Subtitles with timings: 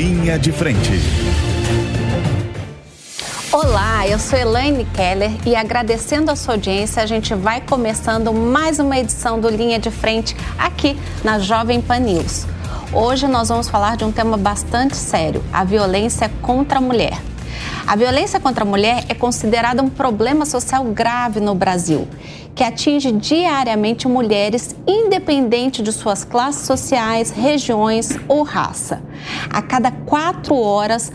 [0.00, 0.92] Linha de Frente.
[3.52, 8.78] Olá, eu sou Elaine Keller e agradecendo a sua audiência, a gente vai começando mais
[8.78, 12.46] uma edição do Linha de Frente aqui na Jovem Pan News.
[12.94, 17.20] Hoje nós vamos falar de um tema bastante sério: a violência contra a mulher.
[17.90, 22.06] A violência contra a mulher é considerada um problema social grave no Brasil,
[22.54, 29.02] que atinge diariamente mulheres, independente de suas classes sociais, regiões ou raça.
[29.52, 31.10] A cada quatro horas,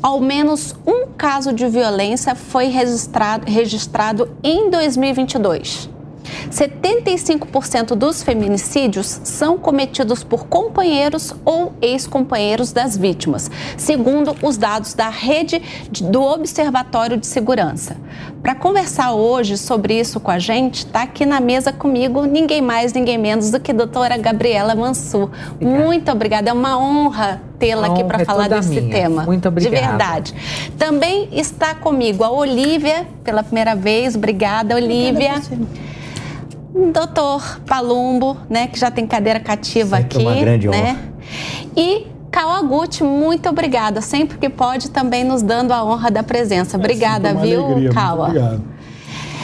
[0.00, 5.90] ao menos um caso de violência foi registrado, registrado em 2022.
[6.50, 15.08] 75% dos feminicídios são cometidos por companheiros ou ex-companheiros das vítimas, segundo os dados da
[15.08, 15.62] rede
[16.02, 17.96] do Observatório de Segurança.
[18.42, 22.92] Para conversar hoje sobre isso com a gente, está aqui na mesa comigo ninguém mais,
[22.92, 25.30] ninguém menos do que a doutora Gabriela Mansur.
[25.54, 25.84] Obrigada.
[25.84, 28.90] Muito obrigada, é uma honra tê-la aqui para é falar desse minha.
[28.90, 29.24] tema.
[29.24, 29.76] Muito obrigada.
[29.76, 30.34] De verdade.
[30.78, 34.16] Também está comigo a Olivia, pela primeira vez.
[34.16, 35.34] Obrigada, Olivia.
[35.36, 35.89] Obrigada
[36.92, 40.26] doutor Palumbo, né, que já tem cadeira cativa Sempre aqui.
[40.26, 40.78] Uma grande né?
[40.78, 40.98] honra.
[41.76, 44.00] E Kawaguchi, muito obrigada.
[44.00, 46.76] Sempre que pode, também nos dando a honra da presença.
[46.76, 48.28] Obrigada, é viu, alegria, Kawa?
[48.28, 48.62] Obrigado.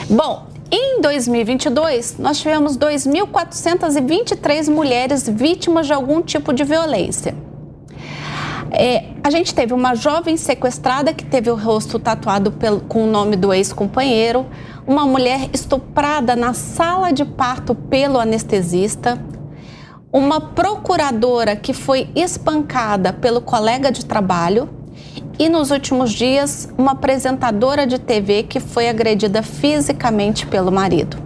[0.09, 7.34] Bom, em 2022, nós tivemos 2.423 mulheres vítimas de algum tipo de violência.
[8.71, 13.10] É, a gente teve uma jovem sequestrada que teve o rosto tatuado pelo, com o
[13.10, 14.47] nome do ex-companheiro,
[14.87, 19.21] uma mulher estuprada na sala de parto pelo anestesista,
[20.12, 24.69] uma procuradora que foi espancada pelo colega de trabalho
[25.38, 31.19] e, nos últimos dias, uma apresentadora de TV que foi agredida fisicamente pelo marido.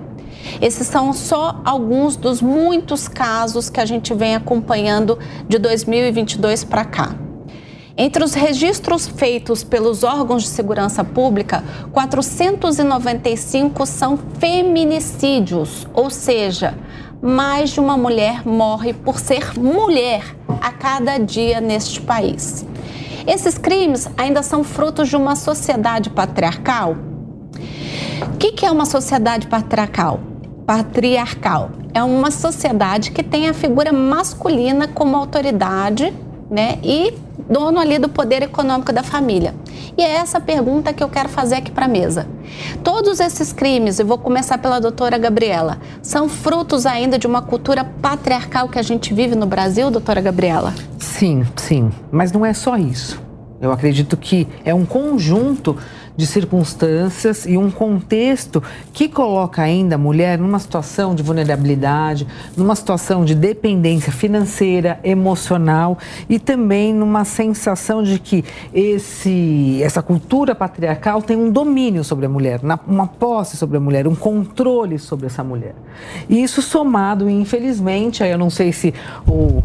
[0.60, 5.18] Esses são só alguns dos muitos casos que a gente vem acompanhando
[5.48, 7.14] de 2022 para cá.
[8.02, 11.62] Entre os registros feitos pelos órgãos de segurança pública,
[11.92, 16.78] 495 são feminicídios, ou seja,
[17.20, 22.64] mais de uma mulher morre por ser mulher a cada dia neste país.
[23.26, 26.96] Esses crimes ainda são frutos de uma sociedade patriarcal?
[28.32, 30.20] O que é uma sociedade patriarcal?
[30.64, 36.14] Patriarcal é uma sociedade que tem a figura masculina como autoridade
[36.50, 37.12] né, e
[37.50, 39.54] dono ali do poder econômico da família.
[39.98, 42.28] E é essa pergunta que eu quero fazer aqui para a mesa.
[42.84, 47.84] Todos esses crimes, eu vou começar pela doutora Gabriela, são frutos ainda de uma cultura
[47.84, 50.72] patriarcal que a gente vive no Brasil, doutora Gabriela?
[50.98, 51.90] Sim, sim.
[52.10, 53.20] Mas não é só isso.
[53.60, 55.76] Eu acredito que é um conjunto
[56.20, 62.76] de circunstâncias e um contexto que coloca ainda a mulher numa situação de vulnerabilidade, numa
[62.76, 65.96] situação de dependência financeira, emocional
[66.28, 68.44] e também numa sensação de que
[68.74, 74.06] esse, essa cultura patriarcal tem um domínio sobre a mulher, uma posse sobre a mulher,
[74.06, 75.74] um controle sobre essa mulher.
[76.28, 78.92] E isso somado, infelizmente, aí eu não sei se
[79.26, 79.62] o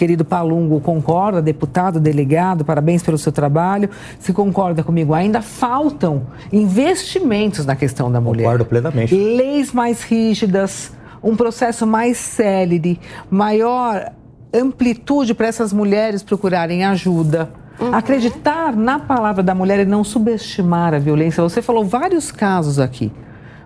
[0.00, 3.90] querido Palungo concorda, deputado, delegado, parabéns pelo seu trabalho.
[4.18, 8.44] Se concorda comigo, ainda faltam investimentos na questão da mulher.
[8.44, 9.14] Concordo plenamente.
[9.14, 10.90] Leis mais rígidas,
[11.22, 12.98] um processo mais célere,
[13.30, 14.10] maior
[14.54, 17.50] amplitude para essas mulheres procurarem ajuda.
[17.78, 17.94] Uhum.
[17.94, 21.42] Acreditar na palavra da mulher e não subestimar a violência.
[21.42, 23.12] Você falou vários casos aqui.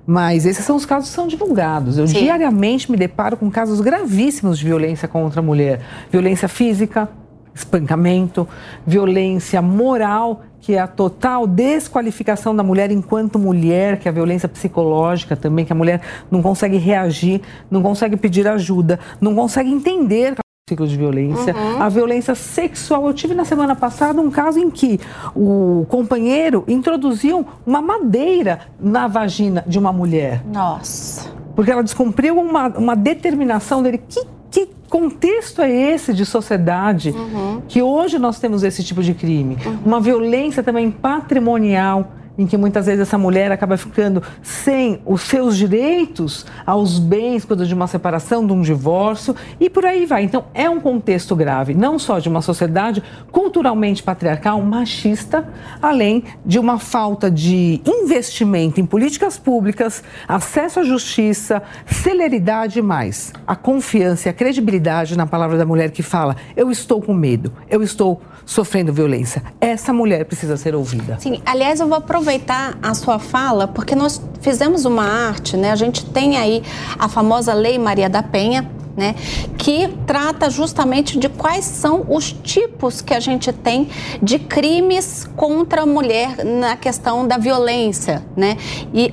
[0.07, 1.97] Mas esses são os casos que são divulgados.
[1.97, 2.19] Eu Sim.
[2.21, 5.81] diariamente me deparo com casos gravíssimos de violência contra a mulher:
[6.11, 7.09] violência física,
[7.55, 8.47] espancamento,
[8.87, 14.49] violência moral, que é a total desqualificação da mulher enquanto mulher, que é a violência
[14.49, 17.41] psicológica também, que a mulher não consegue reagir,
[17.71, 20.35] não consegue pedir ajuda, não consegue entender
[20.67, 21.83] ciclo de violência, uhum.
[21.83, 23.07] a violência sexual.
[23.07, 24.99] Eu tive na semana passada um caso em que
[25.37, 30.43] o companheiro introduziu uma madeira na vagina de uma mulher.
[30.47, 31.31] Nossa.
[31.55, 34.01] Porque ela descumpriu uma, uma determinação dele.
[34.09, 37.61] Que, que contexto é esse de sociedade uhum.
[37.69, 39.59] que hoje nós temos esse tipo de crime?
[39.67, 39.79] Uhum.
[39.85, 45.57] Uma violência também patrimonial em que muitas vezes essa mulher acaba ficando sem os seus
[45.57, 50.25] direitos aos bens quando de uma separação, de um divórcio e por aí vai.
[50.25, 55.49] Então é um contexto grave, não só de uma sociedade culturalmente patriarcal, machista,
[55.81, 63.33] além de uma falta de investimento em políticas públicas, acesso à justiça, celeridade e mais.
[63.47, 67.53] A confiança e a credibilidade na palavra da mulher que fala: eu estou com medo,
[67.69, 69.43] eu estou sofrendo violência.
[69.61, 71.17] Essa mulher precisa ser ouvida.
[71.19, 72.24] Sim, aliás, eu vou aproveitar
[72.83, 75.71] a sua fala, porque nós fizemos uma arte, né?
[75.71, 76.63] A gente tem aí
[76.99, 79.17] a famosa Lei Maria da Penha, né,
[79.59, 83.89] que trata justamente de quais são os tipos que a gente tem
[84.23, 88.57] de crimes contra a mulher na questão da violência, né?
[88.93, 89.13] E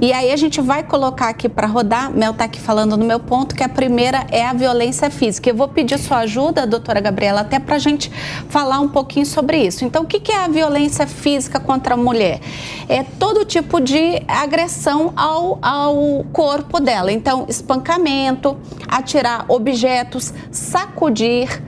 [0.00, 3.20] e aí a gente vai colocar aqui para rodar, Mel está aqui falando no meu
[3.20, 5.48] ponto, que a primeira é a violência física.
[5.48, 8.10] Eu vou pedir sua ajuda, doutora Gabriela, até para a gente
[8.48, 9.84] falar um pouquinho sobre isso.
[9.84, 12.40] Então, o que é a violência física contra a mulher?
[12.88, 17.12] É todo tipo de agressão ao, ao corpo dela.
[17.12, 18.56] Então, espancamento,
[18.88, 21.62] atirar objetos, sacudir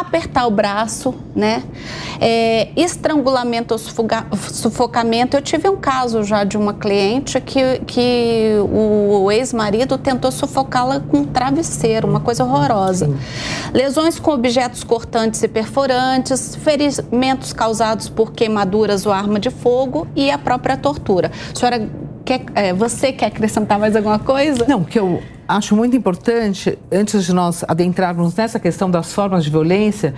[0.00, 1.62] apertar o braço, né?
[2.20, 5.36] É, estrangulamento ou sufoca, sufocamento.
[5.36, 11.18] Eu tive um caso já de uma cliente que, que o ex-marido tentou sufocá-la com
[11.18, 13.06] um travesseiro, uma coisa horrorosa.
[13.06, 13.18] Sim.
[13.74, 20.30] Lesões com objetos cortantes e perfurantes, ferimentos causados por queimaduras ou arma de fogo e
[20.30, 21.30] a própria tortura.
[21.52, 21.90] A senhora
[22.24, 24.64] quer, é, você quer acrescentar mais alguma coisa?
[24.68, 29.50] Não, que eu acho muito importante, antes de nós adentrarmos nessa questão das formas de
[29.50, 30.14] violência,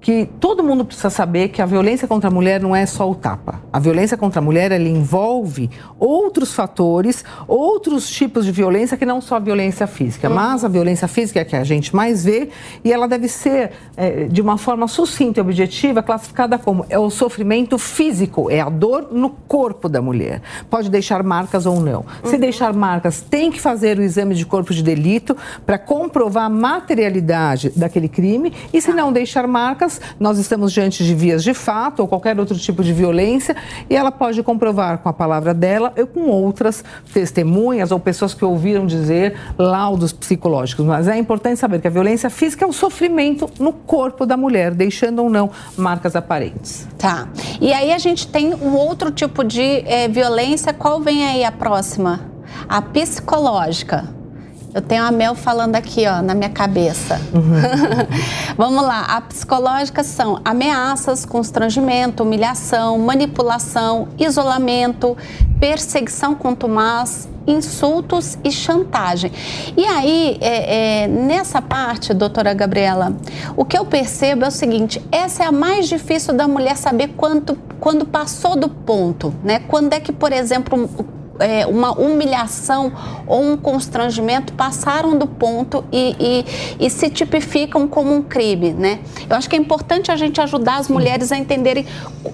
[0.00, 3.14] que todo mundo precisa saber que a violência contra a mulher não é só o
[3.14, 3.60] tapa.
[3.72, 5.68] A violência contra a mulher ela envolve
[5.98, 10.28] outros fatores, outros tipos de violência que não só a violência física.
[10.28, 10.34] Uhum.
[10.36, 12.48] Mas a violência física é a que a gente mais vê
[12.84, 17.10] e ela deve ser, é, de uma forma sucinta e objetiva, classificada como é o
[17.10, 20.40] sofrimento físico, é a dor no corpo da mulher.
[20.70, 22.04] Pode deixar marcas ou não.
[22.22, 22.30] Uhum.
[22.30, 25.36] Se deixar marcas, tem que fazer o exame de corpo de delito
[25.66, 29.87] para comprovar a materialidade daquele crime e se não deixar marcas,
[30.18, 33.56] nós estamos diante de vias de fato ou qualquer outro tipo de violência
[33.88, 38.44] e ela pode comprovar com a palavra dela ou com outras testemunhas ou pessoas que
[38.44, 40.84] ouviram dizer laudos psicológicos.
[40.84, 44.74] Mas é importante saber que a violência física é o sofrimento no corpo da mulher,
[44.74, 46.86] deixando ou não marcas aparentes.
[46.98, 47.28] Tá.
[47.60, 50.72] E aí a gente tem um outro tipo de é, violência.
[50.72, 52.20] Qual vem aí a próxima?
[52.68, 54.17] A psicológica.
[54.74, 57.20] Eu tenho a Mel falando aqui, ó, na minha cabeça.
[57.32, 57.54] Uhum.
[58.56, 59.02] Vamos lá.
[59.04, 65.16] A psicológica são ameaças, constrangimento, humilhação, manipulação, isolamento,
[65.58, 69.32] perseguição contumaz, insultos e chantagem.
[69.74, 73.16] E aí, é, é, nessa parte, doutora Gabriela,
[73.56, 77.14] o que eu percebo é o seguinte: essa é a mais difícil da mulher saber
[77.16, 79.60] quanto, quando passou do ponto, né?
[79.66, 80.88] Quando é que, por exemplo,
[81.38, 82.92] é, uma humilhação
[83.26, 89.00] ou um constrangimento passaram do ponto e, e, e, se tipificam como um crime, né?
[89.28, 91.86] Eu acho que é importante a gente ajudar as mulheres a entenderem,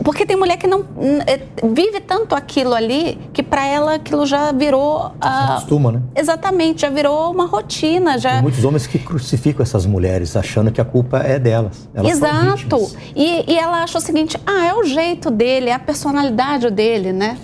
[0.03, 0.85] porque tem mulher que não
[1.27, 6.03] é, vive tanto aquilo ali que para ela aquilo já virou a costuma, né?
[6.15, 8.35] Exatamente, já virou uma rotina, já.
[8.35, 11.89] Tem muitos homens que crucificam essas mulheres achando que a culpa é delas.
[11.95, 12.93] Elas Exato.
[13.15, 17.13] E, e ela acha o seguinte: ah, é o jeito dele, é a personalidade dele,
[17.13, 17.37] né?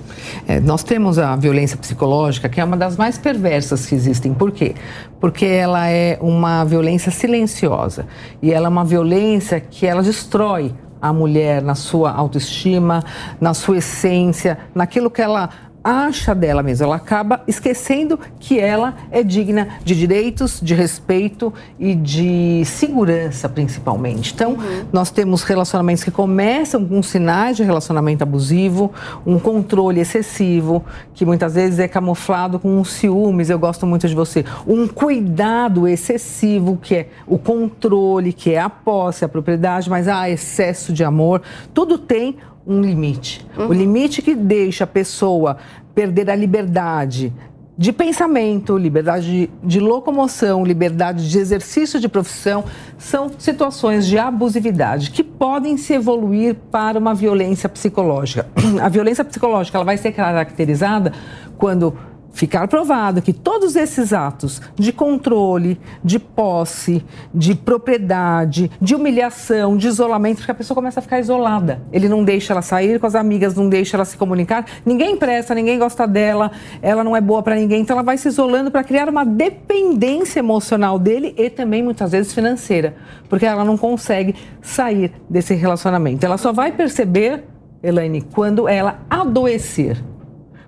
[0.46, 4.34] É, nós temos a violência psicológica, que é uma das mais perversas que existem.
[4.34, 4.74] Por quê?
[5.20, 8.06] Porque ela é uma violência silenciosa.
[8.42, 13.02] E ela é uma violência que ela destrói a mulher na sua autoestima,
[13.40, 15.48] na sua essência, naquilo que ela
[15.82, 21.94] acha dela mesma, ela acaba esquecendo que ela é digna de direitos, de respeito e
[21.94, 24.32] de segurança, principalmente.
[24.34, 24.84] Então, uhum.
[24.92, 28.92] nós temos relacionamentos que começam com sinais de relacionamento abusivo,
[29.26, 30.84] um controle excessivo,
[31.14, 35.88] que muitas vezes é camuflado com um ciúmes, eu gosto muito de você, um cuidado
[35.88, 41.04] excessivo, que é o controle, que é a posse, a propriedade, mas há excesso de
[41.04, 41.42] amor.
[41.72, 42.36] Tudo tem
[42.66, 43.46] um limite.
[43.56, 43.68] Uhum.
[43.68, 45.56] O limite que deixa a pessoa
[45.94, 47.32] perder a liberdade
[47.80, 52.62] de pensamento, liberdade de, de, locomoção, liberdade de exercício de profissão,
[52.98, 58.46] são situações de abusividade que podem se evoluir para uma violência psicológica.
[58.82, 61.14] A violência psicológica ela vai ser caracterizada
[61.56, 61.96] quando
[62.32, 69.88] ficar provado que todos esses atos de controle, de posse, de propriedade, de humilhação, de
[69.88, 71.82] isolamento, porque a pessoa começa a ficar isolada.
[71.92, 75.54] Ele não deixa ela sair com as amigas, não deixa ela se comunicar, ninguém presta,
[75.54, 78.84] ninguém gosta dela, ela não é boa para ninguém, então ela vai se isolando para
[78.84, 82.94] criar uma dependência emocional dele e também muitas vezes financeira,
[83.28, 86.24] porque ela não consegue sair desse relacionamento.
[86.24, 87.44] Ela só vai perceber,
[87.82, 90.02] Elaine, quando ela adoecer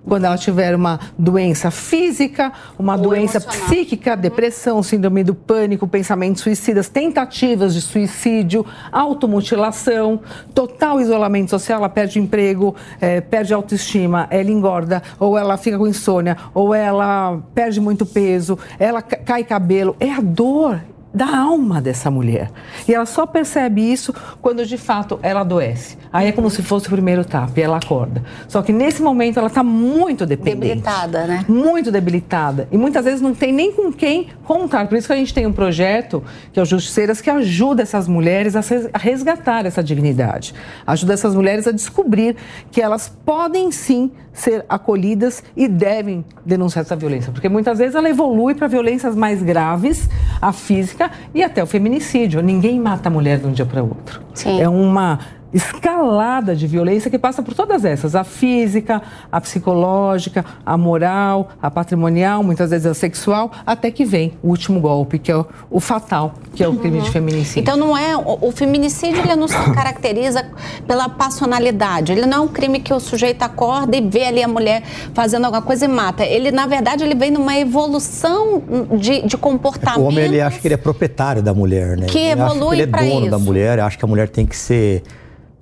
[0.05, 3.67] quando ela tiver uma doença física, uma Ou doença emocional.
[3.67, 4.21] psíquica, uhum.
[4.21, 10.19] depressão, síndrome do pânico, pensamentos suicidas, tentativas de suicídio, automutilação,
[10.53, 15.87] total isolamento social, ela perde emprego, é, perde autoestima, ela engorda, ou ela fica com
[15.87, 19.95] insônia, ou ela perde muito peso, ela cai cabelo.
[19.99, 20.81] É a dor,
[21.13, 22.49] da alma dessa mulher.
[22.87, 25.97] E ela só percebe isso quando de fato ela adoece.
[26.11, 28.23] Aí é como se fosse o primeiro tapa e ela acorda.
[28.47, 30.75] Só que nesse momento ela está muito dependente.
[30.75, 31.45] Debilitada, né?
[31.47, 32.67] Muito debilitada.
[32.71, 34.87] E muitas vezes não tem nem com quem contar.
[34.87, 38.07] Por isso que a gente tem um projeto, que é o Justiceiras, que ajuda essas
[38.07, 40.53] mulheres a resgatar essa dignidade.
[40.85, 42.35] Ajuda essas mulheres a descobrir
[42.71, 47.31] que elas podem sim ser acolhidas e devem denunciar essa violência.
[47.31, 50.09] Porque muitas vezes ela evolui para violências mais graves,
[50.41, 52.41] a física e até o feminicídio.
[52.41, 54.21] Ninguém mata a mulher de um dia para outro.
[54.33, 54.59] Sim.
[54.59, 55.19] É uma
[55.53, 61.69] escalada de violência que passa por todas essas: a física, a psicológica, a moral, a
[61.69, 65.79] patrimonial, muitas vezes a sexual, até que vem o último golpe, que é o, o
[65.79, 67.03] fatal, que é o crime uhum.
[67.03, 67.61] de feminicídio.
[67.61, 70.45] Então não é o, o feminicídio ele não se caracteriza
[70.87, 72.11] pela passionalidade.
[72.11, 74.83] Ele não é um crime que o sujeito acorda e vê ali a mulher
[75.13, 76.25] fazendo alguma coisa e mata.
[76.25, 78.61] Ele na verdade ele vem numa evolução
[78.97, 80.01] de, de comportamento.
[80.01, 82.07] O homem ele acha que ele é proprietário da mulher, né?
[82.07, 83.07] Que ele evolui para isso.
[83.07, 83.31] Ele é dono isso.
[83.31, 85.03] da mulher, acha que a mulher tem que ser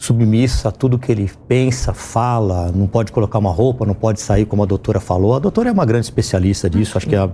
[0.01, 4.45] submissa a tudo que ele pensa, fala, não pode colocar uma roupa, não pode sair,
[4.45, 5.35] como a doutora falou.
[5.35, 7.29] A doutora é uma grande especialista disso, acho que é a,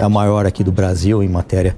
[0.00, 1.76] é a maior aqui do Brasil em matéria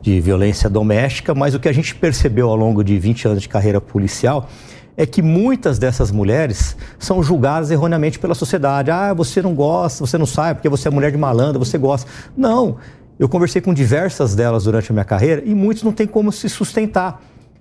[0.00, 3.48] de violência doméstica, mas o que a gente percebeu ao longo de 20 anos de
[3.48, 4.48] carreira policial
[4.96, 8.92] é que muitas dessas mulheres são julgadas erroneamente pela sociedade.
[8.92, 12.08] Ah, você não gosta, você não sai porque você é mulher de malandra, você gosta.
[12.36, 12.76] Não,
[13.18, 16.48] eu conversei com diversas delas durante a minha carreira e muitos não têm como se
[16.48, 17.20] sustentar.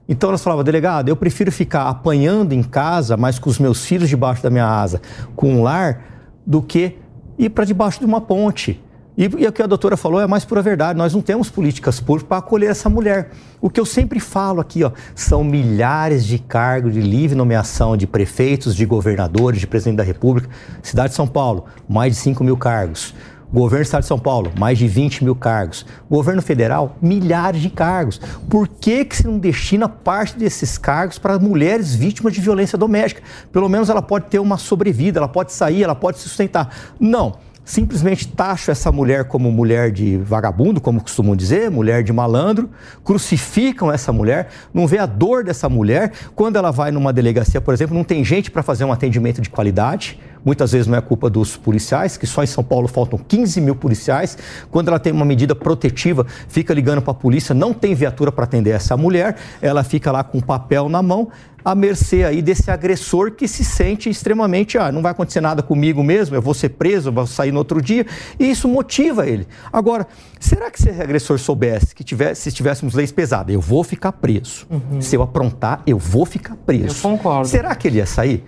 [0.09, 4.09] Então elas falavam, delegado, eu prefiro ficar apanhando em casa, mas com os meus filhos
[4.09, 4.99] debaixo da minha asa,
[5.35, 6.03] com um lar,
[6.43, 6.97] do que
[7.37, 8.83] ir para debaixo de uma ponte.
[9.15, 10.97] E, e, o que a doutora falou é mais pura verdade.
[10.97, 13.31] Nós não temos políticas públicas para acolher essa mulher.
[13.61, 18.07] O que eu sempre falo aqui, ó, são milhares de cargos de livre nomeação de
[18.07, 20.49] prefeitos, de governadores, de presidente da República.
[20.81, 23.13] Cidade de São Paulo, mais de 5 mil cargos.
[23.51, 25.85] Governo do Estado de São Paulo, mais de 20 mil cargos.
[26.09, 28.21] Governo federal, milhares de cargos.
[28.47, 33.23] Por que, que se não destina parte desses cargos para mulheres vítimas de violência doméstica?
[33.51, 36.69] Pelo menos ela pode ter uma sobrevida, ela pode sair, ela pode se sustentar.
[36.99, 37.37] Não
[37.69, 42.67] simplesmente taxam essa mulher como mulher de vagabundo, como costumam dizer, mulher de malandro,
[43.03, 46.11] crucificam essa mulher, não vê a dor dessa mulher.
[46.33, 49.51] Quando ela vai numa delegacia, por exemplo, não tem gente para fazer um atendimento de
[49.51, 50.19] qualidade.
[50.43, 53.75] Muitas vezes não é culpa dos policiais, que só em São Paulo faltam 15 mil
[53.75, 54.37] policiais.
[54.71, 58.43] Quando ela tem uma medida protetiva, fica ligando para a polícia, não tem viatura para
[58.43, 61.29] atender essa mulher, ela fica lá com um papel na mão,
[61.63, 66.03] à mercê aí desse agressor que se sente extremamente, ah, não vai acontecer nada comigo
[66.03, 68.05] mesmo, eu vou ser preso, eu vou sair no outro dia,
[68.39, 69.47] e isso motiva ele.
[69.71, 70.07] Agora,
[70.39, 74.13] será que se esse agressor soubesse que tivesse, se tivéssemos leis pesadas, eu vou ficar
[74.13, 74.65] preso.
[74.69, 75.01] Uhum.
[75.01, 76.97] Se eu aprontar, eu vou ficar preso.
[76.97, 77.47] Eu concordo.
[77.47, 78.43] Será que ele ia sair?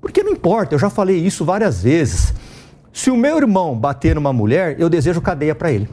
[0.00, 2.32] Porque não importa, eu já falei isso várias vezes.
[2.92, 5.88] Se o meu irmão bater numa mulher, eu desejo cadeia para ele.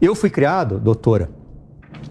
[0.00, 1.30] Eu fui criado, doutora,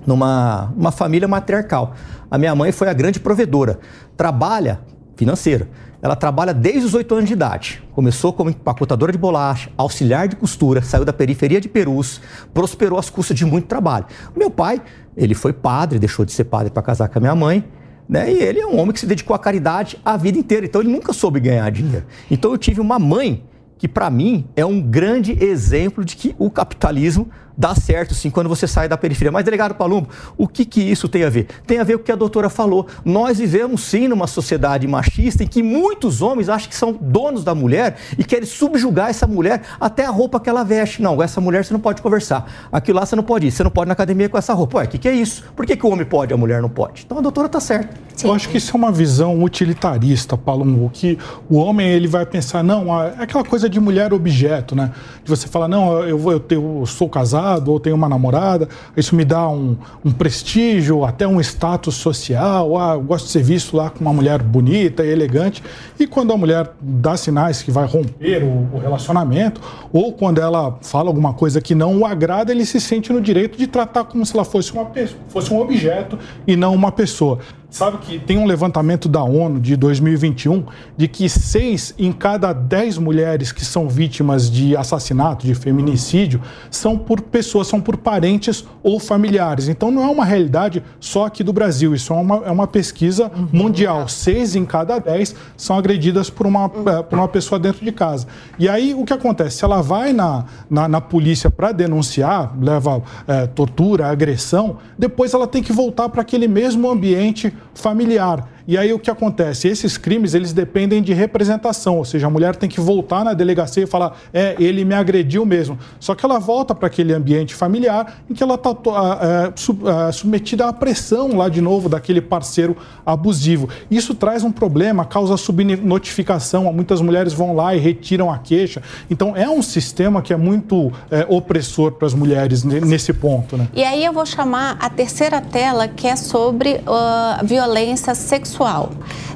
[0.06, 1.94] numa uma família matriarcal.
[2.30, 3.80] A minha mãe foi a grande provedora.
[4.16, 4.82] Trabalha
[5.16, 5.68] financeira.
[6.01, 7.84] Ela trabalha desde os oito anos de idade.
[7.94, 12.20] Começou como empacotadora de bolacha, auxiliar de costura, saiu da periferia de Perus,
[12.54, 14.08] prosperou às custas de muito trabalho.
[14.36, 14.82] Meu pai,
[15.16, 17.63] ele foi padre, deixou de ser padre para casar com a minha mãe,
[18.12, 18.30] né?
[18.30, 20.91] E ele é um homem que se dedicou à caridade a vida inteira, então ele
[20.91, 22.06] nunca soube ganhar dinheiro.
[22.30, 23.46] Então eu tive uma mãe
[23.77, 28.48] que para mim é um grande exemplo de que o capitalismo dá certo sim quando
[28.48, 29.31] você sai da periferia.
[29.31, 31.48] Mas, delegado Palumbo, o que, que isso tem a ver?
[31.65, 32.88] Tem a ver com o que a doutora falou.
[33.03, 37.53] Nós vivemos sim numa sociedade machista em que muitos homens acham que são donos da
[37.53, 41.01] mulher e querem subjugar essa mulher até a roupa que ela veste.
[41.01, 42.70] Não, essa mulher você não pode conversar.
[42.72, 43.51] Aquilo lá você não pode ir.
[43.51, 44.79] Você não pode ir na academia com essa roupa.
[44.79, 45.43] Ué, o que, que é isso?
[45.55, 47.03] Por que, que o homem pode e a mulher não pode?
[47.05, 48.00] Então a doutora está certa.
[48.24, 51.17] Eu acho que isso é uma visão utilitarista, Palumbo, que
[51.50, 54.91] o homem ele vai pensar, não, é aquela coisa de mulher objeto, né?
[55.24, 58.69] De você falar, não, eu, vou, eu, eu sou casado casado ou tenho uma namorada,
[58.95, 62.77] isso me dá um, um prestígio, até um status social.
[62.77, 65.63] Ah, eu gosto de ser visto lá com uma mulher bonita e elegante.
[66.00, 70.77] E quando a mulher dá sinais que vai romper o, o relacionamento, ou quando ela
[70.81, 74.25] fala alguma coisa que não o agrada, ele se sente no direito de tratar como
[74.25, 74.89] se ela fosse, uma,
[75.27, 77.39] fosse um objeto e não uma pessoa.
[77.72, 80.66] Sabe que tem um levantamento da ONU de 2021
[80.98, 86.98] de que seis em cada dez mulheres que são vítimas de assassinato, de feminicídio, são
[86.98, 89.70] por pessoas, são por parentes ou familiares.
[89.70, 93.32] Então não é uma realidade só aqui do Brasil, isso é uma, é uma pesquisa
[93.34, 93.48] uhum.
[93.54, 94.06] mundial.
[94.10, 98.28] Seis em cada dez são agredidas por uma, eh, por uma pessoa dentro de casa.
[98.60, 99.60] E aí o que acontece?
[99.60, 105.48] Se ela vai na, na, na polícia para denunciar, leva é, tortura, agressão, depois ela
[105.48, 108.44] tem que voltar para aquele mesmo ambiente familiar.
[108.72, 109.68] E aí o que acontece?
[109.68, 113.84] Esses crimes, eles dependem de representação, ou seja, a mulher tem que voltar na delegacia
[113.84, 115.78] e falar, é, ele me agrediu mesmo.
[116.00, 120.70] Só que ela volta para aquele ambiente familiar em que ela está é, é, submetida
[120.70, 123.68] à pressão lá de novo daquele parceiro abusivo.
[123.92, 128.82] Isso traz um problema, causa subnotificação, muitas mulheres vão lá e retiram a queixa.
[129.10, 133.58] Então é um sistema que é muito é, opressor para as mulheres nesse ponto.
[133.58, 133.68] Né?
[133.74, 138.91] E aí eu vou chamar a terceira tela, que é sobre uh, violência sexual sexual.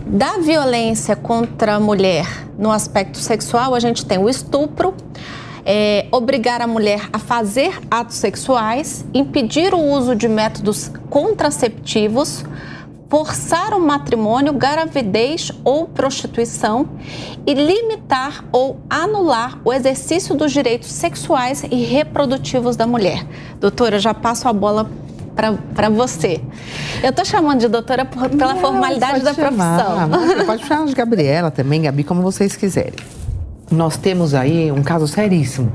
[0.06, 2.28] Da violência contra a mulher
[2.60, 4.94] no aspecto sexual, a gente tem o estupro,
[5.66, 12.46] é, obrigar a mulher a fazer atos sexuais, impedir o uso de métodos contraceptivos,
[13.10, 16.88] forçar o matrimônio, gravidez ou prostituição
[17.48, 23.26] e limitar ou anular o exercício dos direitos sexuais e reprodutivos da mulher.
[23.60, 24.88] Doutora, já passo a bola
[25.36, 26.40] para você.
[27.04, 29.84] Eu estou chamando de doutora por, pela Não, formalidade da chamar.
[29.84, 30.28] profissão.
[30.28, 32.94] Você pode chamar de Gabriela também, Gabi, como vocês quiserem.
[33.70, 35.72] Nós temos aí um caso seríssimo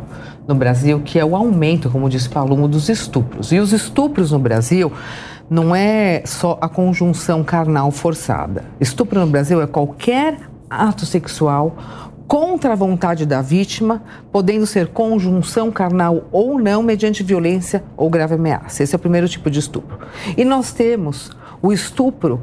[0.49, 3.53] no Brasil, que é o aumento, como disse Paulo, dos estupros.
[3.53, 4.91] E os estupros no Brasil
[5.49, 8.65] não é só a conjunção carnal forçada.
[8.81, 10.39] Estupro no Brasil é qualquer
[10.69, 11.77] ato sexual
[12.31, 18.37] contra a vontade da vítima, podendo ser conjunção carnal ou não, mediante violência ou grave
[18.37, 18.85] ameaça.
[18.85, 19.99] Esse é o primeiro tipo de estupro.
[20.37, 22.41] E nós temos o estupro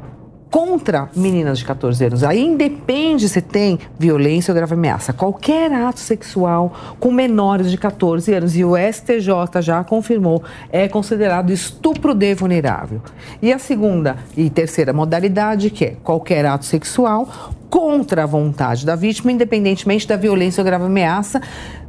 [0.50, 2.24] contra meninas de 14 anos.
[2.24, 5.12] Aí independe se tem violência ou grave ameaça.
[5.12, 11.50] Qualquer ato sexual com menores de 14 anos, e o STJ já confirmou, é considerado
[11.50, 13.00] estupro de vulnerável.
[13.42, 17.28] E a segunda e terceira modalidade, que é qualquer ato sexual
[17.68, 21.40] contra a vontade da vítima, independentemente da violência ou grave ameaça,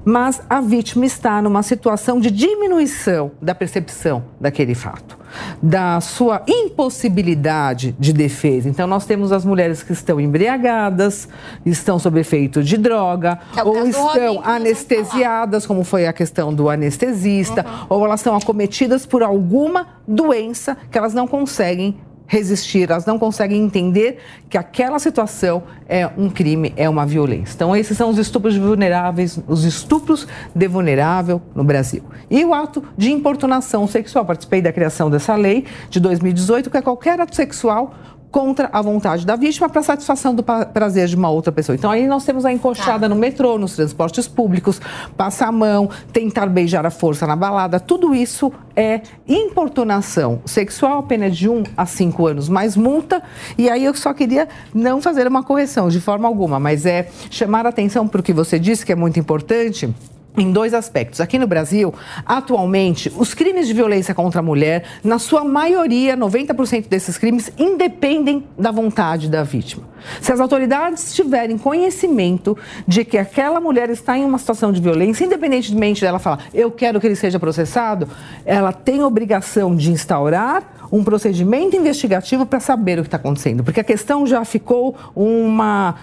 [0.04, 5.18] mas a vítima está numa situação de diminuição da percepção daquele fato,
[5.62, 8.70] da sua impossibilidade de defesa.
[8.70, 11.28] Então, nós temos as mulheres que estão embriagadas,
[11.66, 17.66] estão sob efeito de droga, é ou estão anestesiadas, como foi a questão do anestesista,
[17.66, 17.86] uhum.
[17.90, 21.98] ou elas são acometidas por alguma doença que elas não conseguem
[22.30, 27.56] resistir, elas não conseguem entender que aquela situação é um crime, é uma violência.
[27.56, 32.04] Então, esses são os estupros vulneráveis, os estupros de vulnerável no Brasil.
[32.30, 34.24] E o ato de importunação sexual.
[34.26, 37.96] Participei da criação dessa lei de 2018, que é qualquer ato sexual
[38.32, 41.76] contra a vontade da vítima para satisfação do prazer de uma outra pessoa.
[41.76, 43.10] Então aí nós temos a encoxada tá.
[43.10, 44.80] no metrô, nos transportes públicos,
[45.18, 51.30] passar a mão, tentar beijar a força na balada, tudo isso é importunação sexual, pena
[51.30, 53.22] de 1 um a 5 anos mais multa.
[53.58, 57.66] E aí eu só queria não fazer uma correção de forma alguma, mas é chamar
[57.66, 59.94] a atenção para o que você disse que é muito importante
[60.42, 61.22] em dois aspectos.
[61.22, 61.94] Aqui no Brasil,
[62.26, 68.44] atualmente, os crimes de violência contra a mulher, na sua maioria, 90% desses crimes, independem
[68.58, 69.84] da vontade da vítima.
[70.22, 75.26] Se as autoridades tiverem conhecimento de que aquela mulher está em uma situação de violência,
[75.26, 78.08] independentemente dela falar, eu quero que ele seja processado,
[78.46, 83.64] ela tem obrigação de instaurar um procedimento investigativo para saber o que está acontecendo.
[83.64, 85.96] Porque a questão já ficou uma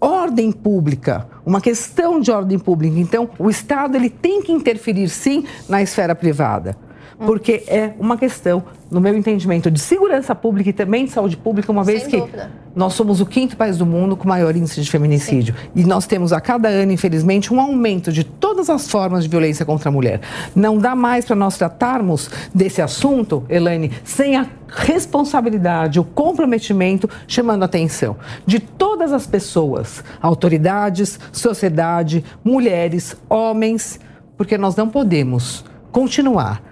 [0.00, 2.98] ordem pública, uma questão de ordem pública.
[2.98, 6.76] Então, o Estado ele tem que interferir sim na esfera privada,
[7.18, 11.70] porque é uma questão no meu entendimento, de segurança pública e também de saúde pública,
[11.70, 12.50] uma vez Sem que dúvida.
[12.74, 15.54] nós somos o quinto país do mundo com maior índice de feminicídio.
[15.54, 15.68] Sim.
[15.76, 19.66] E nós temos a cada ano, infelizmente, um aumento de todas as formas de violência
[19.66, 20.20] contra a mulher.
[20.56, 27.62] Não dá mais para nós tratarmos desse assunto, Elaine, sem a responsabilidade, o comprometimento, chamando
[27.62, 34.00] a atenção de todas as pessoas, autoridades, sociedade, mulheres, homens,
[34.36, 36.67] porque nós não podemos continuar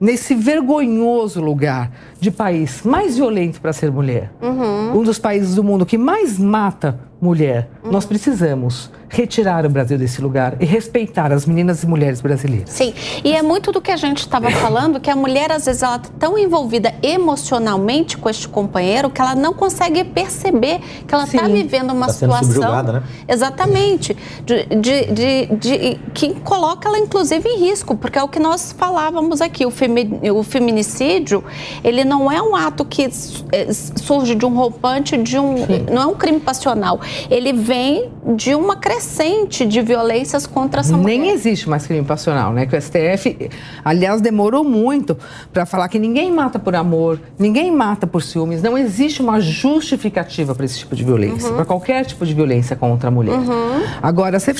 [0.00, 5.00] nesse vergonhoso lugar de país mais violento para ser mulher, uhum.
[5.00, 7.68] um dos países do mundo que mais mata mulher.
[7.84, 12.70] Nós precisamos retirar o Brasil desse lugar e respeitar as meninas e mulheres brasileiras.
[12.70, 12.92] Sim,
[13.24, 15.96] e é muito do que a gente estava falando, que a mulher às vezes ela
[15.96, 21.46] está tão envolvida emocionalmente com este companheiro que ela não consegue perceber que ela está
[21.46, 23.02] vivendo uma tá situação, né?
[23.28, 28.38] exatamente, de, de, de, de, que coloca ela inclusive em risco, porque é o que
[28.38, 31.44] nós falávamos aqui, o, femi, o feminicídio,
[31.82, 33.04] ele não é um ato que
[33.52, 35.86] é, surge de um roupante, de um, Sim.
[35.90, 37.00] não é um crime passional,
[37.30, 41.18] ele vem de uma crescente de violências contra essa mulher.
[41.18, 42.66] Nem existe mais crime passional, né?
[42.66, 43.50] Que o STF,
[43.84, 45.16] aliás, demorou muito
[45.52, 50.54] para falar que ninguém mata por amor, ninguém mata por ciúmes, não existe uma justificativa
[50.54, 51.56] para esse tipo de violência, uhum.
[51.56, 53.38] para qualquer tipo de violência contra a mulher.
[53.38, 53.82] Uhum.
[54.02, 54.54] Agora, você,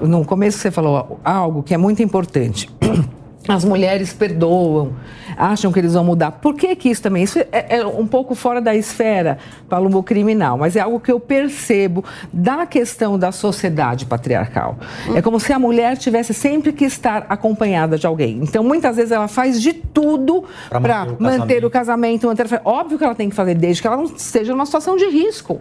[0.00, 2.68] no começo você falou algo que é muito importante.
[3.48, 4.92] as mulheres perdoam,
[5.38, 6.32] acham que eles vão mudar.
[6.32, 7.22] Por que, que isso também?
[7.22, 11.20] Isso é, é um pouco fora da esfera palumbo criminal, mas é algo que eu
[11.20, 14.76] percebo da questão da sociedade patriarcal.
[15.08, 15.16] Hum.
[15.16, 18.40] É como se a mulher tivesse sempre que estar acompanhada de alguém.
[18.42, 22.26] Então, muitas vezes ela faz de tudo para manter, manter, o casamento.
[22.26, 22.60] Manter...
[22.64, 25.60] Óbvio que ela tem que fazer desde que ela não esteja numa situação de risco.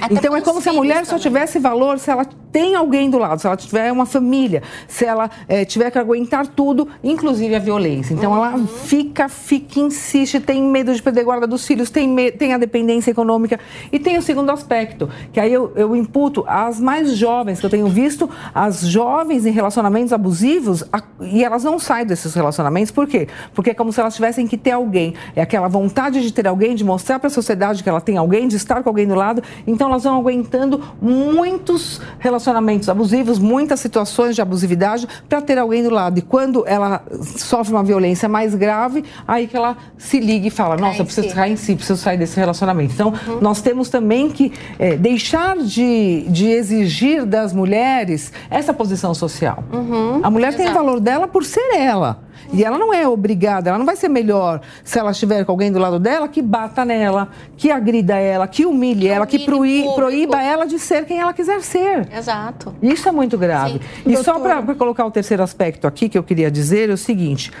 [0.00, 3.18] Até então é como se a mulher só tivesse valor se ela tem alguém do
[3.18, 7.58] lado, se ela tiver uma família, se ela é, tiver que aguentar tudo, inclusive a
[7.58, 8.14] violência.
[8.14, 8.44] Então uhum.
[8.44, 13.10] ela fica, fica, insiste, tem medo de perder guarda dos filhos, tem, tem a dependência
[13.10, 13.58] econômica.
[13.92, 17.70] E tem o segundo aspecto, que aí eu, eu imputo as mais jovens, que eu
[17.70, 23.06] tenho visto, as jovens em relacionamentos abusivos, a, e elas não saem desses relacionamentos, por
[23.06, 23.28] quê?
[23.54, 25.14] Porque é como se elas tivessem que ter alguém.
[25.36, 28.48] É aquela vontade de ter alguém, de mostrar para a sociedade que ela tem alguém,
[28.48, 29.42] de estar com alguém do lado.
[29.78, 35.90] Então elas vão aguentando muitos relacionamentos abusivos, muitas situações de abusividade para ter alguém do
[35.90, 36.18] lado.
[36.18, 40.76] E quando ela sofre uma violência mais grave, aí que ela se liga e fala:
[40.76, 42.92] Nossa, eu preciso sair em si, preciso sair desse relacionamento.
[42.92, 43.38] Então, uhum.
[43.40, 49.62] nós temos também que é, deixar de, de exigir das mulheres essa posição social.
[49.72, 50.18] Uhum.
[50.24, 50.64] A mulher Exato.
[50.64, 52.26] tem o valor dela por ser ela.
[52.52, 55.70] E ela não é obrigada, ela não vai ser melhor se ela estiver com alguém
[55.70, 59.84] do lado dela que bata nela, que agrida ela, que humilhe que ela, que proí
[59.94, 62.08] proíba ela de ser quem ela quiser ser.
[62.12, 62.74] Exato.
[62.82, 63.74] Isso é muito grave.
[63.74, 63.80] Sim.
[64.06, 64.24] E Doutor...
[64.24, 67.52] só para colocar o terceiro aspecto aqui que eu queria dizer é o seguinte: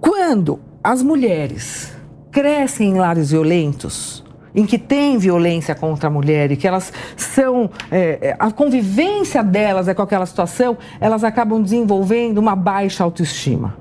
[0.00, 1.92] quando as mulheres
[2.30, 7.70] crescem em lares violentos, em que tem violência contra a mulher e que elas são.
[7.90, 13.76] É, é, a convivência delas é com aquela situação, elas acabam desenvolvendo uma baixa autoestima.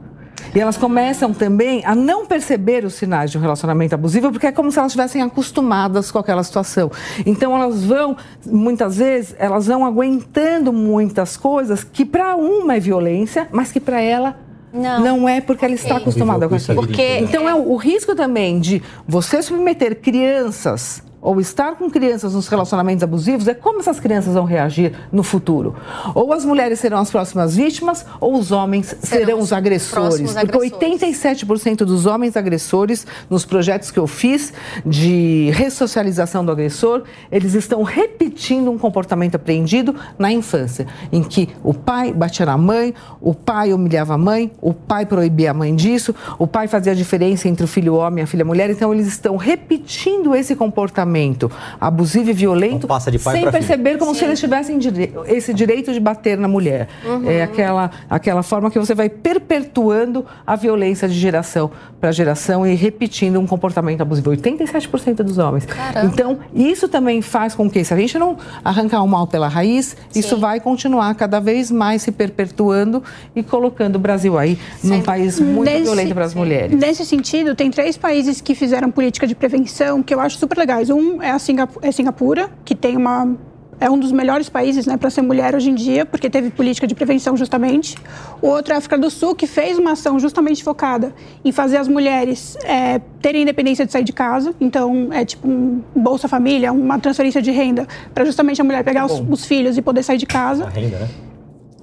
[0.53, 4.51] E elas começam também a não perceber os sinais de um relacionamento abusivo, porque é
[4.51, 6.91] como se elas estivessem acostumadas com aquela situação.
[7.25, 13.47] Então elas vão, muitas vezes, elas vão aguentando muitas coisas que para uma é violência,
[13.51, 15.01] mas que para ela não.
[15.01, 16.75] não é porque ela está acostumada com aquilo.
[16.75, 22.33] Porque então é o, o risco também de você submeter crianças ou estar com crianças
[22.33, 25.75] nos relacionamentos abusivos é como essas crianças vão reagir no futuro.
[26.15, 30.33] Ou as mulheres serão as próximas vítimas, ou os homens serão, serão os agressores.
[30.33, 34.53] Porque 87% dos homens agressores, nos projetos que eu fiz
[34.85, 41.73] de ressocialização do agressor, eles estão repetindo um comportamento aprendido na infância, em que o
[41.73, 46.15] pai batia na mãe, o pai humilhava a mãe, o pai proibia a mãe disso,
[46.37, 48.69] o pai fazia a diferença entre o filho homem e a filha mulher.
[48.69, 52.87] Então, eles estão repetindo esse comportamento comportamento abusivo e violento
[53.19, 54.19] sem perceber como Sim.
[54.19, 56.87] se eles tivessem dire esse direito de bater na mulher.
[57.05, 57.29] Uhum.
[57.29, 62.75] É aquela, aquela forma que você vai perpetuando a violência de geração para geração e
[62.75, 64.31] repetindo um comportamento abusivo.
[64.31, 65.65] 87% dos homens.
[65.65, 66.05] Caramba.
[66.05, 69.95] Então, isso também faz com que, se a gente não arrancar o mal pela raiz,
[70.09, 70.19] Sim.
[70.19, 73.03] isso vai continuar cada vez mais se perpetuando
[73.35, 74.89] e colocando o Brasil aí Sim.
[74.89, 76.77] num país muito nesse, violento para as mulheres.
[76.77, 80.89] Nesse sentido, tem três países que fizeram política de prevenção que eu acho super legais.
[80.89, 83.35] Um um é a Singapura, é Singapura que tem uma
[83.79, 86.85] é um dos melhores países né, para ser mulher hoje em dia, porque teve política
[86.85, 87.95] de prevenção justamente.
[88.41, 91.13] O outro é a África do Sul, que fez uma ação justamente focada
[91.45, 94.53] em fazer as mulheres é, terem independência de sair de casa.
[94.59, 99.05] Então, é tipo um Bolsa Família, uma transferência de renda, para justamente a mulher pegar
[99.05, 100.65] os, os, filhos e poder sair de casa.
[100.65, 101.07] A renda, né?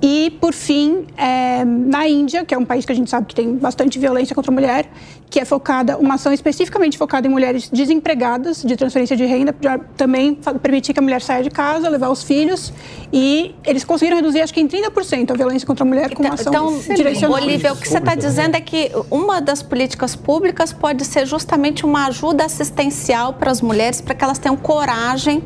[0.01, 3.35] E, por fim, é, na Índia, que é um país que a gente sabe que
[3.35, 4.91] tem bastante violência contra a mulher,
[5.29, 9.79] que é focada, uma ação especificamente focada em mulheres desempregadas, de transferência de renda, para
[9.97, 12.73] também permitir que a mulher saia de casa, levar os filhos
[13.13, 16.35] E eles conseguiram reduzir, acho que em 30% a violência contra a mulher com então,
[16.35, 17.43] ação então, direcionada.
[17.43, 21.85] Olivia, o que você está dizendo é que uma das políticas públicas pode ser justamente
[21.85, 25.43] uma ajuda assistencial para as mulheres, para que elas tenham coragem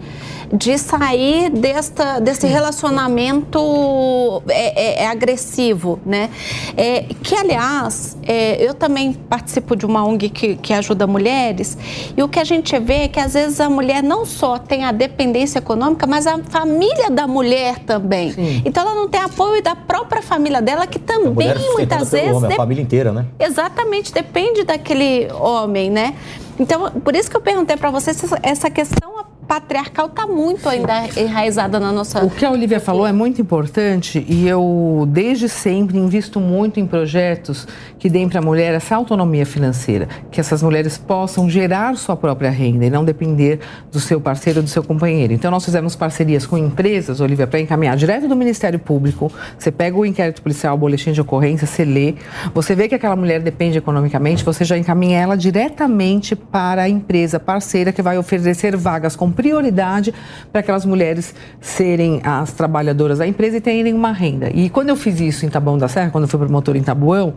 [0.53, 6.31] de sair desta, desse relacionamento é, é, é agressivo, né?
[6.77, 11.77] É, que, aliás, é, eu também participo de uma ONG que, que ajuda mulheres
[12.17, 14.85] e o que a gente vê é que, às vezes, a mulher não só tem
[14.85, 18.33] a dependência econômica, mas a família da mulher também.
[18.33, 18.63] Sim.
[18.65, 22.35] Então, ela não tem apoio da própria família dela, que também, muitas vezes...
[22.35, 23.27] Homem, a família inteira, né?
[23.39, 26.15] Exatamente, depende daquele homem, né?
[26.59, 29.20] Então, por isso que eu perguntei para você se essa questão
[29.51, 32.25] patriarcal está muito ainda enraizada na nossa.
[32.25, 36.87] O que a Olivia falou é muito importante e eu, desde sempre, invisto muito em
[36.87, 37.67] projetos
[37.99, 42.49] que deem para a mulher essa autonomia financeira, que essas mulheres possam gerar sua própria
[42.49, 43.59] renda e não depender
[43.91, 45.33] do seu parceiro ou do seu companheiro.
[45.33, 49.33] Então, nós fizemos parcerias com empresas, Olivia, para encaminhar direto do Ministério Público.
[49.59, 52.15] Você pega o inquérito policial, o boletim de ocorrência, você lê,
[52.55, 57.41] você vê que aquela mulher depende economicamente, você já encaminha ela diretamente para a empresa
[57.41, 60.13] parceira que vai oferecer vagas com prioridade
[60.53, 64.51] para aquelas mulheres serem as trabalhadoras da empresa e terem uma renda.
[64.53, 67.33] E quando eu fiz isso em Taboão da Serra, quando eu fui promotor em Tabuão,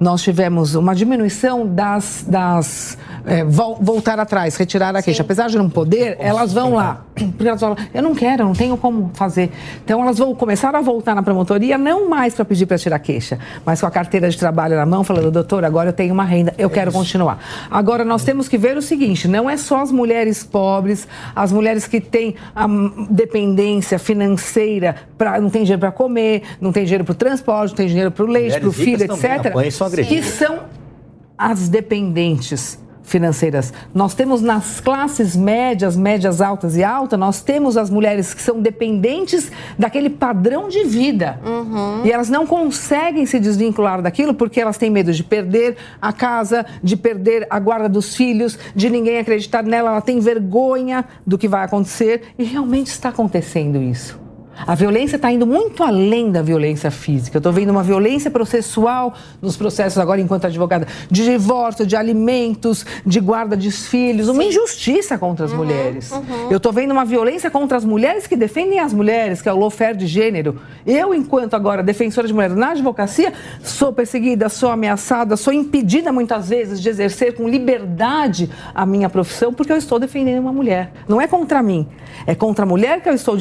[0.00, 2.24] nós tivemos uma diminuição das.
[2.26, 5.18] das é, voltar atrás, retirar a queixa.
[5.18, 5.24] Sim.
[5.24, 7.04] Apesar de não poder, elas vão lá.
[7.36, 9.50] Porque elas falam, eu não quero, eu não tenho como fazer.
[9.84, 13.38] Então elas vão começar a voltar na promotoria, não mais para pedir para tirar queixa,
[13.64, 16.54] mas com a carteira de trabalho na mão, falando, doutor, agora eu tenho uma renda,
[16.58, 17.38] eu quero continuar.
[17.70, 21.86] Agora nós temos que ver o seguinte: não é só as mulheres pobres, as mulheres
[21.86, 22.66] que têm a
[23.10, 27.76] dependência financeira, pra, não tem dinheiro para comer, não tem dinheiro para o transporte, não
[27.76, 29.54] tem dinheiro para o leite, para o filho, etc.
[30.08, 30.60] Que são
[31.38, 33.72] as dependentes financeiras.
[33.94, 38.60] Nós temos nas classes médias, médias altas e altas, nós temos as mulheres que são
[38.60, 41.38] dependentes daquele padrão de vida.
[41.44, 42.04] Uhum.
[42.04, 46.64] E elas não conseguem se desvincular daquilo porque elas têm medo de perder a casa,
[46.82, 51.46] de perder a guarda dos filhos, de ninguém acreditar nela, ela tem vergonha do que
[51.46, 54.23] vai acontecer e realmente está acontecendo isso.
[54.66, 57.36] A violência está indo muito além da violência física.
[57.36, 62.86] Eu estou vendo uma violência processual nos processos agora enquanto advogada, de divórcio, de alimentos,
[63.04, 66.10] de guarda de filhos, uma injustiça contra as uhum, mulheres.
[66.10, 66.50] Uhum.
[66.50, 69.56] Eu estou vendo uma violência contra as mulheres que defendem as mulheres, que é o
[69.56, 70.60] lofer de gênero.
[70.86, 76.48] Eu, enquanto agora defensora de mulheres na advocacia, sou perseguida, sou ameaçada, sou impedida muitas
[76.48, 80.92] vezes de exercer com liberdade a minha profissão porque eu estou defendendo uma mulher.
[81.08, 81.86] Não é contra mim,
[82.26, 83.36] é contra a mulher que eu estou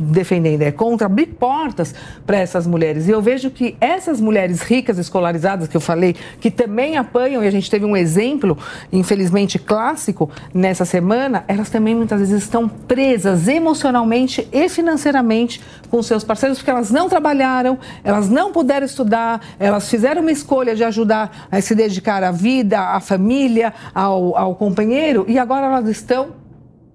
[0.00, 1.94] defendendo é contra abrir portas
[2.26, 3.08] para essas mulheres.
[3.08, 7.46] E eu vejo que essas mulheres ricas, escolarizadas, que eu falei, que também apanham, e
[7.46, 8.56] a gente teve um exemplo,
[8.92, 16.24] infelizmente clássico, nessa semana, elas também muitas vezes estão presas emocionalmente e financeiramente com seus
[16.24, 21.48] parceiros, porque elas não trabalharam, elas não puderam estudar, elas fizeram uma escolha de ajudar
[21.50, 26.45] a se dedicar à vida, à família, ao, ao companheiro, e agora elas estão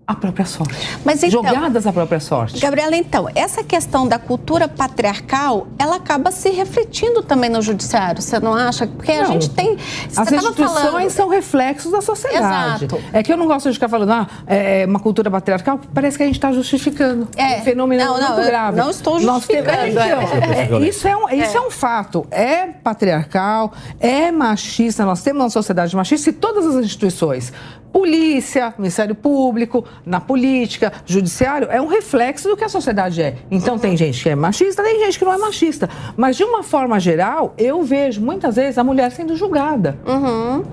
[0.06, 0.76] a própria sorte.
[1.06, 2.60] Mas então, Jogadas à própria sorte.
[2.60, 8.40] Gabriela, então, essa questão da cultura patriarcal, ela acaba se refletindo também no judiciário, você
[8.40, 8.88] não acha?
[8.88, 9.24] Porque não.
[9.24, 9.78] a gente tem...
[10.16, 11.10] As instituições falando...
[11.10, 12.86] são reflexos da sociedade.
[12.86, 13.02] Exato.
[13.14, 16.24] É que eu não gosto de ficar falando, ah, é uma cultura patriarcal, parece que
[16.24, 17.28] a gente está justificando.
[17.38, 17.60] É.
[17.60, 18.78] Um fenômeno não, muito não, grave.
[18.78, 19.68] Não estou justificando.
[19.72, 21.58] Temos, é, é, isso é, um, isso é.
[21.58, 22.26] é um fato.
[22.32, 27.54] É patriarcal, é machista, nós temos uma sociedade machista e todas as instituições
[27.92, 33.36] polícia, Ministério Público, na política, judiciário, é um reflexo do que a sociedade é.
[33.49, 35.89] Então tem gente que é machista, tem gente que não é machista.
[36.17, 39.97] Mas de uma forma geral, eu vejo muitas vezes a mulher sendo julgada.
[40.06, 40.63] Uhum.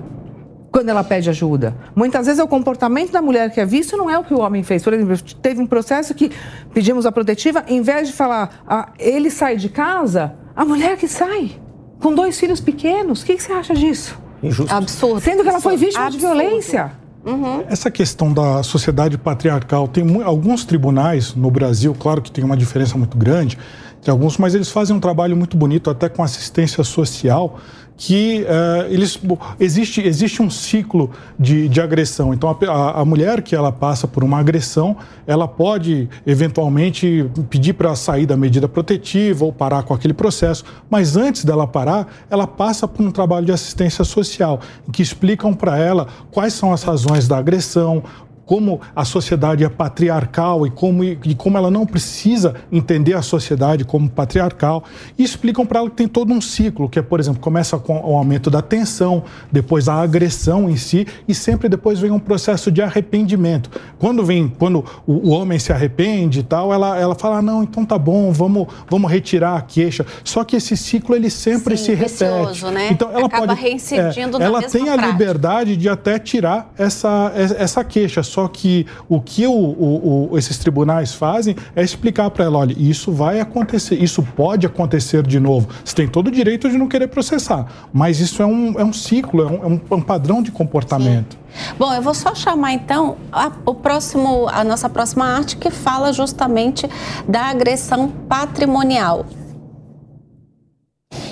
[0.71, 1.75] Quando ela pede ajuda.
[1.97, 4.41] Muitas vezes é o comportamento da mulher que é visto não é o que o
[4.41, 4.83] homem fez.
[4.83, 6.31] Por exemplo, teve um processo que
[6.75, 11.09] pedimos a protetiva, em vez de falar, ah, ele sai de casa, a mulher que
[11.09, 11.53] sai,
[11.99, 13.23] com dois filhos pequenos.
[13.23, 14.19] O que, que você acha disso?
[14.43, 14.75] Injusto.
[14.75, 15.21] Absurdo.
[15.21, 16.21] Sendo que ela foi vítima Absurdo.
[16.21, 16.93] de violência.
[17.29, 17.65] Uhum.
[17.69, 22.97] Essa questão da sociedade patriarcal, tem alguns tribunais no Brasil, claro que tem uma diferença
[22.97, 23.59] muito grande
[23.99, 27.59] entre alguns, mas eles fazem um trabalho muito bonito, até com assistência social,
[27.99, 29.21] que uh, eles,
[29.59, 32.33] existe, existe um ciclo de, de agressão.
[32.33, 37.97] Então, a, a, mulher que ela passa por uma agressão, ela pode eventualmente pedir para
[37.97, 42.87] sair da medida protetiva ou parar com aquele processo, mas antes dela parar, ela passa
[42.87, 47.27] por um trabalho de assistência social, em que explicam para ela quais são as razões
[47.27, 48.05] da agressão,
[48.49, 53.85] como a sociedade é patriarcal e como, e como ela não precisa entender a sociedade
[53.85, 54.85] como patriarcal,
[55.19, 58.01] e explicam para ela que tem todo um ciclo, que é, por exemplo, começa com
[58.01, 62.73] o aumento da tensão, depois a agressão em si, e sempre depois vem um processo
[62.73, 63.71] de arrependimento.
[63.99, 67.85] Quando vem, quando o, homem se arrepende e tal, ela, ela fala, ah, não, então
[67.85, 70.07] tá bom, vamos, vamos retirar a queixa.
[70.25, 72.65] Só que esse ciclo, ele sempre Sim, se repete.
[72.73, 72.89] Né?
[72.93, 75.13] Então, ela Acaba pode, reincidindo é, Ela tem a prática.
[75.13, 80.57] liberdade de até tirar essa, essa queixa, só que o que o, o, o, esses
[80.59, 85.69] tribunais fazem é explicar para ela, olha, isso vai acontecer, isso pode acontecer de novo.
[85.85, 88.93] Você tem todo o direito de não querer processar, mas isso é um, é um
[88.93, 91.33] ciclo, é um, é um, é padrão de comportamento.
[91.33, 91.75] Sim.
[91.77, 96.13] Bom, eu vou só chamar então a, o próximo, a nossa próxima arte que fala
[96.13, 96.89] justamente
[97.27, 99.27] da agressão patrimonial.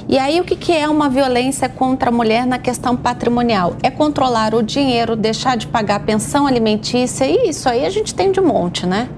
[0.09, 3.77] E aí, o que, que é uma violência contra a mulher na questão patrimonial?
[3.83, 8.31] É controlar o dinheiro, deixar de pagar pensão alimentícia, e isso aí a gente tem
[8.31, 9.09] de monte, né?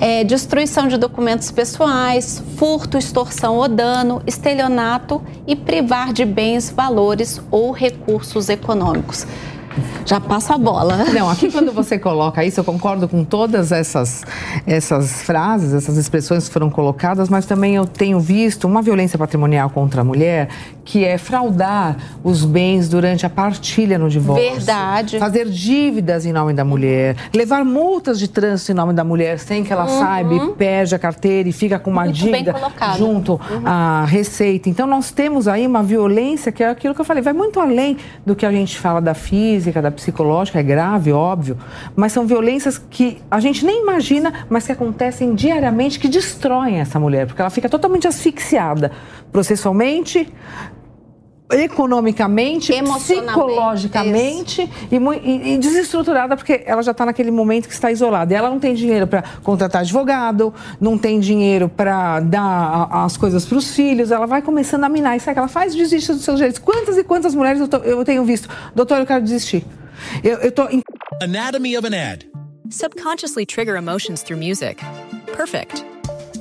[0.00, 7.42] É, destruição de documentos pessoais, furto, extorsão ou dano, estelionato e privar de bens, valores
[7.50, 9.26] ou recursos econômicos
[10.04, 11.04] já passa a bola.
[11.12, 14.24] Não, aqui quando você coloca isso, eu concordo com todas essas,
[14.66, 19.70] essas frases, essas expressões que foram colocadas, mas também eu tenho visto uma violência patrimonial
[19.70, 20.48] contra a mulher
[20.84, 24.50] que é fraudar os bens durante a partilha no divórcio.
[24.50, 25.18] Verdade.
[25.18, 29.62] Fazer dívidas em nome da mulher, levar multas de trânsito em nome da mulher sem
[29.64, 29.98] que ela uhum.
[29.98, 32.54] saiba e perde a carteira e fica com uma Muito dívida
[32.96, 33.62] junto uhum.
[33.64, 34.68] à receita.
[34.68, 37.96] Então nós temos aí uma violência que é aquilo que eu falei, vai muito além
[38.24, 41.56] do que a gente fala da física, da psicológica, é grave, óbvio,
[41.94, 46.98] mas são violências que a gente nem imagina, mas que acontecem diariamente, que destroem essa
[46.98, 48.92] mulher, porque ela fica totalmente asfixiada
[49.32, 50.28] processualmente,
[51.52, 58.32] economicamente, psicologicamente e, e, e, desestruturada porque ela já está naquele momento que está isolada.
[58.32, 63.44] E ela não tem dinheiro para contratar advogado, não tem dinheiro para dar as coisas
[63.44, 64.10] para os filhos.
[64.10, 65.16] Ela vai começando a minar.
[65.16, 65.74] E sabe o que ela faz?
[65.74, 66.60] Desiste dos seus direitos.
[66.60, 68.48] Quantas e quantas mulheres eu, tô, eu tenho visto?
[68.74, 69.64] Doutor, eu quero desistir.
[70.22, 70.68] Eu, eu tô...
[71.22, 72.30] Anatomy of an ad.
[72.70, 74.82] Subconsciously trigger emotions through music.
[75.36, 75.84] Perfect.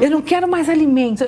[0.00, 1.22] Eu não quero mais alimentos.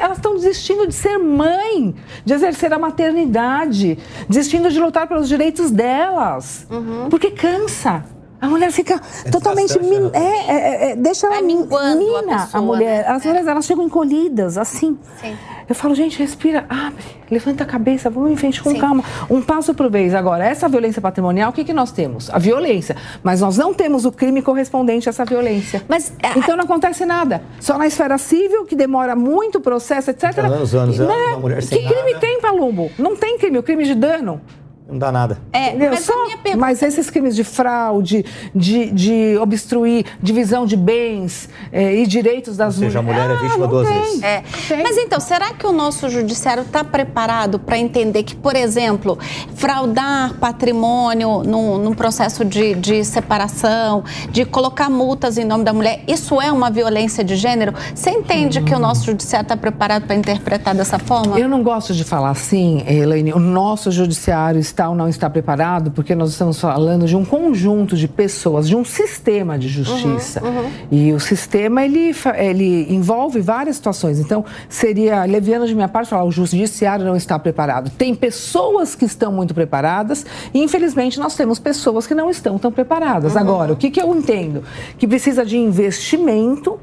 [0.00, 5.70] Elas estão desistindo de ser mãe, de exercer a maternidade, desistindo de lutar pelos direitos
[5.70, 6.66] delas.
[6.70, 7.08] Uhum.
[7.10, 8.04] Porque cansa.
[8.40, 9.78] A mulher fica é totalmente.
[9.78, 10.10] Min...
[10.12, 13.04] É, é, é, é, deixa ela mina a, pessoa, a mulher.
[13.04, 13.08] Né?
[13.08, 14.98] As mulheres elas chegam encolhidas, assim.
[15.20, 15.36] Sim.
[15.68, 18.78] Eu falo, gente, respira, abre, levanta a cabeça, vamos em frente com Sim.
[18.78, 19.02] calma.
[19.28, 20.14] Um passo por vez.
[20.14, 22.30] Agora, essa violência patrimonial, o que, que nós temos?
[22.30, 22.96] A violência.
[23.22, 25.82] Mas nós não temos o crime correspondente a essa violência.
[25.88, 27.42] Mas, então não acontece nada.
[27.58, 30.38] Só na esfera civil, que demora muito o processo, etc.
[30.38, 31.36] Anos, anos, anos, né?
[31.40, 32.90] mulher sem Que crime tem, Palumbo?
[32.96, 33.58] Não tem crime.
[33.58, 34.40] O crime de dano
[34.88, 35.38] não dá nada.
[35.52, 36.56] É, mas, Só, pergunta...
[36.56, 42.76] mas, esses crimes de fraude, de, de obstruir divisão de bens é, e direitos das
[42.76, 42.94] mulheres.
[42.94, 44.00] Ou seja, a mulher é vítima ah, duas tem.
[44.00, 44.22] vezes.
[44.22, 44.44] É.
[44.82, 49.18] Mas então, será que o nosso judiciário está preparado para entender que, por exemplo,
[49.56, 56.04] fraudar patrimônio num, num processo de, de separação, de colocar multas em nome da mulher,
[56.06, 57.74] isso é uma violência de gênero?
[57.92, 58.64] Você entende hum.
[58.64, 61.40] que o nosso judiciário está preparado para interpretar dessa forma?
[61.40, 63.32] Eu não gosto de falar assim, Elaine.
[63.32, 67.24] O nosso judiciário está está ou não está preparado, porque nós estamos falando de um
[67.24, 70.44] conjunto de pessoas, de um sistema de justiça.
[70.44, 70.70] Uhum, uhum.
[70.90, 74.20] E o sistema, ele, ele envolve várias situações.
[74.20, 77.90] Então, seria leviano de minha parte falar o judiciário não está preparado.
[77.90, 82.70] Tem pessoas que estão muito preparadas e, infelizmente, nós temos pessoas que não estão tão
[82.70, 83.32] preparadas.
[83.32, 83.40] Uhum.
[83.40, 84.62] Agora, o que, que eu entendo?
[84.98, 86.78] Que precisa de investimento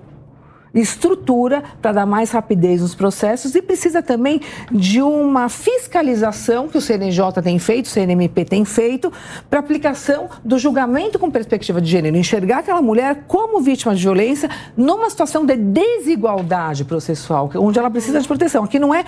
[0.82, 6.82] estrutura para dar mais rapidez nos processos e precisa também de uma fiscalização que o
[6.82, 9.12] CNJ tem feito, o CNMP tem feito,
[9.50, 12.18] para aplicação do julgamento com perspectiva de gênero.
[12.18, 18.20] Enxergar aquela mulher como vítima de violência numa situação de desigualdade processual, onde ela precisa
[18.20, 18.64] de proteção.
[18.64, 19.06] Aqui não é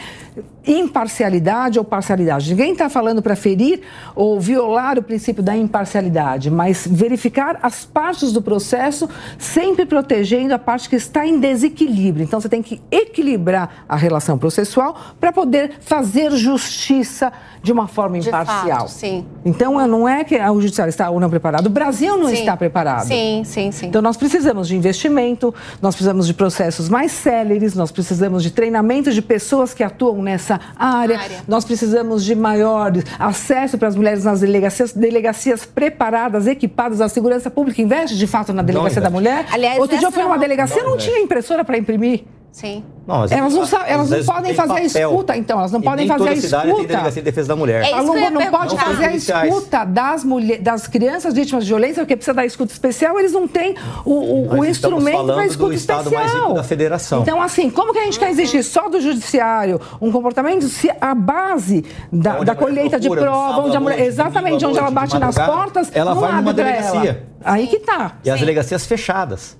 [0.67, 2.49] imparcialidade ou parcialidade.
[2.49, 3.81] Ninguém está falando para ferir
[4.15, 10.59] ou violar o princípio da imparcialidade, mas verificar as partes do processo, sempre protegendo a
[10.59, 12.23] parte que está em desigualdade desequilíbrio.
[12.23, 17.31] Então você tem que equilibrar a relação processual para poder fazer justiça
[17.63, 18.79] de uma forma De imparcial.
[18.81, 19.25] fato, sim.
[19.43, 21.65] Então não é que o judiciário está ou não preparado.
[21.65, 22.33] O Brasil não Sim.
[22.35, 23.07] está preparado.
[23.07, 23.87] Sim, sim, sim.
[23.87, 29.11] Então nós precisamos de investimento, nós precisamos de processos mais céleres, nós precisamos de treinamento
[29.11, 31.37] de pessoas que atuam nessa área, Área.
[31.47, 37.49] nós precisamos de maior acesso para as mulheres nas delegacias, delegacias preparadas, equipadas, a segurança
[37.49, 39.13] pública investe de fato na delegacia da investe.
[39.29, 39.45] mulher.
[39.51, 42.23] Aliás, Outro dia eu fui numa não- delegacia, não, Não tinha impressora para imprimir.
[42.51, 42.85] Sim.
[43.05, 44.85] Não, às Elas não, elas não podem fazer a papel.
[45.11, 46.87] escuta, então, elas não E podem fazer a toda cidade tem escuta.
[46.87, 47.83] delegacia de defesa da mulher.
[47.83, 48.85] É não pode perguntar.
[48.85, 49.13] fazer a
[49.47, 53.45] escuta das, mulher, das crianças vítimas de violência, porque precisa da escuta especial, eles não
[53.45, 56.23] têm o, o- o instrumento falando para do escuta estado especial.
[56.23, 57.21] mais rico da federação.
[57.23, 61.13] Então, assim, como que a gente quer exigir só do judiciário um comportamento se a
[61.13, 64.89] base da, da a colheita de procura, no prova, onde a mulher, exatamente, onde ela
[64.91, 67.27] bate de nas portas, ela não vai numa delegacia.
[67.43, 68.13] Aí que tá.
[68.23, 69.57] E as delegacias fechadas.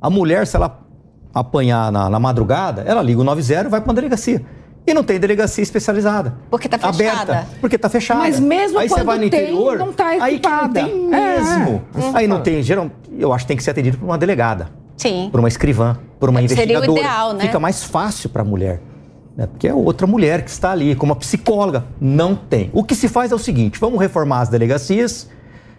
[0.00, 0.87] A mulher, se ela
[1.34, 4.42] apanhar na, na madrugada, ela liga o 90 e vai para uma delegacia.
[4.86, 6.34] E não tem delegacia especializada.
[6.50, 7.32] Porque tá fechada.
[7.32, 7.48] Aberta.
[7.60, 8.20] Porque tá fechada.
[8.20, 10.84] Mas mesmo aí você quando vai no tem, interior, não tá aí que não equipada.
[10.84, 11.38] tem É.
[11.40, 11.82] mesmo.
[12.14, 15.28] Aí não tem, geral, eu acho que tem que ser atendido por uma delegada, Sim.
[15.30, 17.00] por uma escrivã, por uma É, seria o investigadora.
[17.00, 17.40] ideal, né?
[17.44, 18.80] Fica mais fácil para a mulher.
[19.36, 19.46] Né?
[19.46, 21.84] Porque é outra mulher que está ali, como uma psicóloga.
[22.00, 22.70] Não tem.
[22.72, 25.28] O que se faz é o seguinte: vamos reformar as delegacias.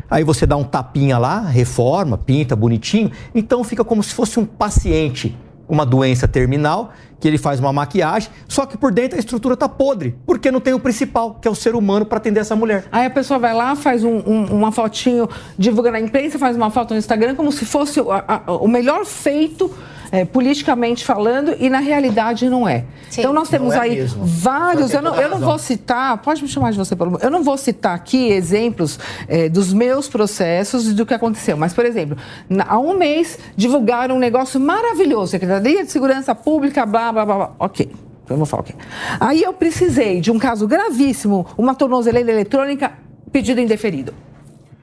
[0.09, 3.11] Aí você dá um tapinha lá, reforma, pinta bonitinho.
[3.33, 5.37] Então fica como se fosse um paciente
[5.67, 9.69] uma doença terminal, que ele faz uma maquiagem, só que por dentro a estrutura está
[9.69, 12.85] podre, porque não tem o principal, que é o ser humano para atender essa mulher.
[12.91, 15.29] Aí a pessoa vai lá, faz um- um- uma fotinho,
[15.59, 19.05] divulga na imprensa, faz uma foto no Instagram, como se fosse o- a- o melhor
[19.05, 19.71] feito,
[20.11, 22.85] é, politicamente falando, e na realidade não é.
[23.09, 23.21] Sim.
[23.21, 24.25] Então nós temos Não é aí mesmo.
[24.25, 24.93] vários.
[24.93, 27.19] Eu não, eu não vou citar, pode me chamar de você, Paulo.
[27.21, 31.55] Eu não vou citar aqui exemplos é, dos meus processos e do que aconteceu.
[31.57, 32.17] Mas, por exemplo,
[32.49, 37.35] na- há um mês divulgaram um negócio maravilhoso, Secretaria de Segurança Pública, blá, blá, blá,
[37.35, 37.51] blá.
[37.59, 37.91] Ok.
[38.29, 38.73] Eu vou falar o quê?
[39.19, 42.91] Aí eu precisei de um caso gravíssimo, uma tornozeleira eletrônica,
[43.31, 44.13] pedido indeferido.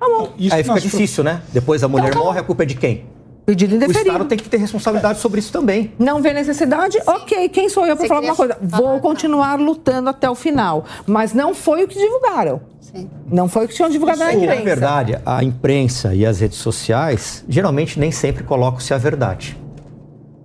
[0.01, 0.33] Tá bom.
[0.37, 1.41] Isso Aí fica difícil, né?
[1.53, 3.05] Depois a mulher morre, a culpa é de quem?
[3.47, 4.09] Pedido O indeferido.
[4.11, 5.93] Estado tem que ter responsabilidade sobre isso também.
[5.99, 6.99] Não vê necessidade?
[7.07, 8.55] Ok, quem sou eu para falar alguma coisa?
[8.55, 9.01] falar, Vou tá.
[9.01, 10.85] continuar lutando até o final.
[11.07, 12.61] Mas não foi o que divulgaram.
[12.81, 13.09] Sim.
[13.31, 14.59] Não foi o que tinham divulgado na Sim, imprensa.
[14.59, 19.57] na verdade, a imprensa e as redes sociais geralmente nem sempre colocam-se a verdade.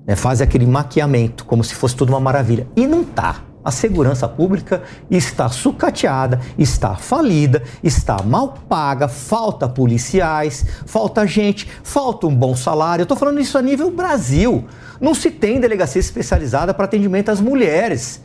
[0.06, 0.16] Né?
[0.16, 2.68] Fazem aquele maquiamento, como se fosse tudo uma maravilha.
[2.76, 3.42] E não tá.
[3.64, 12.26] A segurança pública está sucateada, está falida, está mal paga, falta policiais, falta gente, falta
[12.26, 13.02] um bom salário.
[13.02, 14.66] Eu estou falando isso a nível Brasil.
[15.00, 18.22] Não se tem delegacia especializada para atendimento às mulheres.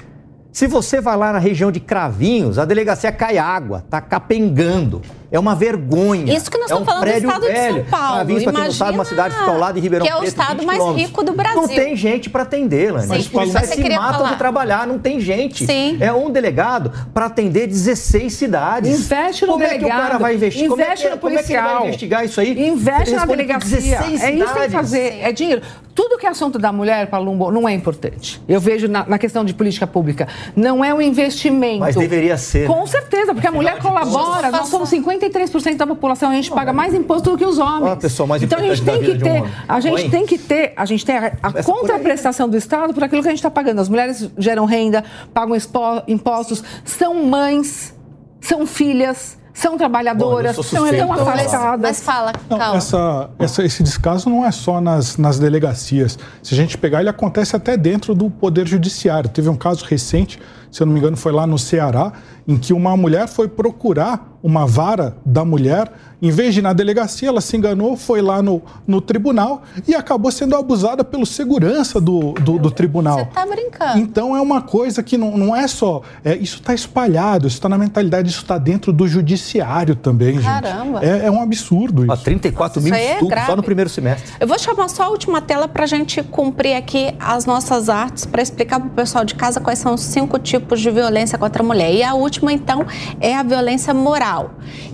[0.57, 5.03] Se você vai lá na região de Cravinhos, a delegacia cai água, tá capengando.
[5.31, 6.33] É uma vergonha.
[6.37, 7.85] Isso que nós é estamos falando do estado de São velho.
[7.91, 8.14] Paulo.
[8.14, 10.14] Cravinhos, pra quem não sabe, uma cidade que fica ao lado de Ribeirão que é
[10.14, 11.09] o Preto, estado 20 mais quilômetros.
[11.09, 11.61] rico do Brasil.
[11.61, 13.07] Não tem gente para atender, Lani.
[13.09, 14.31] Sim, Os policiais você se matam falar.
[14.33, 15.66] de trabalhar, não tem gente.
[15.66, 15.97] Sim.
[16.01, 19.01] É um delegado para atender 16 cidades.
[19.01, 20.68] Investe no como é que o delegado, cara vai investir?
[20.68, 21.87] Como é investe que, no como é que ele vai policial.
[21.89, 22.68] investigar isso aí?
[22.68, 23.81] Investe na delegacia.
[23.81, 25.18] 16 É isso que tem que fazer.
[25.22, 25.62] É dinheiro.
[25.95, 28.41] Tudo que é assunto da mulher, Palumbo, não é importante.
[28.47, 30.29] Eu vejo na, na questão de política pública.
[30.55, 31.81] Não é um investimento.
[31.81, 32.66] Mas deveria ser.
[32.66, 34.51] Com certeza, porque a mulher colabora.
[34.51, 37.81] Nós somos 53% da população, a gente paga mais imposto do que os homens.
[37.81, 39.53] Qual a pessoa mais então a gente tem que um ter, homem?
[39.69, 40.11] a gente Mãe?
[40.11, 41.62] tem que ter, a gente tem a, a aí.
[41.64, 43.81] contraprestação do Estado por aquilo que a gente está pagando.
[43.81, 45.05] As mulheres geram renda,
[45.35, 47.95] pagam expo- impostos, são mães,
[48.41, 51.14] são filhas, são trabalhadoras, Bom, são falar.
[51.14, 51.81] afastadas.
[51.81, 52.77] Mas fala, Não, calma.
[52.77, 56.19] essa, essa- esse descaso não é só nas, nas delegacias.
[56.43, 59.31] Se a gente pegar, ele acontece até dentro do Poder Judiciário.
[59.31, 60.39] Teve um caso recente,
[60.71, 62.12] se eu não me engano, foi lá no Ceará,
[62.47, 65.91] em que uma mulher foi procurar uma vara da mulher.
[66.23, 69.95] Em vez de ir na delegacia, ela se enganou, foi lá no, no tribunal e
[69.95, 73.19] acabou sendo abusada pelo segurança do, do, do tribunal.
[73.19, 73.99] Você tá brincando.
[73.99, 76.03] Então é uma coisa que não, não é só.
[76.25, 80.45] é, isso está espalhado, isso está na mentalidade, isso está dentro do judiciário também, gente.
[80.45, 81.05] Caramba.
[81.05, 82.12] É, é um absurdo isso.
[82.12, 83.47] Ó, 34 mil Isso aí é estupros grave.
[83.47, 84.33] só no primeiro semestre.
[84.39, 88.25] Eu vou chamar só a última tela para a gente cumprir aqui as nossas artes,
[88.25, 91.63] para explicar para o pessoal de casa quais são os cinco tipos de violência contra
[91.63, 91.93] a mulher.
[91.93, 92.87] E a última, então,
[93.21, 94.53] é a violência moral,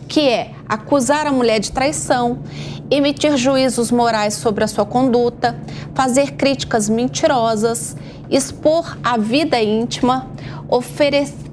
[0.09, 2.41] que é acusar a mulher de traição,
[2.91, 5.57] emitir juízos morais sobre a sua conduta,
[5.95, 7.97] fazer críticas mentirosas,
[8.31, 10.31] expor a vida íntima,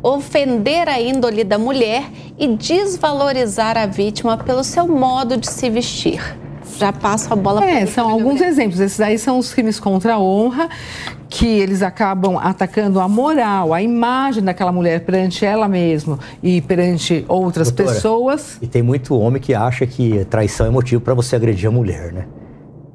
[0.02, 6.22] ofender a índole da mulher e desvalorizar a vítima pelo seu modo de se vestir.
[6.80, 8.80] Já passo a bola É, para são alguns exemplos.
[8.80, 10.70] Esses aí são os crimes contra a honra,
[11.28, 17.26] que eles acabam atacando a moral, a imagem daquela mulher perante ela mesma e perante
[17.28, 18.58] outras Doutora, pessoas.
[18.62, 22.14] E tem muito homem que acha que traição é motivo para você agredir a mulher,
[22.14, 22.26] né?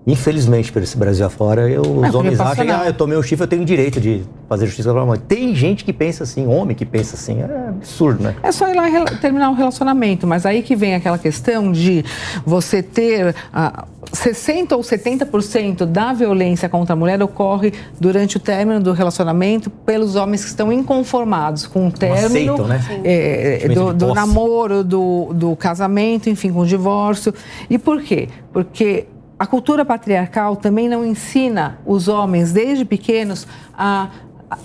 [0.07, 3.45] Infelizmente, por esse Brasil afora, eu, os homens acham que ah, eu tomei o chifre,
[3.45, 5.19] eu tenho direito de fazer justiça com a mãe.
[5.19, 8.35] Tem gente que pensa assim, homem que pensa assim, é absurdo, né?
[8.43, 8.85] É só ir lá
[9.23, 12.05] terminar o relacionamento, mas aí que vem aquela questão de
[12.45, 18.81] você ter ah, 60% ou 70% da violência contra a mulher ocorre durante o término
[18.81, 22.81] do relacionamento pelos homens que estão inconformados com o término aceitam, né?
[23.05, 27.33] é, do, do namoro, do, do casamento, enfim, com o divórcio.
[27.71, 28.29] E por quê?
[28.53, 29.07] Porque
[29.45, 34.09] a cultura patriarcal também não ensina os homens, desde pequenos, a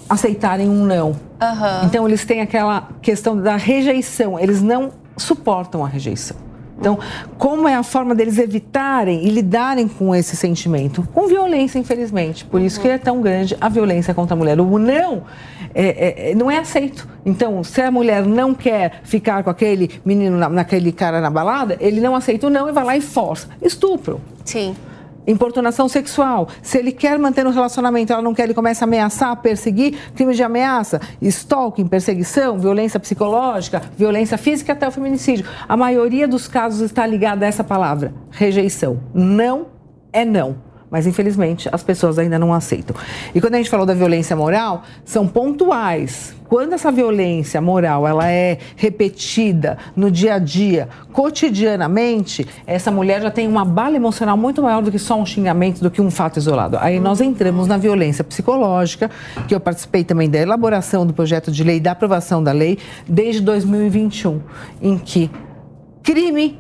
[0.07, 1.09] aceitarem um não.
[1.09, 1.86] Uhum.
[1.86, 6.38] Então, eles têm aquela questão da rejeição, eles não suportam a rejeição.
[6.80, 6.97] Então,
[7.38, 11.07] como é a forma deles evitarem e lidarem com esse sentimento?
[11.13, 12.45] Com violência, infelizmente.
[12.45, 14.59] Por isso que é tão grande a violência contra a mulher.
[14.59, 15.23] O não
[15.75, 17.07] é, é, não é aceito.
[17.25, 21.99] Então, se a mulher não quer ficar com aquele menino, naquele cara na balada, ele
[21.99, 23.49] não aceita o não e vai lá e força.
[23.61, 24.21] Estupro.
[24.45, 24.75] Sim
[25.28, 26.47] importunação sexual.
[26.61, 30.34] Se ele quer manter um relacionamento, ela não quer, ele começa a ameaçar, perseguir, crime
[30.34, 35.45] de ameaça, stalking, perseguição, violência psicológica, violência física até o feminicídio.
[35.67, 38.99] A maioria dos casos está ligada a essa palavra, rejeição.
[39.13, 39.67] Não
[40.11, 42.95] é não mas infelizmente as pessoas ainda não aceitam.
[43.33, 46.35] E quando a gente falou da violência moral, são pontuais.
[46.47, 53.29] Quando essa violência moral ela é repetida no dia a dia, cotidianamente, essa mulher já
[53.29, 56.37] tem uma bala emocional muito maior do que só um xingamento, do que um fato
[56.37, 56.77] isolado.
[56.79, 59.11] Aí nós entramos na violência psicológica,
[59.47, 63.41] que eu participei também da elaboração do projeto de lei, da aprovação da lei, desde
[63.41, 64.41] 2021,
[64.81, 65.29] em que
[66.01, 66.59] crime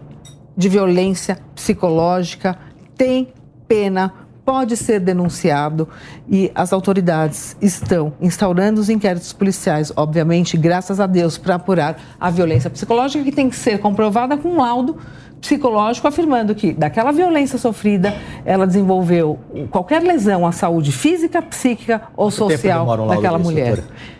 [0.55, 2.55] de violência psicológica
[2.95, 3.33] tem
[3.69, 4.11] pena,
[4.43, 5.87] pode ser denunciado
[6.27, 12.31] e as autoridades estão instaurando os inquéritos policiais, obviamente, graças a Deus, para apurar a
[12.31, 14.97] violência psicológica que tem que ser comprovada com um laudo
[15.39, 18.13] psicológico afirmando que daquela violência sofrida
[18.43, 19.39] ela desenvolveu
[19.69, 23.75] qualquer lesão à saúde física, psíquica ou social um daquela mulher.
[23.75, 24.18] Doutora?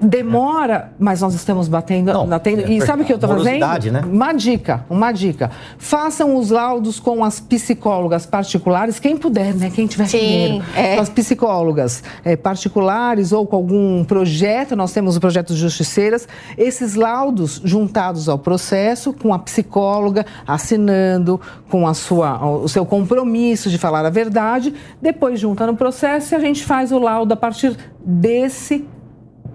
[0.00, 2.12] Demora, mas nós estamos batendo.
[2.12, 2.62] Não, batendo.
[2.62, 3.64] É, e sabe o que eu estou fazendo?
[3.92, 4.02] Né?
[4.04, 5.50] Uma dica, uma dica.
[5.78, 9.70] Façam os laudos com as psicólogas particulares, quem puder, né?
[9.70, 10.64] Quem tiver Sim, dinheiro.
[10.76, 10.96] É.
[10.96, 16.26] Com as psicólogas é, particulares ou com algum projeto, nós temos o projeto Justiceiras.
[16.58, 23.70] Esses laudos juntados ao processo, com a psicóloga assinando, com a sua, o seu compromisso
[23.70, 27.36] de falar a verdade, depois junta no processo e a gente faz o laudo a
[27.36, 28.84] partir desse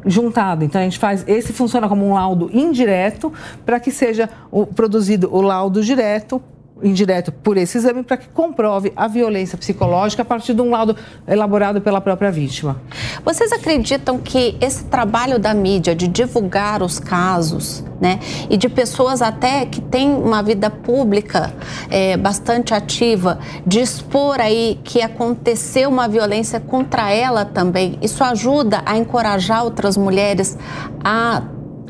[0.06, 0.64] juntado.
[0.64, 3.32] Então a gente faz, esse funciona como um laudo indireto
[3.66, 6.42] para que seja o, produzido o laudo direto
[6.84, 10.96] indireto por esse exame para que comprove a violência psicológica a partir de um laudo
[11.28, 12.82] elaborado pela própria vítima.
[13.24, 18.20] Vocês acreditam que esse trabalho da mídia de divulgar os casos, né,
[18.50, 21.54] e de pessoas até que têm uma vida pública
[21.90, 28.84] é, bastante ativa, de expor aí que aconteceu uma violência contra ela também, isso ajuda
[28.86, 30.58] a encorajar outras mulheres
[31.04, 31.42] a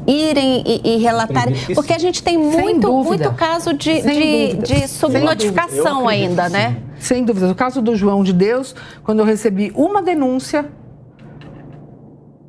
[0.08, 1.53] irem e, e relatarem.
[1.76, 6.78] Porque a gente tem muito, muito caso de, de, de subnotificação ainda, né?
[6.97, 7.47] Sem dúvida.
[7.47, 10.66] No caso do João de Deus, quando eu recebi uma denúncia,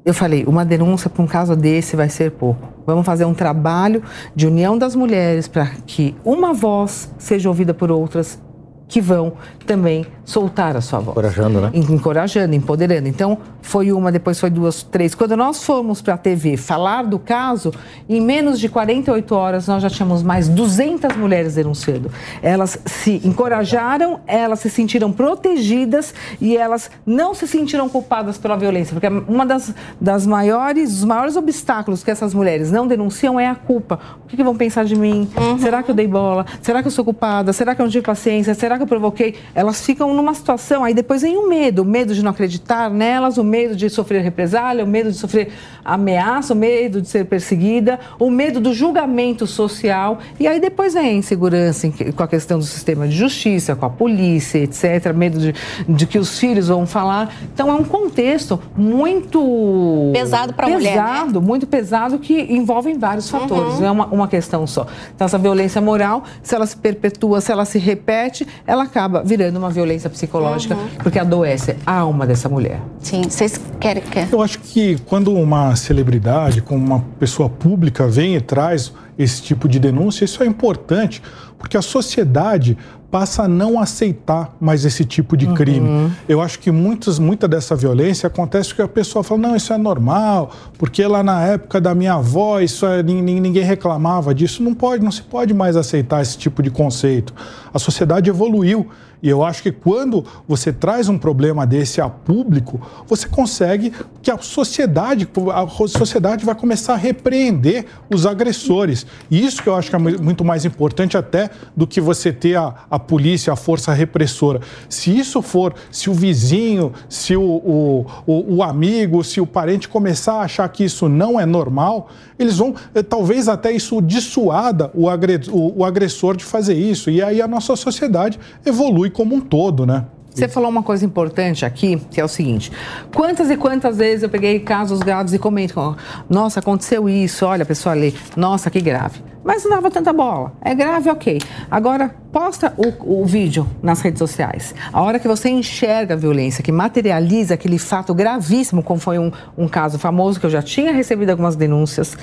[0.04, 2.68] eu falei, uma denúncia para um caso desse vai ser pouco.
[2.86, 4.02] Vamos fazer um trabalho
[4.34, 8.40] de união das mulheres para que uma voz seja ouvida por outras
[8.88, 9.34] que vão
[9.66, 11.10] também soltar a sua voz.
[11.10, 11.70] Encorajando, né?
[11.74, 13.06] Encorajando, empoderando.
[13.06, 15.14] Então, foi uma, depois foi duas, três.
[15.14, 17.70] Quando nós fomos para a TV falar do caso,
[18.08, 22.10] em menos de 48 horas nós já tínhamos mais 200 mulheres denunciando.
[22.42, 28.98] Elas se encorajaram, elas se sentiram protegidas e elas não se sentiram culpadas pela violência,
[28.98, 33.54] porque uma das, das maiores, dos maiores obstáculos que essas mulheres não denunciam é a
[33.54, 33.98] culpa.
[34.24, 35.28] O que, que vão pensar de mim?
[35.36, 35.58] Uhum.
[35.58, 36.46] Será que eu dei bola?
[36.62, 37.52] Será que eu sou culpada?
[37.52, 38.54] Será que eu não tive paciência?
[38.54, 39.34] Será que eu provoquei?
[39.54, 43.38] Elas ficam numa situação, aí depois vem o medo, o medo de não acreditar nelas,
[43.38, 45.50] o medo de sofrer represália, o medo de sofrer
[45.84, 51.04] ameaça, o medo de ser perseguida, o medo do julgamento social, e aí depois vem
[51.04, 55.54] a insegurança com a questão do sistema de justiça, com a polícia, etc., medo de,
[55.88, 57.34] de que os filhos vão falar.
[57.52, 61.02] Então é um contexto muito pesado para a mulher, né?
[61.02, 63.80] pesado, muito pesado que envolve vários fatores, uhum.
[63.80, 64.86] não é uma, uma questão só.
[65.14, 69.56] Então essa violência moral, se ela se perpetua, se ela se repete, ela acaba virando
[69.56, 70.88] uma violência psicológica, uhum.
[71.02, 72.82] porque adoece a alma dessa mulher.
[73.00, 74.28] Sim, vocês querem que...
[74.30, 79.66] Eu acho que quando uma celebridade, como uma pessoa pública, vem e traz esse tipo
[79.66, 81.22] de denúncia, isso é importante,
[81.58, 82.76] porque a sociedade
[83.10, 85.88] passa a não aceitar mais esse tipo de crime.
[85.88, 86.10] Uhum.
[86.28, 89.78] Eu acho que muitos, muita dessa violência acontece porque a pessoa fala, não, isso é
[89.78, 94.62] normal, porque lá na época da minha avó isso é, ninguém reclamava disso.
[94.62, 97.34] Não pode, não se pode mais aceitar esse tipo de conceito.
[97.72, 98.88] A sociedade evoluiu.
[99.22, 103.92] E eu acho que quando você traz um problema desse a público, você consegue
[104.22, 109.06] que a sociedade, a sociedade vai começar a repreender os agressores.
[109.28, 112.56] E isso que eu acho que é muito mais importante até do que você ter
[112.56, 114.60] a, a polícia, a força repressora.
[114.88, 119.88] Se isso for, se o vizinho, se o, o, o, o amigo, se o parente
[119.88, 124.90] começar a achar que isso não é normal, eles vão, eh, talvez até isso dissuada
[124.94, 127.10] o, o, o agressor de fazer isso.
[127.10, 130.04] E aí a nossa sociedade evolui como um todo, né?
[130.38, 132.70] Você falou uma coisa importante aqui, que é o seguinte:
[133.12, 135.96] quantas e quantas vezes eu peguei casos graves e comento,
[136.30, 140.52] nossa, aconteceu isso, olha, pessoal ali, nossa, que grave mas não dava tanta bola.
[140.60, 141.40] É grave, ok.
[141.70, 144.74] Agora, posta o, o, vídeo nas redes sociais.
[144.92, 149.32] A hora que você enxerga a violência, que materializa aquele fato gravíssimo, como foi um,
[149.56, 152.14] um caso famoso que eu já tinha recebido algumas denúncias.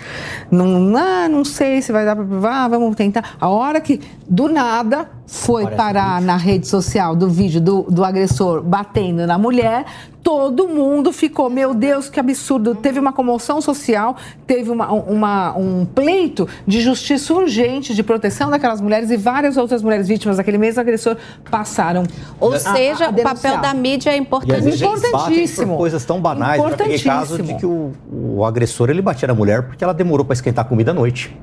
[0.51, 3.35] Não, ah, não sei se vai dar para provar, vamos tentar.
[3.41, 3.99] A hora que,
[4.29, 9.83] do nada, foi parar na rede social do vídeo do, do agressor batendo na mulher,
[10.25, 12.73] todo mundo ficou, meu Deus, que absurdo.
[12.73, 14.17] Teve uma comoção social,
[14.47, 19.83] teve uma, uma, um pleito de justiça urgente, de proteção daquelas mulheres e várias outras
[19.83, 21.15] mulheres vítimas daquele mesmo agressor
[21.51, 22.05] passaram.
[22.39, 24.67] Ou a, seja, a, a o papel da mídia é importante.
[24.67, 25.73] importantíssimo.
[25.73, 26.59] Por coisas tão banais.
[26.59, 30.25] Já peguei caso de que o, o agressor ele batia na mulher porque ela demorou
[30.25, 31.37] para esquentar a comida à noite.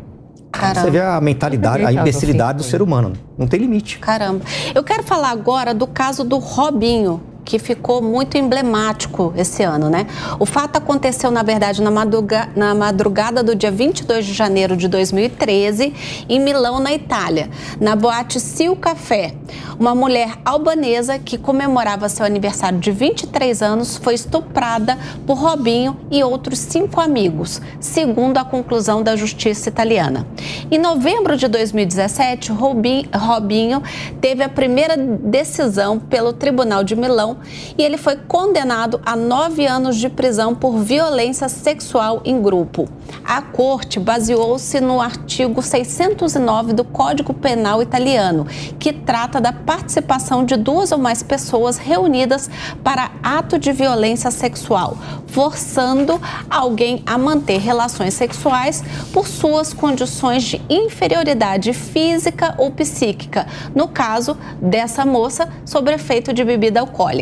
[0.51, 0.81] Caramba.
[0.81, 3.13] Você vê a mentalidade, a imbecilidade do ser humano.
[3.39, 4.01] Não tem limite.
[4.01, 4.45] Caramba.
[4.75, 10.07] Eu quero falar agora do caso do Robinho que ficou muito emblemático esse ano, né?
[10.39, 14.89] O fato aconteceu, na verdade, na, madruga, na madrugada do dia 22 de janeiro de
[14.89, 15.95] 2013,
[16.29, 19.35] em Milão, na Itália, na boate Sil Café.
[19.79, 26.23] Uma mulher albanesa que comemorava seu aniversário de 23 anos foi estuprada por Robinho e
[26.23, 30.27] outros cinco amigos, segundo a conclusão da justiça italiana.
[30.71, 33.83] Em novembro de 2017, Robinho
[34.21, 37.32] teve a primeira decisão pelo Tribunal de Milão
[37.77, 42.89] e ele foi condenado a nove anos de prisão por violência sexual em grupo.
[43.25, 48.47] A corte baseou-se no artigo 609 do Código Penal italiano,
[48.79, 52.51] que trata da participação de duas ou mais pessoas reunidas
[52.83, 56.21] para ato de violência sexual, forçando
[56.51, 63.47] alguém a manter relações sexuais por suas condições de inferioridade física ou psíquica.
[63.75, 67.22] No caso dessa moça, sob efeito de bebida alcoólica.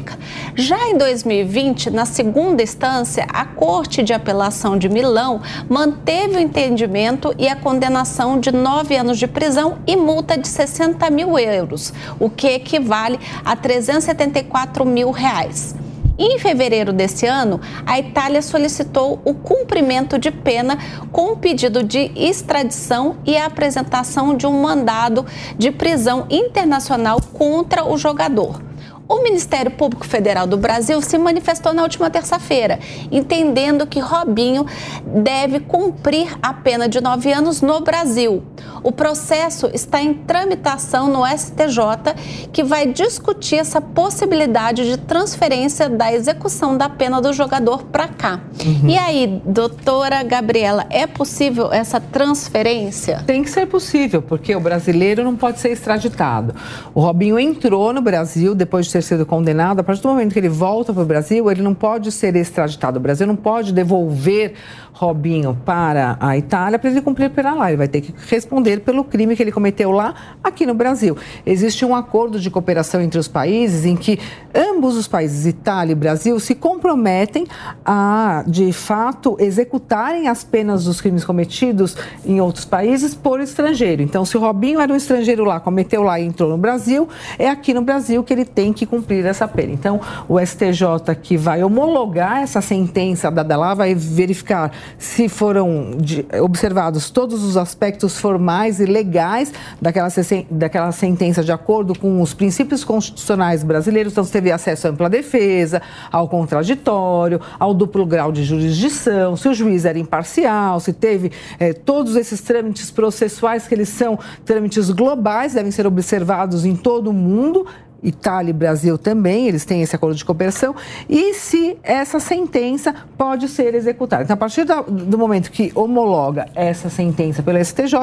[0.55, 7.35] Já em 2020, na segunda instância, a Corte de Apelação de Milão manteve o entendimento
[7.39, 12.29] e a condenação de nove anos de prisão e multa de 60 mil euros, o
[12.29, 15.75] que equivale a 374 mil reais.
[16.23, 20.77] Em fevereiro desse ano, a Itália solicitou o cumprimento de pena
[21.11, 25.25] com pedido de extradição e a apresentação de um mandado
[25.57, 28.70] de prisão internacional contra o jogador.
[29.11, 32.79] O Ministério Público Federal do Brasil se manifestou na última terça-feira,
[33.11, 34.65] entendendo que Robinho
[35.05, 38.45] deve cumprir a pena de nove anos no Brasil.
[38.85, 42.15] O processo está em tramitação no STJ,
[42.53, 48.41] que vai discutir essa possibilidade de transferência da execução da pena do jogador para cá.
[48.65, 48.89] Uhum.
[48.89, 53.25] E aí, doutora Gabriela, é possível essa transferência?
[53.27, 56.55] Tem que ser possível, porque o brasileiro não pode ser extraditado.
[56.95, 59.81] O Robinho entrou no Brasil depois de ter sido condenado.
[59.81, 62.99] A partir do momento que ele volta para o Brasil, ele não pode ser extraditado.
[62.99, 64.55] O Brasil não pode devolver
[64.93, 67.69] Robinho para a Itália para ele cumprir pena lá.
[67.69, 71.17] Ele vai ter que responder pelo crime que ele cometeu lá, aqui no Brasil.
[71.45, 74.19] Existe um acordo de cooperação entre os países em que
[74.55, 77.47] ambos os países, Itália e Brasil, se comprometem
[77.85, 84.03] a, de fato, executarem as penas dos crimes cometidos em outros países por estrangeiro.
[84.03, 87.49] Então, se o Robinho era um estrangeiro lá, cometeu lá e entrou no Brasil, é
[87.49, 89.73] aqui no Brasil que ele tem que cumprir essa pena.
[89.73, 96.25] Então, o STJ que vai homologar essa sentença da lá vai verificar se foram de,
[96.43, 100.09] observados todos os aspectos formais e legais daquela,
[100.51, 104.13] daquela sentença de acordo com os princípios constitucionais brasileiros.
[104.13, 109.49] Então, você teve acesso à ampla defesa, ao contraditório, ao duplo grau de jurisdição, se
[109.49, 114.91] o juiz era imparcial, se teve eh, todos esses trâmites processuais que eles são trâmites
[114.91, 117.67] globais, devem ser observados em todo o mundo
[118.03, 120.75] Itália e Brasil também, eles têm esse acordo de cooperação,
[121.09, 124.23] e se essa sentença pode ser executada.
[124.23, 127.95] Então, a partir do momento que homologa essa sentença pela STJ,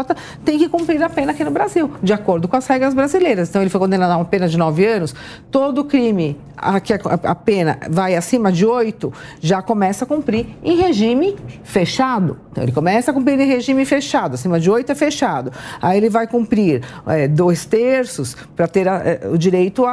[0.43, 3.49] tem que cumprir a pena aqui no Brasil, de acordo com as regras brasileiras.
[3.49, 5.15] Então, ele foi condenado a uma pena de nove anos,
[5.51, 10.75] todo crime a que a pena vai acima de oito, já começa a cumprir em
[10.75, 12.39] regime fechado.
[12.51, 15.51] Então, ele começa a cumprir em regime fechado, acima de oito é fechado.
[15.79, 19.85] Aí ele vai cumprir é, dois terços para ter a, é, o direito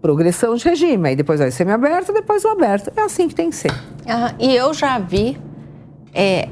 [0.00, 1.08] progressão de regime.
[1.08, 2.92] Aí depois vai semi-aberto, depois o aberto.
[2.96, 3.70] É assim que tem que ser.
[3.70, 4.34] Uhum.
[4.38, 5.38] E eu já vi
[6.12, 6.48] é,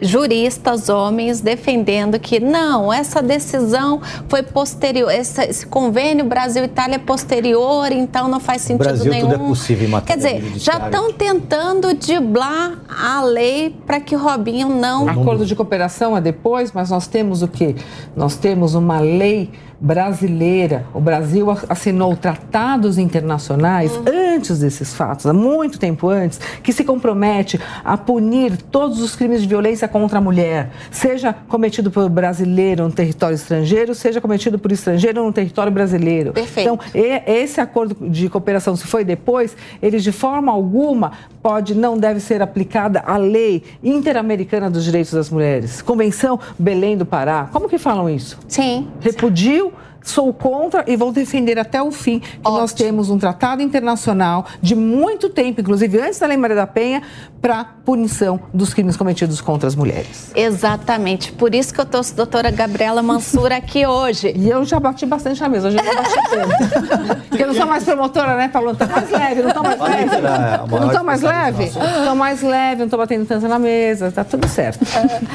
[0.00, 7.90] juristas, homens, defendendo que não, essa decisão foi posterior, esse, esse convênio Brasil-Itália é posterior,
[7.92, 9.30] então não faz sentido Brasil, nenhum.
[9.30, 14.68] Tudo é possível em Quer dizer, já estão tentando driblar a lei para que Robinho
[14.68, 15.08] não.
[15.08, 17.74] Acordo de cooperação é depois, mas nós temos o quê?
[18.16, 19.50] Nós temos uma lei
[19.80, 20.86] brasileira.
[20.92, 24.04] O Brasil assinou tratados internacionais uhum.
[24.34, 29.42] antes desses fatos, há muito tempo antes, que se compromete a punir todos os crimes
[29.42, 34.72] de violência contra a mulher, seja cometido por brasileiro no território estrangeiro, seja cometido por
[34.72, 36.32] estrangeiro no território brasileiro.
[36.32, 36.68] Perfeito.
[36.68, 36.78] Então,
[37.26, 41.12] esse acordo de cooperação, se foi depois, ele de forma alguma
[41.42, 45.80] pode, não deve ser aplicada a lei interamericana dos direitos das mulheres.
[45.80, 47.48] Convenção Belém do Pará.
[47.52, 48.38] Como que falam isso?
[48.48, 48.88] Sim.
[49.00, 49.67] Repudio
[50.02, 52.58] sou contra e vou defender até o fim que Ótimo.
[52.58, 57.02] nós temos um tratado internacional de muito tempo, inclusive antes da Lei Maria da Penha,
[57.40, 60.32] para punição dos crimes cometidos contra as mulheres.
[60.34, 61.32] Exatamente.
[61.32, 64.32] Por isso que eu trouxe a doutora Gabriela Mansura aqui hoje.
[64.36, 67.22] E eu já bati bastante na mesa, hoje eu não bati tanto.
[67.28, 68.72] Porque eu não sou mais promotora, né, Paulo?
[68.72, 70.16] Estou mais leve, não estou mais leve.
[70.16, 71.64] Eu não estou mais leve?
[71.64, 74.84] Estou mais leve, não estou batendo tanto na mesa, tá tudo certo.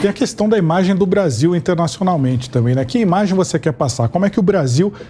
[0.02, 2.84] Tem a questão da imagem do Brasil internacionalmente também, né?
[2.84, 4.10] Que imagem você quer passar?
[4.10, 4.63] Como é que o Brasil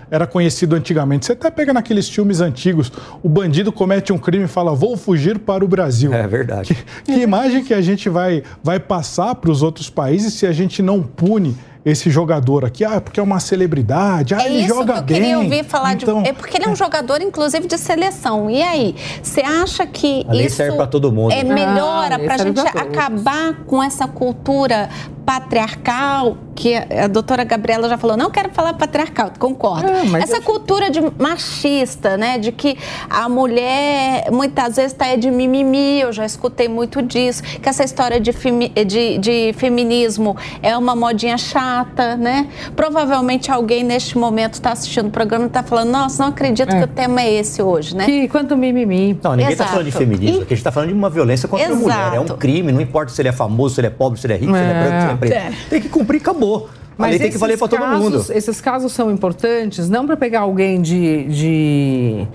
[0.09, 1.25] era conhecido antigamente?
[1.25, 2.91] Você até pega naqueles filmes antigos,
[3.21, 6.13] o bandido comete um crime e fala, vou fugir para o Brasil.
[6.13, 6.73] É verdade.
[6.73, 10.51] Que, que imagem que a gente vai, vai passar para os outros países se a
[10.51, 11.55] gente não pune
[11.86, 15.17] esse jogador aqui, ah, porque é uma celebridade, ah, é ele joga bem.
[15.17, 16.21] eu queria ouvir falar então...
[16.23, 16.29] de.
[16.29, 18.49] É porque ele é um jogador, inclusive, de seleção.
[18.49, 21.31] E aí, você acha que isso serve para todo mundo.
[21.31, 24.89] é melhora ah, para a gente acabar com essa cultura
[25.25, 29.88] patriarcal que a doutora Gabriela já falou, não quero falar patriarcal, concordo.
[29.88, 30.41] É, Essa eu...
[30.43, 32.77] cultura de machista, né, de que
[33.09, 38.19] a mulher muitas vezes está de mimimi, eu já escutei muito disso, que essa história
[38.19, 38.69] de, femi...
[38.69, 41.72] de, de feminismo é uma modinha chata,
[42.17, 42.47] né?
[42.76, 46.80] Provavelmente alguém neste momento está assistindo o programa e está falando, nossa, não acredito é.
[46.80, 48.05] que o tema é esse hoje, né?
[48.05, 49.17] Que quanto mimimi.
[49.21, 50.43] Não, ninguém está falando de feminismo, e...
[50.43, 51.80] aqui a gente está falando de uma violência contra Exato.
[51.80, 54.19] a mulher, é um crime, não importa se ele é famoso, se ele é pobre,
[54.19, 55.34] se ele é rico, se ele é branco, se ele é preto.
[55.34, 55.69] É.
[55.69, 56.69] Tem que cumprir, acabou.
[56.97, 58.26] Mas tem que valer para todo mundo.
[58.30, 62.28] Esses casos são importantes, não para pegar alguém de, de,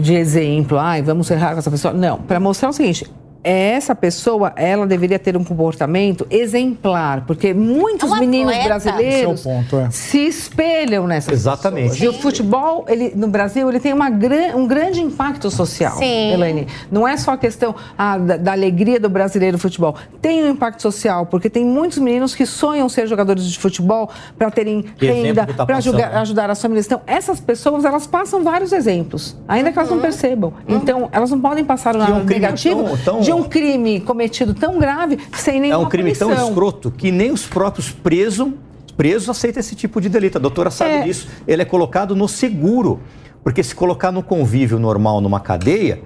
[0.00, 1.92] de exemplo, ai, vamos errar com essa pessoa.
[1.92, 3.06] Não, para mostrar o seguinte:
[3.44, 9.90] essa pessoa, ela deveria ter um comportamento exemplar, porque muitos é meninos brasileiros ponto, é.
[9.90, 11.90] se espelham nessa Exatamente.
[11.90, 12.00] Pessoas.
[12.00, 14.08] E o futebol, ele, no Brasil, ele tem uma,
[14.54, 16.32] um grande impacto social, Sim.
[16.32, 16.66] Elaine.
[16.90, 19.94] Não é só a questão ah, da, da, alegria do brasileiro no futebol.
[20.22, 24.50] Tem um impacto social, porque tem muitos meninos que sonham ser jogadores de futebol para
[24.50, 26.86] terem que renda, tá para ajudar, ajudar as famílias.
[26.86, 30.02] Então, essas pessoas, elas passam vários exemplos, ainda que elas não uhum.
[30.02, 30.52] percebam.
[30.66, 30.76] Uhum.
[30.76, 33.20] Então, elas não podem passar o um negativo tão, tão...
[33.20, 36.30] de um crime cometido tão grave sem nenhuma É um crime punição.
[36.34, 38.48] tão escroto que nem os próprios presos,
[38.96, 40.38] presos aceitam esse tipo de delito.
[40.38, 41.02] A doutora sabe é.
[41.02, 41.28] disso.
[41.46, 43.00] Ele é colocado no seguro.
[43.42, 46.00] Porque se colocar no convívio normal numa cadeia,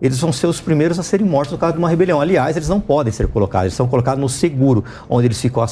[0.00, 2.20] eles vão ser os primeiros a serem mortos no caso de uma rebelião.
[2.20, 5.64] Aliás, eles não podem ser colocados, eles são colocados no seguro, onde eles ficam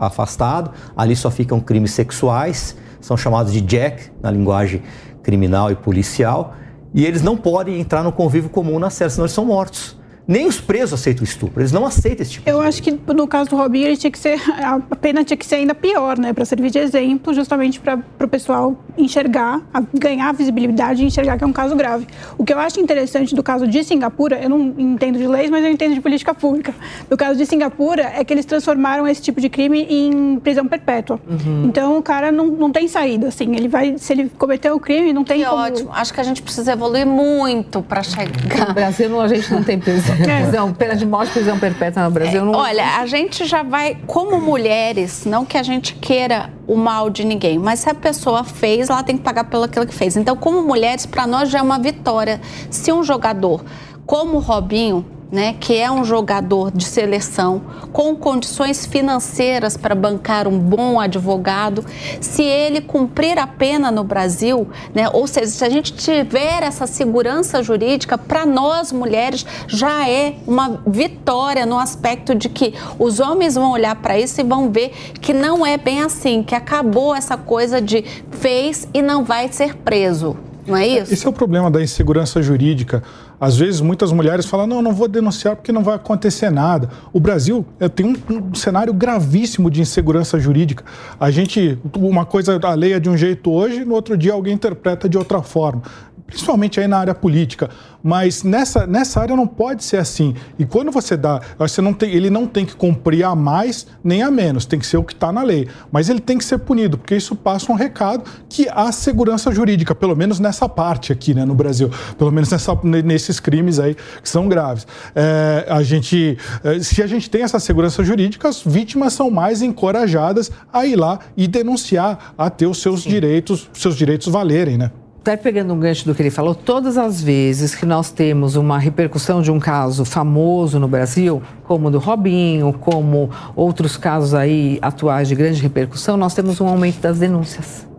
[0.00, 4.82] afastados, ali só ficam crimes sexuais, são chamados de jack na linguagem
[5.22, 6.54] criminal e policial,
[6.94, 9.99] e eles não podem entrar no convívio comum na cela, senão eles são mortos.
[10.30, 13.26] Nem os presos aceitam o estupro, eles não aceitam esse tipo Eu acho que no
[13.26, 16.32] caso do Robinho, ele tinha que ser, a pena tinha que ser ainda pior, né?
[16.32, 19.60] Para servir de exemplo, justamente para o pessoal enxergar,
[19.92, 22.06] ganhar visibilidade e enxergar que é um caso grave.
[22.38, 25.64] O que eu acho interessante do caso de Singapura, eu não entendo de leis, mas
[25.64, 26.72] eu entendo de política pública.
[27.10, 31.18] No caso de Singapura, é que eles transformaram esse tipo de crime em prisão perpétua.
[31.28, 31.64] Uhum.
[31.64, 33.56] Então o cara não, não tem saída, assim.
[33.56, 35.60] Ele vai, se ele cometeu o crime, não tem que como...
[35.60, 35.90] ótimo.
[35.92, 38.68] Acho que a gente precisa evoluir muito para chegar.
[38.68, 40.19] No Brasil, a gente não tem prisão.
[40.24, 42.40] Prisão, pena de morte, prisão perpétua no Brasil.
[42.40, 42.52] É, não...
[42.52, 47.24] Olha, a gente já vai, como mulheres, não que a gente queira o mal de
[47.24, 50.16] ninguém, mas se a pessoa fez, ela tem que pagar pelo aquilo que fez.
[50.16, 52.40] Então, como mulheres, para nós já é uma vitória.
[52.70, 53.64] Se um jogador
[54.06, 57.62] como o Robinho né, que é um jogador de seleção
[57.92, 61.84] com condições financeiras para bancar um bom advogado,
[62.20, 66.86] se ele cumprir a pena no Brasil, né, ou seja, se a gente tiver essa
[66.86, 73.54] segurança jurídica, para nós mulheres já é uma vitória no aspecto de que os homens
[73.54, 77.36] vão olhar para isso e vão ver que não é bem assim, que acabou essa
[77.36, 80.36] coisa de fez e não vai ser preso.
[80.66, 81.12] Não é isso?
[81.12, 83.02] Esse é o problema da insegurança jurídica.
[83.40, 86.90] Às vezes, muitas mulheres falam: não, não vou denunciar porque não vai acontecer nada.
[87.12, 90.84] O Brasil é, tem um, um, cenário gravíssimo de insegurança jurídica.
[91.18, 94.54] A gente, uma coisa, a lei é de um jeito hoje, no outro dia alguém
[94.54, 95.82] interpreta de outra forma
[96.30, 97.68] principalmente aí na área política.
[98.02, 100.34] Mas nessa, nessa área não pode ser assim.
[100.58, 104.22] E quando você dá, você não tem, ele não tem que cumprir a mais nem
[104.22, 105.68] a menos, tem que ser o que está na lei.
[105.92, 109.94] Mas ele tem que ser punido, porque isso passa um recado que há segurança jurídica,
[109.94, 114.28] pelo menos nessa parte aqui, né, no Brasil, pelo menos nessa, nesses crimes aí que
[114.28, 114.86] são graves.
[115.14, 119.60] É, a gente, é, se a gente tem essa segurança jurídica, as vítimas são mais
[119.60, 123.10] encorajadas a ir lá e denunciar, a ter os seus Sim.
[123.10, 124.90] direitos, seus direitos valerem, né?
[125.20, 128.78] Até pegando um gancho do que ele falou, todas as vezes que nós temos uma
[128.78, 135.28] repercussão de um caso famoso no Brasil, como do Robinho, como outros casos aí atuais
[135.28, 137.89] de grande repercussão, nós temos um aumento das denúncias.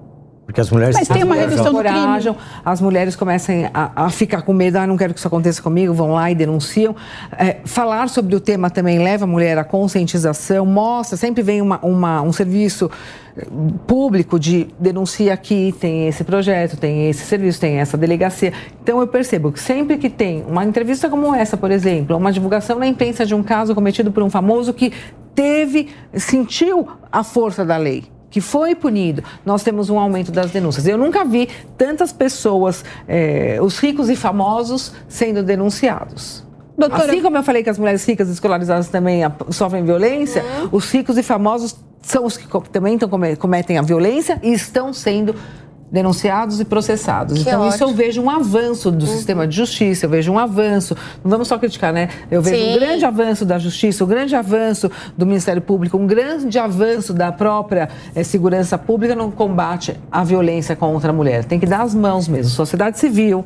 [0.52, 2.38] Porque as mulheres Mas tem uma redução do crime.
[2.66, 5.94] As mulheres começam a, a, ficar com medo, ah, não quero que isso aconteça comigo,
[5.94, 6.94] vão lá e denunciam.
[7.38, 11.80] É, falar sobre o tema também leva a mulher à conscientização, mostra, sempre vem uma,
[11.82, 12.92] uma, um serviço
[13.38, 13.48] eh,
[13.88, 18.52] público de denuncia aqui, tem esse projeto, tem esse serviço, tem essa delegacia.
[18.84, 22.78] Então eu percebo que sempre que tem uma entrevista como essa, por exemplo, uma divulgação
[22.78, 24.92] na imprensa de um caso cometido por um famoso que
[25.34, 30.88] teve, sentiu a força da lei que foi punido, nós temos um aumento das denúncias.
[30.88, 36.44] Eu nunca vi tantas pessoas, é, os ricos e famosos, sendo denunciados.
[36.78, 37.04] Doutora...
[37.04, 39.22] Assim como eu falei que as mulheres ricas e escolarizadas também
[39.52, 40.70] sofrem violência, uhum.
[40.72, 42.98] os ricos e famosos são os que também
[43.38, 45.36] cometem a violência e estão sendo
[45.92, 47.36] denunciados e processados.
[47.36, 47.76] Que então, ótimo.
[47.76, 49.12] isso eu vejo um avanço do uhum.
[49.12, 52.08] sistema de justiça, eu vejo um avanço, não vamos só criticar, né?
[52.30, 52.72] Eu vejo Sim.
[52.72, 57.32] um grande avanço da justiça, um grande avanço do Ministério Público, um grande avanço da
[57.32, 61.44] própria é, segurança pública no combate à violência contra a mulher.
[61.44, 63.46] Tem que dar as mãos mesmo, sociedade civil,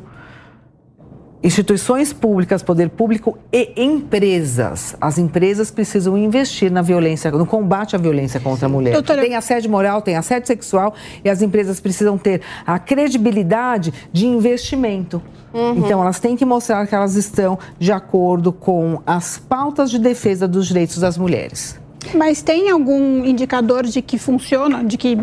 [1.42, 4.96] Instituições públicas, poder público e empresas.
[5.00, 8.92] As empresas precisam investir na violência, no combate à violência contra a mulher.
[8.92, 9.22] Doutora...
[9.22, 15.22] Tem assédio moral, tem assédio sexual e as empresas precisam ter a credibilidade de investimento.
[15.52, 15.78] Uhum.
[15.78, 20.48] Então, elas têm que mostrar que elas estão de acordo com as pautas de defesa
[20.48, 21.78] dos direitos das mulheres.
[22.14, 25.18] Mas tem algum indicador de que funciona, de que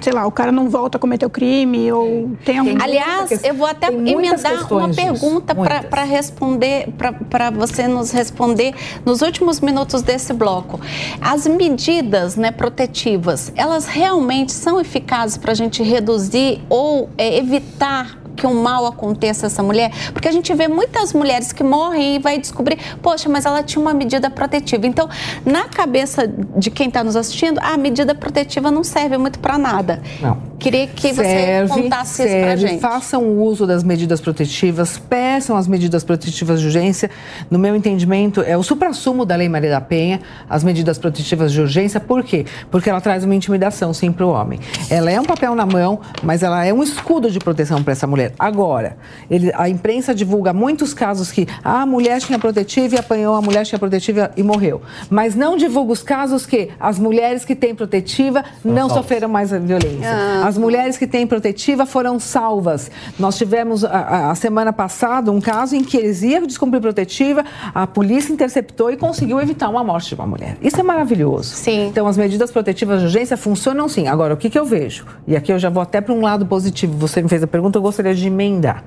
[0.00, 2.82] sei lá, o cara não volta a cometer o crime ou tem algum...
[2.82, 6.88] Aliás, eu vou até emendar uma pergunta para responder,
[7.28, 8.74] para você nos responder
[9.04, 10.80] nos últimos minutos desse bloco.
[11.20, 18.19] As medidas né, protetivas, elas realmente são eficazes para a gente reduzir ou é, evitar
[18.40, 19.92] que um mal aconteça a essa mulher?
[20.14, 23.82] Porque a gente vê muitas mulheres que morrem e vai descobrir, poxa, mas ela tinha
[23.82, 24.86] uma medida protetiva.
[24.86, 25.08] Então,
[25.44, 26.26] na cabeça
[26.56, 30.02] de quem está nos assistindo, a medida protetiva não serve muito para nada.
[30.22, 30.50] Não.
[30.58, 32.80] Queria que serve, você contasse serve, isso pra gente.
[32.80, 37.10] Façam o uso das medidas protetivas, peçam as medidas protetivas de urgência.
[37.50, 41.60] No meu entendimento, é o supra-sumo da Lei Maria da Penha, as medidas protetivas de
[41.60, 41.98] urgência.
[41.98, 42.44] Por quê?
[42.70, 44.60] Porque ela traz uma intimidação, sim, para o homem.
[44.90, 48.06] Ela é um papel na mão, mas ela é um escudo de proteção para essa
[48.06, 48.29] mulher.
[48.38, 48.96] Agora,
[49.30, 53.64] ele, a imprensa divulga muitos casos que a mulher tinha protetiva e apanhou, a mulher
[53.64, 54.82] tinha protetiva e morreu.
[55.08, 60.10] Mas não divulga os casos que as mulheres que têm protetiva não sofreram mais violência.
[60.10, 60.46] Ah.
[60.46, 62.90] As mulheres que têm protetiva foram salvas.
[63.18, 67.86] Nós tivemos a, a, semana passada um caso em que eles iam descumprir protetiva, a
[67.86, 70.56] polícia interceptou e conseguiu evitar uma morte de uma mulher.
[70.60, 71.54] Isso é maravilhoso.
[71.54, 71.88] Sim.
[71.88, 74.08] Então, as medidas protetivas de urgência funcionam sim.
[74.08, 75.06] Agora, o que, que eu vejo?
[75.26, 76.96] E aqui eu já vou até para um lado positivo.
[76.98, 78.84] Você me fez a pergunta, eu gostaria de emendar.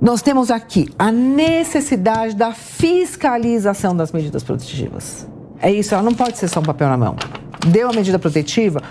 [0.00, 5.28] Nós temos aqui a necessidade da fiscalização das medidas protetivas.
[5.60, 7.16] É isso, ela não pode ser só um papel na mão.
[7.66, 8.82] Deu a medida protetiva,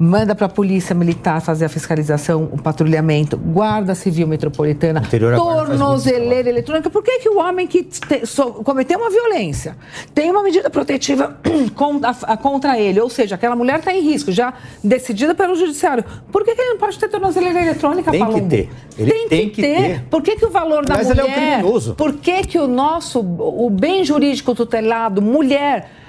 [0.00, 5.02] manda para a polícia militar fazer a fiscalização, o patrulhamento, guarda civil metropolitana,
[5.36, 6.88] tornozeleira eletrônica.
[6.88, 9.76] Por que, que o homem que te, so, cometeu uma violência
[10.14, 11.38] tem uma medida protetiva
[11.76, 16.02] contra, contra ele, ou seja, aquela mulher está em risco, já decidida pelo judiciário.
[16.32, 18.70] Por que, que ele não pode ter tornozeleira eletrônica, Tem que ter.
[18.96, 19.82] Ele tem, tem que, que ter.
[19.82, 20.04] ter.
[20.08, 21.22] Por que, que o valor da Mas mulher...
[21.22, 21.94] Mas ele é um criminoso.
[21.94, 25.99] Por que, que o nosso, o bem jurídico tutelado, mulher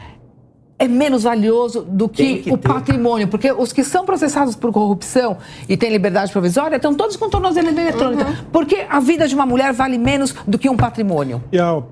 [0.82, 2.68] é menos valioso do que, que o ter.
[2.68, 5.38] patrimônio, porque os que são processados por corrupção
[5.70, 8.26] e têm liberdade provisória estão todos com tornozeleira eletrônica.
[8.26, 8.36] Uhum.
[8.52, 11.44] Porque a vida de uma mulher vale menos do que um patrimônio.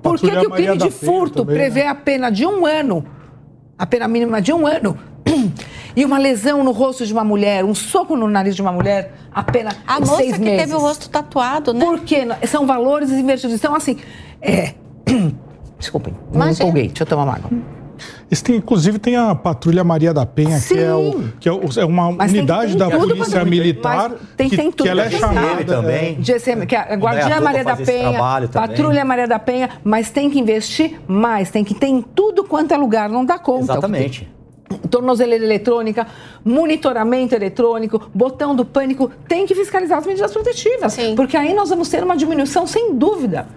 [0.02, 1.86] Por que, que o crime de furto também, prevê né?
[1.86, 3.04] a pena de um ano,
[3.78, 4.98] a pena mínima de um ano,
[5.94, 9.14] e uma lesão no rosto de uma mulher, um soco no nariz de uma mulher,
[9.30, 10.62] apenas a moça seis que meses.
[10.62, 11.84] teve o rosto tatuado, né?
[11.84, 13.54] Porque são valores invertidos.
[13.54, 13.98] Então, assim,
[14.42, 14.74] é...
[15.78, 16.88] Desculpem, não empolguei.
[16.88, 17.50] Deixa eu tomar uma água.
[18.30, 20.74] Isso tem, inclusive tem a Patrulha Maria da Penha, Sim.
[20.74, 24.56] que é, o, que é, o, é uma Mas unidade da Polícia Militar tem, que,
[24.56, 26.18] tem tudo que ela é chamada também.
[26.22, 28.20] GCM, que é a Guardiã é Maria da Penha,
[28.52, 32.72] Patrulha Maria da Penha, mas tem que investir mais, tem que ter em tudo quanto
[32.72, 33.72] é lugar, não dá conta.
[33.72, 34.40] Exatamente
[34.88, 36.06] tornozeleira eletrônica,
[36.44, 40.92] monitoramento eletrônico, botão do pânico, tem que fiscalizar as medidas protetivas.
[40.92, 41.14] Sim.
[41.16, 43.48] Porque aí nós vamos ter uma diminuição, sem dúvida.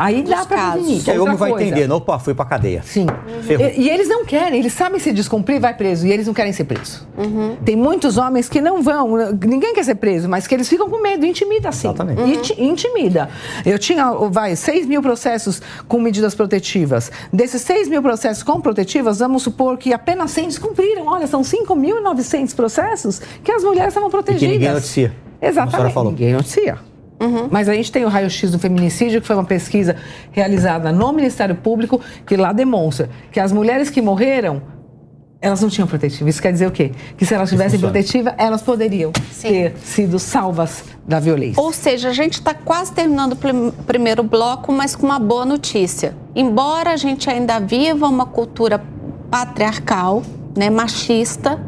[0.00, 1.04] Aí dá para prevenir.
[1.04, 2.82] Que o homem vai entender, opa, fui para cadeia.
[2.82, 3.06] Sim.
[3.06, 3.60] Uhum.
[3.76, 6.06] E, e, eles não querem, eles sabem se descumprir, vai preso.
[6.06, 7.06] E eles não querem ser presos.
[7.18, 7.56] Uhum.
[7.62, 9.14] Tem muitos homens que não vão,
[9.46, 11.86] ninguém quer ser preso, mas que eles ficam com medo, intimida assim.
[11.88, 12.18] Exatamente.
[12.22, 12.70] Uhum.
[12.70, 13.28] Intimida.
[13.66, 17.12] Eu tinha, vai, 6 mil processos com medidas protetivas.
[17.30, 21.06] Desses 6 mil processos com protetivas, vamos supor que apenas 100 descumpriram.
[21.08, 24.42] Olha, são 5.900 processos que as mulheres estavam protegidas.
[24.42, 25.12] E que ninguém noticia.
[25.42, 25.98] Exatamente.
[25.98, 26.89] Ninguém noticia.
[27.20, 27.48] Uhum.
[27.50, 29.94] Mas a gente tem o raio-x do feminicídio, que foi uma pesquisa
[30.32, 34.62] realizada no Ministério Público, que lá demonstra que as mulheres que morreram,
[35.40, 36.28] elas não tinham protetiva.
[36.28, 36.92] Isso quer dizer o quê?
[37.16, 39.48] Que se elas tivessem protetiva, elas poderiam Sim.
[39.48, 41.62] ter sido salvas da violência.
[41.62, 46.14] Ou seja, a gente está quase terminando o primeiro bloco, mas com uma boa notícia.
[46.34, 48.82] Embora a gente ainda viva uma cultura
[49.30, 50.22] patriarcal,
[50.56, 51.60] né, machista,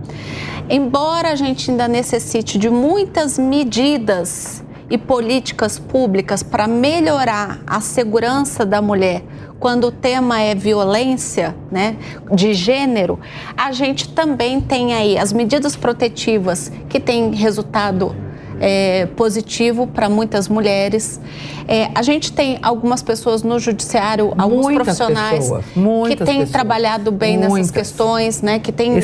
[0.69, 4.62] embora a gente ainda necessite de muitas medidas
[4.93, 9.25] e políticas públicas para melhorar a segurança da mulher
[9.59, 11.97] quando o tema é violência né,
[12.35, 13.19] de gênero,
[13.57, 18.15] a gente também tem aí as medidas protetivas que têm resultado
[18.63, 21.21] é, positivo para muitas mulheres.
[21.67, 25.65] É, a gente tem algumas pessoas no judiciário, alguns muitas profissionais pessoas,
[26.09, 27.53] que têm pessoas, trabalhado bem muitas.
[27.55, 28.59] nessas questões, né?
[28.61, 29.01] Que têm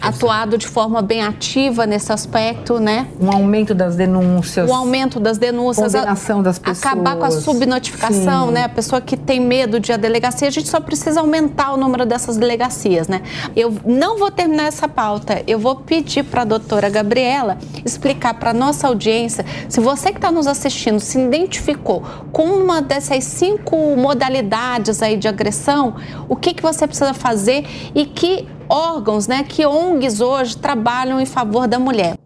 [0.00, 3.06] atuado de forma bem ativa nesse aspecto, né?
[3.18, 4.68] Um aumento das denúncias.
[4.68, 5.92] Um aumento das denúncias.
[5.92, 6.84] Condenação das pessoas.
[6.84, 8.52] Acabar com a subnotificação, Sim.
[8.52, 8.64] né?
[8.64, 12.04] A pessoa que tem medo de a delegacia, a gente só precisa aumentar o número
[12.04, 13.22] dessas delegacias, né?
[13.54, 18.52] Eu não vou terminar essa pauta, eu vou pedir para a doutora Gabriela explicar para
[18.52, 22.02] nós nossa audiência, se você que está nos assistindo se identificou
[22.32, 25.94] com uma dessas cinco modalidades aí de agressão,
[26.28, 27.64] o que, que você precisa fazer
[27.94, 32.16] e que órgãos, né, que ONGs hoje trabalham em favor da mulher.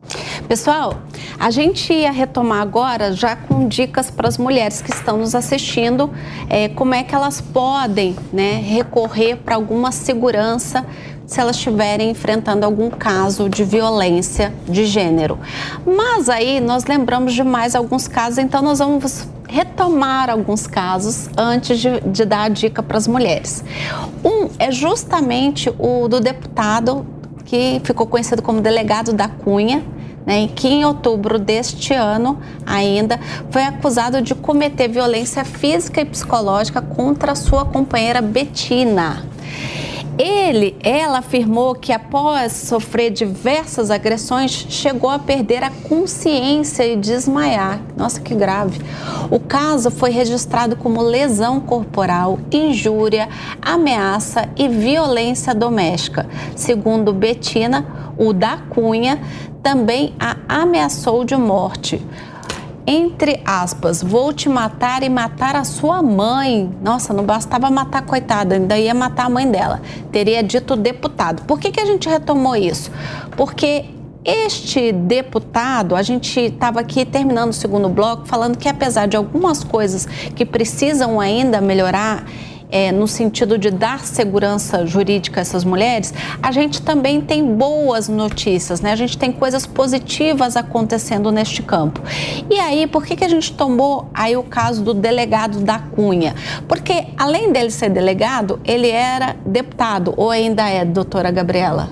[0.48, 1.02] Pessoal,
[1.38, 6.10] a gente ia retomar agora já com dicas para as mulheres que estão nos assistindo,
[6.48, 10.86] é, como é que elas podem né, recorrer para alguma segurança
[11.30, 15.38] se elas estiverem enfrentando algum caso de violência de gênero.
[15.86, 21.78] Mas aí nós lembramos de mais alguns casos, então nós vamos retomar alguns casos antes
[21.78, 23.62] de, de dar a dica para as mulheres.
[24.24, 27.06] Um é justamente o do deputado
[27.44, 29.84] que ficou conhecido como delegado da Cunha,
[30.26, 33.20] né, que em outubro deste ano ainda
[33.52, 39.24] foi acusado de cometer violência física e psicológica contra sua companheira Betina.
[40.22, 47.80] Ele, ela afirmou que após sofrer diversas agressões, chegou a perder a consciência e desmaiar.
[47.96, 48.82] Nossa, que grave.
[49.30, 53.30] O caso foi registrado como lesão corporal, injúria,
[53.62, 56.28] ameaça e violência doméstica.
[56.54, 59.18] Segundo Betina, o da Cunha
[59.62, 61.98] também a ameaçou de morte
[62.90, 66.68] entre aspas, vou te matar e matar a sua mãe.
[66.82, 69.80] Nossa, não bastava matar coitada, ainda ia matar a mãe dela.
[70.10, 71.44] Teria dito deputado.
[71.44, 72.90] Por que, que a gente retomou isso?
[73.36, 73.84] Porque
[74.24, 79.62] este deputado, a gente estava aqui terminando o segundo bloco falando que apesar de algumas
[79.62, 82.24] coisas que precisam ainda melhorar,
[82.70, 86.12] é, no sentido de dar segurança jurídica a essas mulheres,
[86.42, 88.92] a gente também tem boas notícias, né?
[88.92, 92.00] A gente tem coisas positivas acontecendo neste campo.
[92.50, 96.34] E aí, por que, que a gente tomou aí o caso do delegado da Cunha?
[96.68, 101.88] Porque além dele ser delegado, ele era deputado, ou ainda é, doutora Gabriela?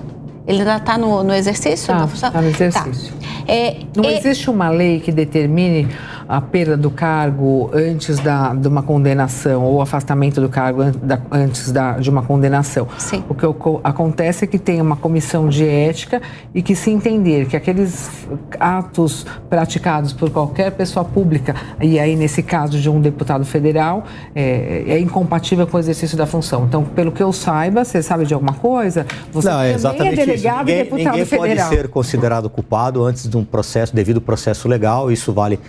[0.47, 1.93] Ele ainda está no, no, exercício?
[2.13, 3.13] Está tá no exercício.
[3.13, 3.29] Tá.
[3.47, 4.17] É, não é...
[4.17, 5.87] existe uma lei que determine
[6.29, 10.83] a perda do cargo antes da, de uma condenação ou afastamento do cargo
[11.31, 12.87] antes da, de uma condenação.
[12.99, 13.23] Sim.
[13.27, 13.47] O que
[13.83, 16.21] acontece é que tem uma comissão de ética
[16.53, 18.27] e que se entender que aqueles
[18.59, 24.03] atos praticados por qualquer pessoa pública, e aí nesse caso de um deputado federal,
[24.35, 26.65] é, é incompatível com o exercício da função.
[26.65, 29.03] Então, pelo que eu saiba, você sabe de alguma coisa?
[29.31, 31.69] Você Não, é exatamente é delegado ninguém, e deputado ninguém federal.
[31.69, 35.59] pode ser considerado culpado antes de um processo, devido processo legal, isso vale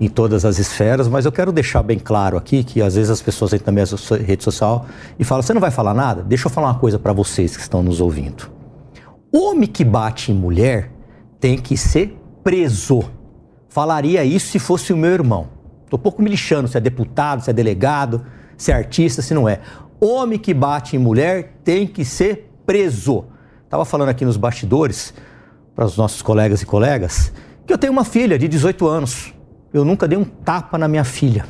[0.00, 3.22] em todas as esferas, mas eu quero deixar bem claro aqui que às vezes as
[3.22, 3.86] pessoas entram na minha
[4.24, 4.86] rede social
[5.18, 6.22] e falam: você não vai falar nada?
[6.22, 8.50] Deixa eu falar uma coisa para vocês que estão nos ouvindo.
[9.32, 10.90] Homem que bate em mulher
[11.40, 13.02] tem que ser preso.
[13.68, 15.48] Falaria isso se fosse o meu irmão.
[15.84, 18.24] Estou pouco me lixando se é deputado, se é delegado,
[18.56, 19.60] se é artista, se não é.
[20.00, 23.24] Homem que bate em mulher tem que ser preso.
[23.64, 25.12] Estava falando aqui nos bastidores,
[25.74, 27.32] para os nossos colegas e colegas,
[27.66, 29.34] que eu tenho uma filha de 18 anos.
[29.76, 31.44] Eu nunca dei um tapa na minha filha.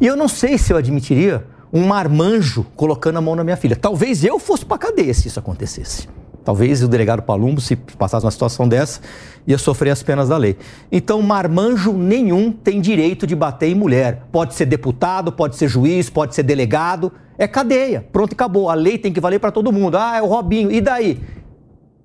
[0.00, 3.76] E eu não sei se eu admitiria um marmanjo colocando a mão na minha filha.
[3.76, 6.08] Talvez eu fosse para cadeia se isso acontecesse.
[6.42, 9.00] Talvez o delegado Palumbo, se passasse uma situação dessa,
[9.46, 10.56] ia sofrer as penas da lei.
[10.90, 14.26] Então, marmanjo nenhum tem direito de bater em mulher.
[14.32, 17.12] Pode ser deputado, pode ser juiz, pode ser delegado.
[17.36, 18.04] É cadeia.
[18.10, 18.70] Pronto, acabou.
[18.70, 19.98] A lei tem que valer para todo mundo.
[19.98, 20.70] Ah, é o Robinho.
[20.70, 21.20] E daí?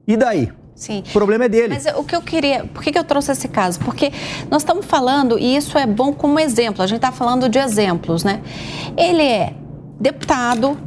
[0.06, 0.52] E daí?
[0.78, 1.04] Sim.
[1.10, 1.74] O problema é dele.
[1.74, 2.66] Mas o que eu queria.
[2.66, 3.80] Por que, que eu trouxe esse caso?
[3.80, 4.12] Porque
[4.50, 8.24] nós estamos falando, e isso é bom como exemplo, a gente está falando de exemplos,
[8.24, 8.42] né?
[8.96, 9.54] Ele é
[10.00, 10.78] deputado,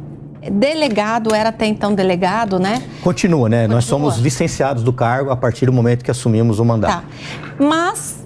[0.49, 2.81] delegado, era até então delegado, né?
[3.03, 3.63] Continua, né?
[3.63, 3.75] Continua.
[3.75, 7.01] Nós somos licenciados do cargo a partir do momento que assumimos o mandato.
[7.01, 7.03] Tá.
[7.59, 8.20] Mas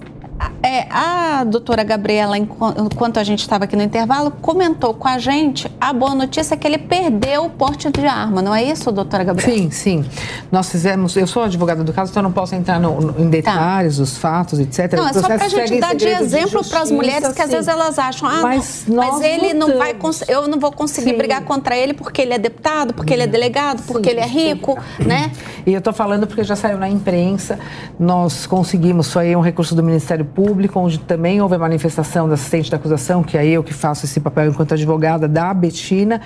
[0.63, 5.69] é, a doutora Gabriela, enquanto a gente estava aqui no intervalo, comentou com a gente
[5.79, 9.23] a boa notícia é que ele perdeu o porte de arma, não é isso, doutora
[9.23, 9.53] Gabriela?
[9.55, 10.05] Sim, sim.
[10.51, 13.97] Nós fizemos, eu sou advogada do caso, então não posso entrar no, no, em detalhes,
[13.97, 14.03] tá.
[14.03, 14.93] os fatos, etc.
[14.93, 17.67] Não, é só para a gente dar de exemplo para as mulheres que às vezes
[17.67, 19.67] elas acham, ah, mas, não, mas ele lutamos.
[19.67, 19.95] não vai,
[20.27, 21.17] eu não vou conseguir sim.
[21.17, 24.27] brigar contra ele porque ele é deputado, porque ele é delegado, porque sim, ele é
[24.27, 25.05] rico, sim.
[25.05, 25.31] né?
[25.65, 27.59] E eu estou falando porque já saiu na imprensa,
[27.99, 32.69] nós conseguimos, foi um recurso do Ministério Público, onde também houve a manifestação da assistente
[32.69, 36.21] da acusação, que é eu que faço esse papel enquanto advogada da Betina,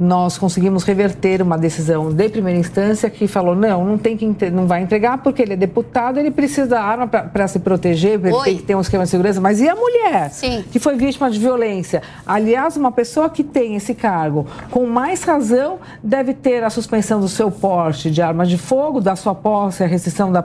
[0.00, 4.66] nós conseguimos reverter uma decisão de primeira instância que falou não, não tem que não
[4.66, 8.44] vai entregar porque ele é deputado, ele precisa da arma para se proteger, ele Oi.
[8.44, 9.42] tem que ter um esquema de segurança.
[9.42, 10.64] Mas e a mulher Sim.
[10.72, 12.02] que foi vítima de violência?
[12.26, 17.28] Aliás, uma pessoa que tem esse cargo, com mais razão, deve ter a suspensão do
[17.28, 20.42] seu porte de arma de fogo, da sua posse, a restrição, da,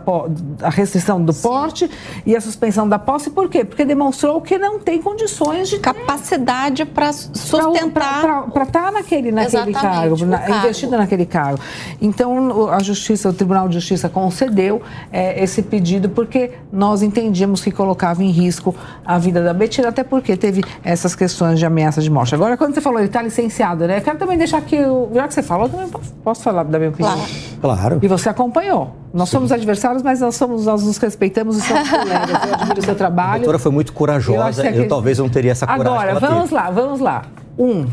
[0.62, 1.42] a restrição do Sim.
[1.44, 1.90] porte
[2.26, 3.30] e a suspensão da posse.
[3.30, 3.64] Por quê?
[3.64, 9.74] Porque demonstrou que não tem condições de capacidade para sustentar para estar tá naquele naquele
[9.74, 11.60] cargo, na, cargo, investida naquele cargo.
[12.02, 14.82] Então, a Justiça, o Tribunal de Justiça concedeu
[15.12, 18.76] é, esse pedido porque nós entendíamos que colocava em risco
[19.06, 22.36] a vida da Betina, até porque teve essas questões de ameaça de morte.
[22.36, 23.98] Agora, quando você falou, ele está licenciado, né?
[23.98, 24.78] Eu quero também deixar aqui,
[25.14, 25.88] já que você falou, eu também
[26.24, 27.16] posso falar da minha opinião.
[27.62, 27.78] Claro.
[27.78, 28.00] claro.
[28.02, 28.96] E você acompanhou.
[29.14, 29.38] Nós Sim.
[29.38, 32.30] somos adversários, mas nós, somos, nós nos respeitamos e somos colegas.
[32.30, 33.32] Eu admiro o seu trabalho.
[33.32, 34.68] A doutora foi muito corajosa.
[34.68, 35.88] Eu, eu talvez não teria essa coragem.
[35.88, 36.56] Agora, vamos teve.
[36.56, 37.22] lá, vamos lá.
[37.58, 37.86] Um,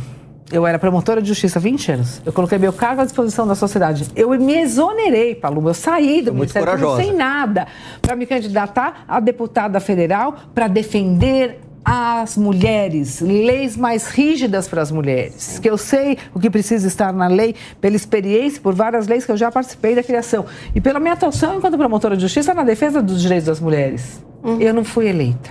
[0.50, 2.22] eu era promotora de justiça há 20 anos.
[2.24, 4.06] Eu coloquei meu cargo à disposição da sociedade.
[4.14, 5.70] Eu me exonerei, Paloma.
[5.70, 7.66] Eu saí do Muito Ministério Público sem nada
[8.00, 14.92] para me candidatar a deputada federal para defender as mulheres, leis mais rígidas para as
[14.92, 19.26] mulheres, que eu sei o que precisa estar na lei, pela experiência, por várias leis
[19.26, 22.62] que eu já participei da criação, e pela minha atuação enquanto promotora de justiça na
[22.62, 24.24] defesa dos direitos das mulheres.
[24.44, 24.60] Uhum.
[24.60, 25.50] Eu não fui eleita.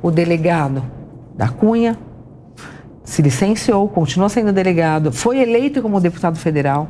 [0.00, 0.84] O delegado
[1.34, 1.98] da Cunha
[3.04, 6.88] se licenciou, continua sendo delegado, foi eleito como deputado federal.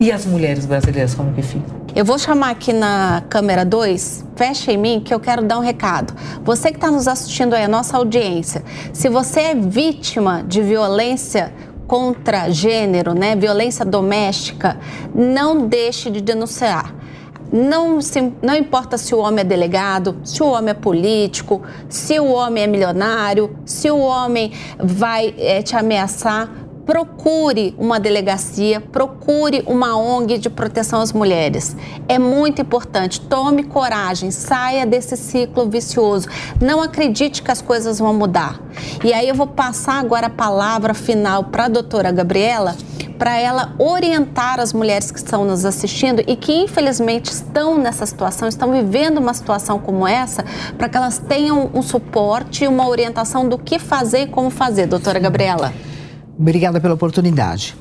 [0.00, 1.82] E as mulheres brasileiras, como que ficam?
[1.94, 5.62] Eu vou chamar aqui na câmera 2, fecha em mim, que eu quero dar um
[5.62, 6.14] recado.
[6.44, 11.52] Você que está nos assistindo aí, a nossa audiência, se você é vítima de violência
[11.86, 14.78] contra gênero, né, violência doméstica,
[15.14, 16.94] não deixe de denunciar.
[17.52, 22.18] Não, se, não importa se o homem é delegado, se o homem é político, se
[22.18, 26.50] o homem é milionário, se o homem vai é, te ameaçar,
[26.84, 31.76] procure uma delegacia, procure uma ONG de proteção às mulheres.
[32.08, 33.20] É muito importante.
[33.20, 36.28] Tome coragem, saia desse ciclo vicioso.
[36.60, 38.60] Não acredite que as coisas vão mudar.
[39.04, 42.76] E aí eu vou passar agora a palavra final para a doutora Gabriela
[43.18, 48.48] para ela orientar as mulheres que estão nos assistindo e que infelizmente estão nessa situação,
[48.48, 50.44] estão vivendo uma situação como essa,
[50.76, 54.86] para que elas tenham um suporte e uma orientação do que fazer e como fazer,
[54.86, 55.72] doutora Gabriela.
[56.38, 57.76] Obrigada pela oportunidade.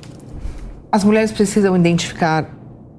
[0.92, 2.50] As mulheres precisam identificar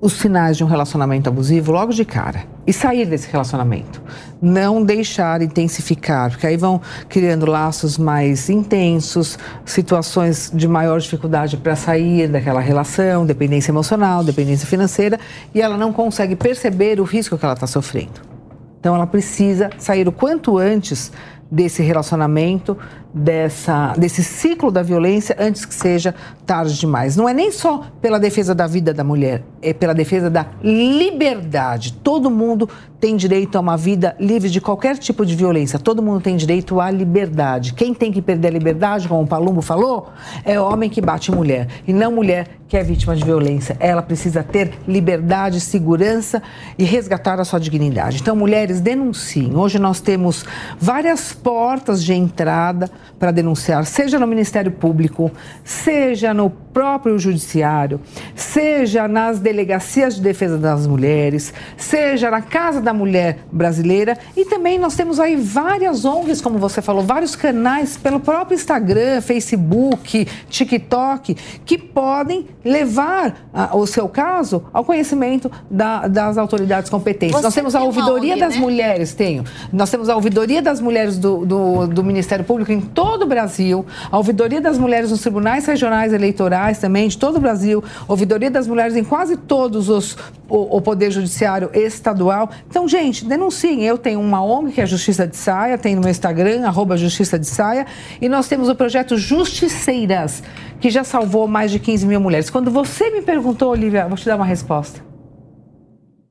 [0.00, 4.02] os sinais de um relacionamento abusivo logo de cara e sair desse relacionamento.
[4.40, 11.76] Não deixar intensificar, porque aí vão criando laços mais intensos, situações de maior dificuldade para
[11.76, 15.20] sair daquela relação, dependência emocional, dependência financeira,
[15.54, 18.32] e ela não consegue perceber o risco que ela está sofrendo.
[18.80, 21.12] Então ela precisa sair o quanto antes
[21.52, 22.78] desse relacionamento,
[23.12, 26.14] dessa, desse ciclo da violência antes que seja
[26.46, 27.14] tarde demais.
[27.14, 31.92] Não é nem só pela defesa da vida da mulher, é pela defesa da liberdade.
[32.02, 32.66] Todo mundo
[32.98, 35.78] tem direito a uma vida livre de qualquer tipo de violência.
[35.78, 37.74] Todo mundo tem direito à liberdade.
[37.74, 40.08] Quem tem que perder a liberdade, como o Palumbo falou,
[40.44, 43.76] é homem que bate mulher e não mulher que é vítima de violência.
[43.78, 46.42] Ela precisa ter liberdade, segurança
[46.78, 48.18] e resgatar a sua dignidade.
[48.22, 49.54] Então, mulheres, denunciem.
[49.54, 50.46] Hoje nós temos
[50.80, 55.30] várias portas de entrada para denunciar, seja no Ministério Público,
[55.64, 58.00] seja no próprio Judiciário,
[58.34, 64.78] seja nas delegacias de defesa das mulheres, seja na Casa da Mulher Brasileira e também
[64.78, 71.36] nós temos aí várias ONGs, como você falou, vários canais pelo próprio Instagram, Facebook, TikTok,
[71.64, 77.36] que podem levar ah, o seu caso ao conhecimento da, das autoridades competentes.
[77.36, 78.60] Você nós temos a ouvidoria ONG, das né?
[78.60, 79.44] mulheres, tenho.
[79.72, 83.84] Nós temos a ouvidoria das mulheres do, do, do Ministério Público em todo o Brasil,
[84.10, 88.66] a ouvidoria das mulheres nos tribunais regionais eleitorais também de todo o Brasil, ouvidoria das
[88.66, 90.16] mulheres em quase todos os
[90.48, 92.50] o, o poder judiciário estadual.
[92.68, 93.82] Então, gente, denunciem.
[93.84, 97.38] Eu tenho uma ONG que é Justiça de Saia, tem no meu Instagram arroba Justiça
[97.38, 97.86] de Saia,
[98.20, 100.42] e nós temos o projeto Justiceiras,
[100.78, 102.50] que já salvou mais de 15 mil mulheres.
[102.50, 105.11] Quando você me perguntou, Olivia, vou te dar uma resposta.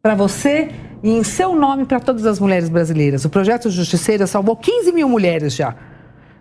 [0.02, 0.72] Para você
[1.04, 3.24] e em seu nome para todas as mulheres brasileiras.
[3.24, 5.76] O projeto Justiceira salvou 15 mil mulheres já.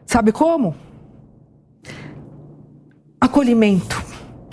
[0.07, 0.75] Sabe como?
[3.21, 4.03] Acolhimento,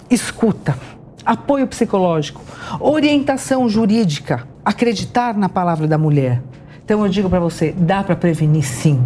[0.10, 0.78] escuta,
[1.26, 2.42] apoio psicológico,
[2.82, 6.44] orientação jurídica, acreditar na palavra da mulher.
[6.84, 9.02] Então eu digo para você, dá para prevenir sim.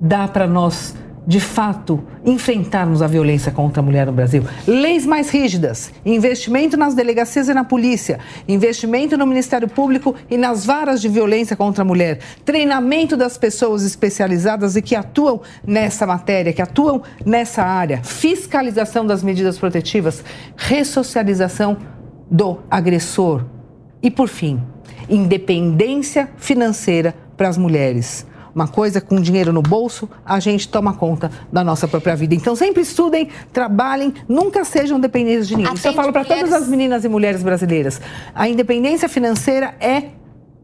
[0.00, 0.96] Dá para nós
[1.26, 4.44] de fato, enfrentarmos a violência contra a mulher no Brasil.
[4.66, 8.18] Leis mais rígidas, investimento nas delegacias e na polícia,
[8.48, 13.84] investimento no Ministério Público e nas varas de violência contra a mulher, treinamento das pessoas
[13.84, 20.24] especializadas e que atuam nessa matéria, que atuam nessa área, fiscalização das medidas protetivas,
[20.56, 21.76] ressocialização
[22.28, 23.44] do agressor.
[24.02, 24.60] E, por fim,
[25.08, 31.30] independência financeira para as mulheres uma coisa com dinheiro no bolso, a gente toma conta
[31.52, 32.34] da nossa própria vida.
[32.34, 35.74] Então sempre estudem, trabalhem, nunca sejam dependentes de ninguém.
[35.74, 38.00] Isso eu falo para todas as meninas e mulheres brasileiras.
[38.34, 40.10] A independência financeira é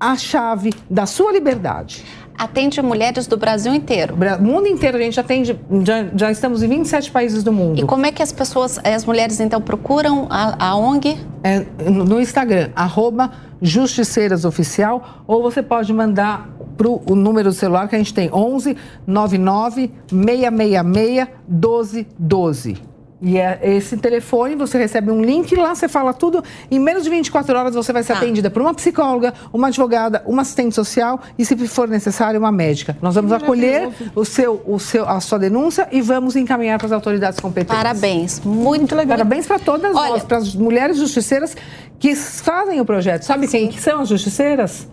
[0.00, 2.04] a chave da sua liberdade
[2.38, 4.14] atende mulheres do Brasil inteiro.
[4.38, 7.80] O mundo inteiro a gente atende, já, já, estamos em 27 países do mundo.
[7.80, 11.18] E como é que as pessoas, as mulheres então procuram a, a ONG?
[11.42, 17.88] É, no Instagram, arroba Justiceiras Oficial, ou você pode mandar para o número do celular
[17.88, 22.87] que a gente tem, 11 99 666 1212.
[23.20, 26.42] E é esse telefone, você recebe um link lá, você fala tudo.
[26.70, 28.16] Em menos de 24 horas você vai ser ah.
[28.16, 32.96] atendida por uma psicóloga, uma advogada, uma assistente social e, se for necessário, uma médica.
[33.02, 36.92] Nós vamos acolher o seu, o seu, a sua denúncia e vamos encaminhar para as
[36.92, 37.76] autoridades competentes.
[37.76, 39.18] Parabéns, muito legal.
[39.18, 41.56] Parabéns para todas Olha, nós, para as mulheres justiceiras
[41.98, 43.24] que fazem o projeto.
[43.24, 44.86] Sabe quem que são as justiceiras?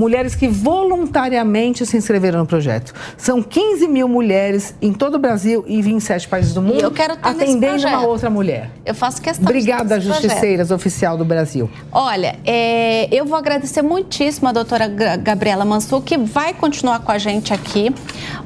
[0.00, 2.94] Mulheres que voluntariamente se inscreveram no projeto.
[3.18, 6.90] São 15 mil mulheres em todo o Brasil e 27 países do mundo e eu
[6.90, 8.70] quero atendendo uma outra mulher.
[8.86, 10.80] Eu faço questão Obrigada, Justiceiras projeto.
[10.80, 11.70] Oficial do Brasil.
[11.92, 17.18] Olha, é, eu vou agradecer muitíssimo a doutora Gabriela Mansur, que vai continuar com a
[17.18, 17.94] gente aqui,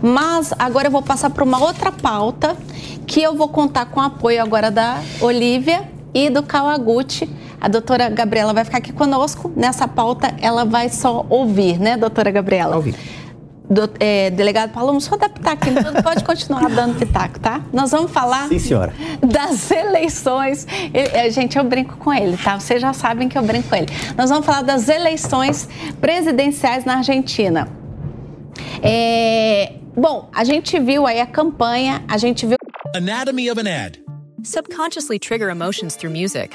[0.03, 2.57] mas agora eu vou passar para uma outra pauta
[3.07, 5.83] que eu vou contar com o apoio agora da Olivia
[6.13, 7.31] e do Kawaguchi
[7.65, 9.51] a doutora Gabriela vai ficar aqui conosco.
[9.57, 12.77] Nessa pauta, ela vai só ouvir, né, doutora Gabriela?
[12.77, 12.95] Ouvir.
[13.70, 17.62] Do, é, delegado Paulo, só dar pitaco, então pode continuar dando pitaco, tá?
[17.73, 18.93] Nós vamos falar Sim, senhora.
[19.27, 20.66] das eleições.
[20.93, 22.61] Ele, gente, eu brinco com ele, tá?
[22.61, 23.86] Vocês já sabem que eu brinco com ele.
[24.15, 25.66] Nós vamos falar das eleições
[26.03, 27.66] presidenciais na Argentina.
[28.82, 32.59] É, bom, a gente viu aí a campanha, a gente viu.
[32.95, 34.05] Anatomy of an ad.
[34.43, 36.55] Subconsciously trigger emotions through music.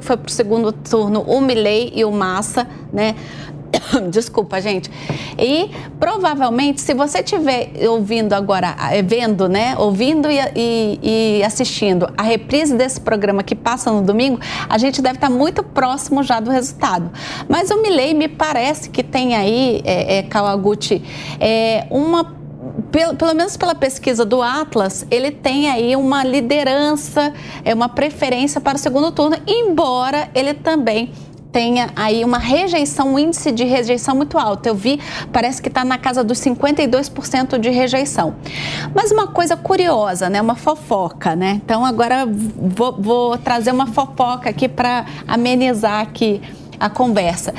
[0.00, 3.14] foi para o segundo turno o Milley e o Massa, né?
[4.10, 4.90] Desculpa, gente.
[5.38, 9.76] E provavelmente, se você estiver ouvindo agora, eh, vendo, né?
[9.78, 11.00] Ouvindo e, e,
[11.38, 15.62] e, assistindo a reprise desse programa que passa no domingo, a gente deve estar muito
[15.62, 17.10] próximo já do resultado.
[17.48, 21.02] Mas o Milley me parece que tem aí, é, é, Kawaguchi,
[21.40, 22.45] é, uma
[22.90, 27.32] pelo, pelo, menos pela pesquisa do Atlas, ele tem aí uma liderança,
[27.64, 31.12] é uma preferência para o segundo turno, embora ele também
[31.56, 34.66] tenha aí uma rejeição, um índice de rejeição muito alto.
[34.66, 35.00] Eu vi,
[35.32, 38.34] parece que está na casa dos 52% de rejeição.
[38.94, 40.38] Mas uma coisa curiosa, né?
[40.42, 41.58] Uma fofoca, né?
[41.64, 46.42] Então agora vou, vou trazer uma fofoca aqui para amenizar aqui
[46.78, 47.54] a conversa.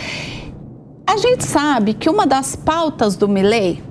[1.08, 3.82] A gente sabe que uma das pautas do Milley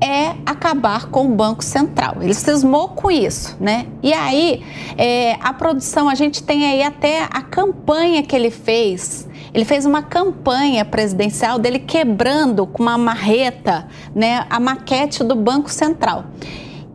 [0.00, 2.16] é acabar com o Banco Central.
[2.20, 3.86] Ele cismou com isso, né?
[4.02, 4.62] E aí,
[4.96, 9.28] é, a produção, a gente tem aí até a campanha que ele fez.
[9.54, 15.70] Ele fez uma campanha presidencial dele quebrando com uma marreta, né, a maquete do Banco
[15.70, 16.24] Central.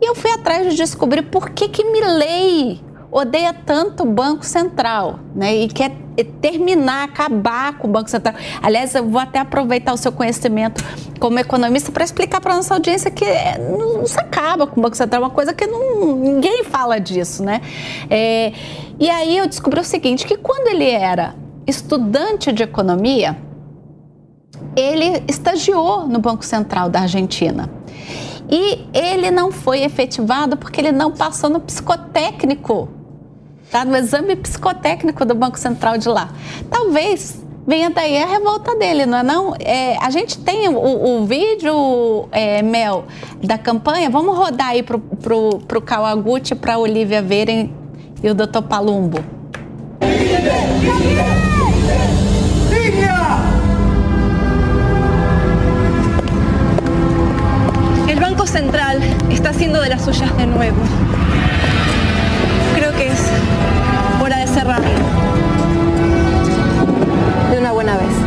[0.02, 5.19] E eu fui atrás de descobrir por que que Milley odeia tanto o Banco Central,
[5.36, 5.56] né?
[5.56, 8.35] E quer terminar, acabar com o Banco Central.
[8.61, 10.84] Aliás, eu vou até aproveitar o seu conhecimento
[11.19, 14.84] como economista para explicar para a nossa audiência que é, não, se acaba com o
[14.84, 17.61] Banco Central, é uma coisa que não, ninguém fala disso, né?
[18.10, 18.52] É,
[18.99, 21.35] e aí eu descobri o seguinte, que quando ele era
[21.65, 23.38] estudante de economia,
[24.76, 27.69] ele estagiou no Banco Central da Argentina.
[28.49, 32.89] E ele não foi efetivado porque ele não passou no psicotécnico
[33.72, 33.85] tá?
[33.85, 36.30] no exame psicotécnico do Banco Central de lá.
[36.69, 39.53] Talvez venha daí a revolta dele, não é não?
[39.60, 43.06] É, a gente tem o, o vídeo, é, Mel,
[43.44, 47.73] da campanha, vamos rodar aí pro, pro, pro Kawaguchi, pra Olivia verem
[48.23, 48.61] e o Dr.
[48.68, 49.19] Palumbo.
[58.07, 58.99] El Banco Central
[59.30, 60.77] está haciendo de las suyas de nuevo.
[64.68, 65.68] Hora de cerrarlo.
[67.52, 68.27] De una buena vez.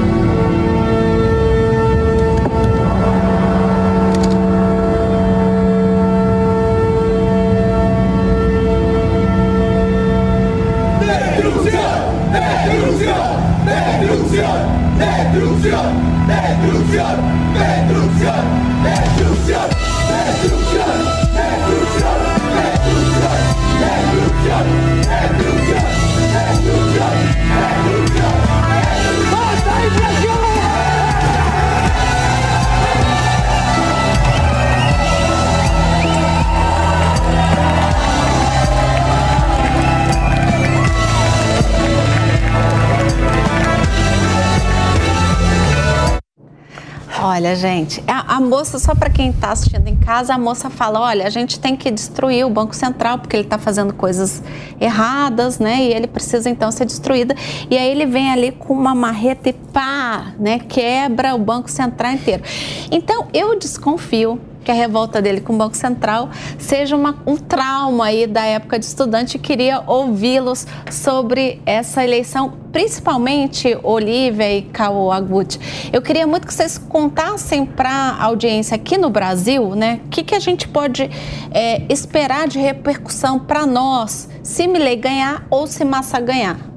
[47.22, 50.98] Olha, gente, a, a moça, só para quem está assistindo em casa, a moça fala:
[51.02, 54.42] olha, a gente tem que destruir o Banco Central porque ele está fazendo coisas
[54.80, 55.82] erradas, né?
[55.82, 57.34] E ele precisa então ser destruído.
[57.68, 60.60] E aí ele vem ali com uma marreta e pá, né?
[60.60, 62.42] Quebra o Banco Central inteiro.
[62.90, 68.06] Então eu desconfio que a revolta dele com o Banco Central seja uma, um trauma
[68.06, 69.38] aí da época de estudante.
[69.38, 75.58] Queria ouvi-los sobre essa eleição, principalmente Olivia e Kao Agut.
[75.92, 80.22] Eu queria muito que vocês contassem para a audiência aqui no Brasil, né, o que,
[80.22, 81.10] que a gente pode
[81.50, 86.70] é, esperar de repercussão para nós se Milley ganhar ou se Massa ganhar.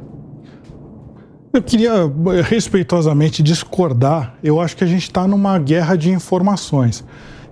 [1.53, 1.91] Eu queria
[2.49, 4.35] respeitosamente discordar.
[4.43, 7.03] Eu acho que a gente está numa guerra de informações.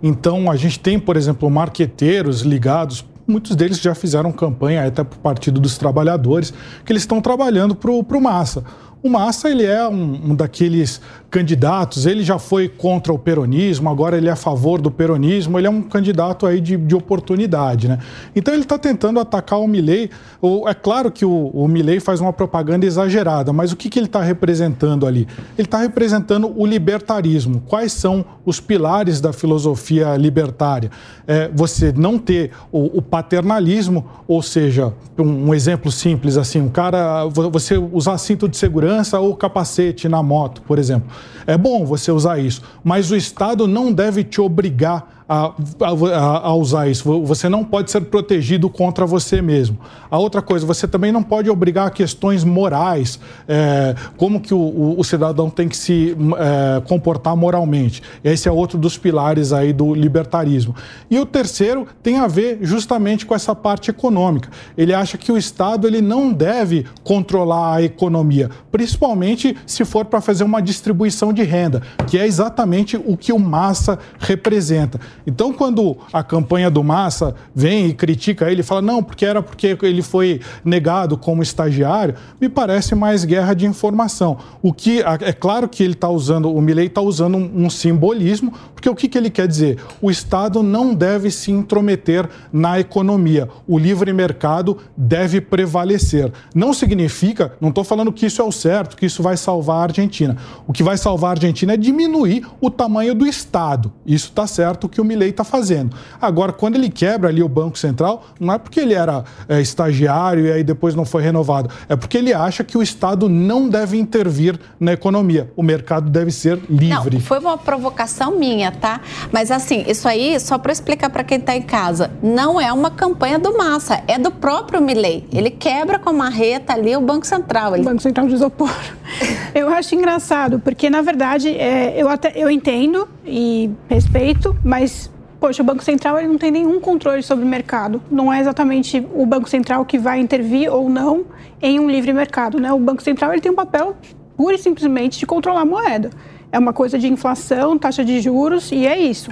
[0.01, 5.15] Então, a gente tem, por exemplo, marqueteiros ligados muitos deles já fizeram campanha até para
[5.15, 6.53] o Partido dos Trabalhadores,
[6.85, 8.63] que eles estão trabalhando para o Massa.
[9.03, 11.01] O Massa ele é um, um, daqueles
[11.31, 15.65] candidatos, ele já foi contra o peronismo, agora ele é a favor do peronismo, ele
[15.65, 17.97] é um candidato aí de, de oportunidade, né?
[18.35, 20.11] Então ele está tentando atacar o Milley.
[20.39, 23.97] O, é claro que o, o Milley faz uma propaganda exagerada, mas o que, que
[23.97, 25.27] ele está representando ali?
[25.57, 27.63] Ele está representando o libertarismo.
[27.67, 30.91] Quais são os pilares da filosofia libertária?
[31.25, 36.69] É, você não ter o, o paternalismo, ou seja, um, um exemplo simples assim, um
[36.69, 41.09] cara, você usar cinto de segurança segurança ou capacete na moto, por exemplo.
[41.47, 46.53] É bom você usar isso, mas o Estado não deve te obrigar a, a, a,
[46.55, 47.23] usar isso.
[47.23, 49.77] Você não pode ser protegido contra você mesmo.
[50.09, 53.17] A outra coisa, você também não pode obrigar a questões morais,
[53.47, 58.03] é, como que o, o, o, cidadão tem que se é, comportar moralmente.
[58.21, 60.75] Esse é outro dos pilares aí do libertarismo.
[61.09, 64.49] E o terceiro tem a ver justamente com essa parte econômica.
[64.77, 70.19] Ele acha que o Estado ele não deve controlar a economia, principalmente se for para
[70.19, 74.99] fazer uma distribuição de renda, que é exatamente o que o Massa representa.
[75.25, 79.77] Então, quando a campanha do Massa vem e critica ele, fala, não, porque era porque
[79.81, 84.37] ele foi negado como estagiário, me parece mais guerra de informação.
[84.61, 88.53] O que é claro que ele está usando, o Milley está usando um, um, simbolismo,
[88.73, 89.77] porque o que, que ele quer dizer?
[90.01, 93.47] O Estado não deve se intrometer na economia.
[93.67, 96.31] O livre mercado deve prevalecer.
[96.53, 99.83] Não significa, não estou falando que isso é o certo, que isso vai salvar a
[99.83, 100.37] Argentina.
[100.67, 103.91] O que vai salvar a Argentina é diminuir o tamanho do Estado.
[104.05, 105.95] Isso está certo que o Milley está fazendo.
[106.21, 110.45] Agora, quando ele quebra ali o Banco Central, não é porque ele era é, estagiário
[110.45, 113.97] e aí depois não foi renovado, é porque ele acha que o Estado não deve
[113.97, 115.51] intervir na economia.
[115.55, 117.15] O mercado deve ser livre.
[117.15, 119.01] Não, foi uma provocação minha, tá?
[119.31, 122.89] Mas assim, isso aí, só para explicar para quem está em casa, não é uma
[122.89, 125.27] campanha do Massa, é do próprio Milley.
[125.31, 127.75] Ele quebra com a marreta ali o Banco Central.
[127.75, 127.83] Ele...
[127.83, 128.71] Banco Central de isopor.
[129.53, 135.63] Eu acho engraçado, porque na verdade é, eu até eu entendo e respeito, mas poxa,
[135.63, 138.01] o Banco Central ele não tem nenhum controle sobre o mercado.
[138.11, 141.25] Não é exatamente o Banco Central que vai intervir ou não
[141.59, 142.71] em um livre mercado, né?
[142.71, 143.95] O Banco Central ele tem um papel
[144.37, 146.11] pura e simplesmente de controlar a moeda.
[146.51, 149.31] É uma coisa de inflação, taxa de juros e é isso.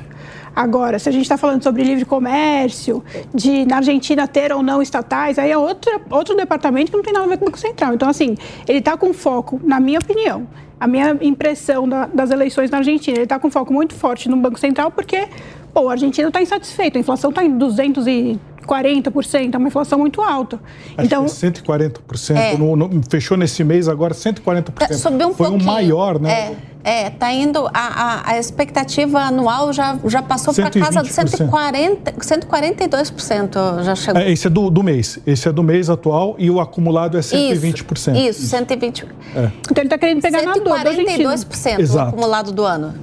[0.55, 3.03] Agora, se a gente está falando sobre livre comércio,
[3.33, 7.13] de na Argentina ter ou não estatais, aí é outro, outro departamento que não tem
[7.13, 7.93] nada a ver com o Banco Central.
[7.93, 8.35] Então, assim,
[8.67, 10.47] ele está com foco, na minha opinião,
[10.79, 14.37] a minha impressão da, das eleições na Argentina, ele está com foco muito forte no
[14.37, 15.27] Banco Central porque
[15.73, 19.97] pô, a Argentina está insatisfeita, a inflação está em 200 e 40%, é uma inflação
[19.97, 20.59] muito alta.
[20.95, 22.35] Acho então, que 140%.
[22.35, 22.57] É.
[22.57, 24.93] No, no, fechou nesse mês agora 140%.
[24.93, 25.69] Subiu um Foi pouquinho.
[25.69, 26.31] um maior, né?
[26.31, 27.67] É, é tá indo.
[27.67, 34.21] A, a, a expectativa anual já, já passou para casa de 140, 142% já chegou.
[34.21, 35.19] É, esse é do, do mês.
[35.25, 38.15] Esse é do mês atual e o acumulado é 120%.
[38.15, 39.05] Isso, isso 120%.
[39.35, 39.51] É.
[39.61, 41.29] Então ele está querendo pegar 142% na dor do argentino.
[41.29, 42.93] 142% o acumulado do ano.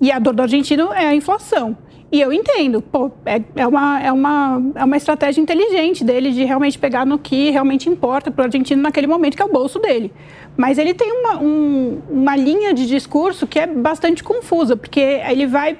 [0.00, 1.76] E a dor do argentino é a inflação.
[2.10, 6.44] E eu entendo, pô, é, é, uma, é, uma, é uma estratégia inteligente dele de
[6.44, 9.80] realmente pegar no que realmente importa para o argentino naquele momento, que é o bolso
[9.80, 10.12] dele.
[10.56, 15.46] Mas ele tem uma, um, uma linha de discurso que é bastante confusa, porque ele
[15.46, 15.76] vai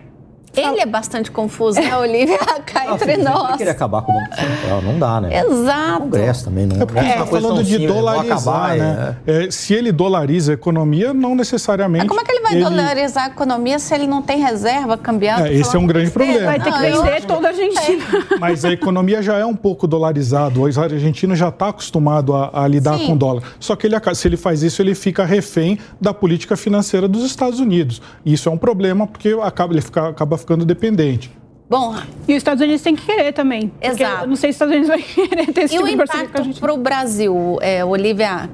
[0.57, 2.39] ele é bastante confuso, né, Olivia?
[2.67, 3.57] Cá entre nós.
[3.57, 5.41] querer acabar com o Banco Central, não dá, né?
[5.41, 5.97] Exato.
[5.97, 6.87] O Congresso também não é.
[6.87, 7.87] Porque é, falando de né?
[7.87, 9.17] dolarizar, acabar, né?
[9.27, 9.45] É.
[9.45, 12.07] É, se ele dolariza a economia, não necessariamente...
[12.07, 12.65] Mas como é que ele vai ele...
[12.65, 15.47] dolarizar a economia se ele não tem reserva cambiando?
[15.47, 16.47] É, esse é um grande problema.
[16.47, 18.05] Vai ter que vender toda a Argentina.
[18.41, 20.59] Mas a economia já é um pouco dolarizada.
[20.59, 23.07] O argentino já está acostumado a, a lidar Sim.
[23.07, 23.43] com dólar.
[23.59, 27.61] Só que ele, se ele faz isso, ele fica refém da política financeira dos Estados
[27.61, 28.01] Unidos.
[28.25, 31.31] E isso é um problema porque acaba, ele fica, acaba ficando dependente.
[31.69, 31.97] Bom,
[32.29, 33.73] e os Estados Unidos têm que querer também.
[33.83, 34.29] Exato.
[34.29, 36.73] Não sei se os Estados Unidos vão querer ter esse e tipo o impacto para
[36.73, 38.49] o Brasil, é, Olivia,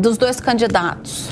[0.00, 1.30] dos dois candidatos?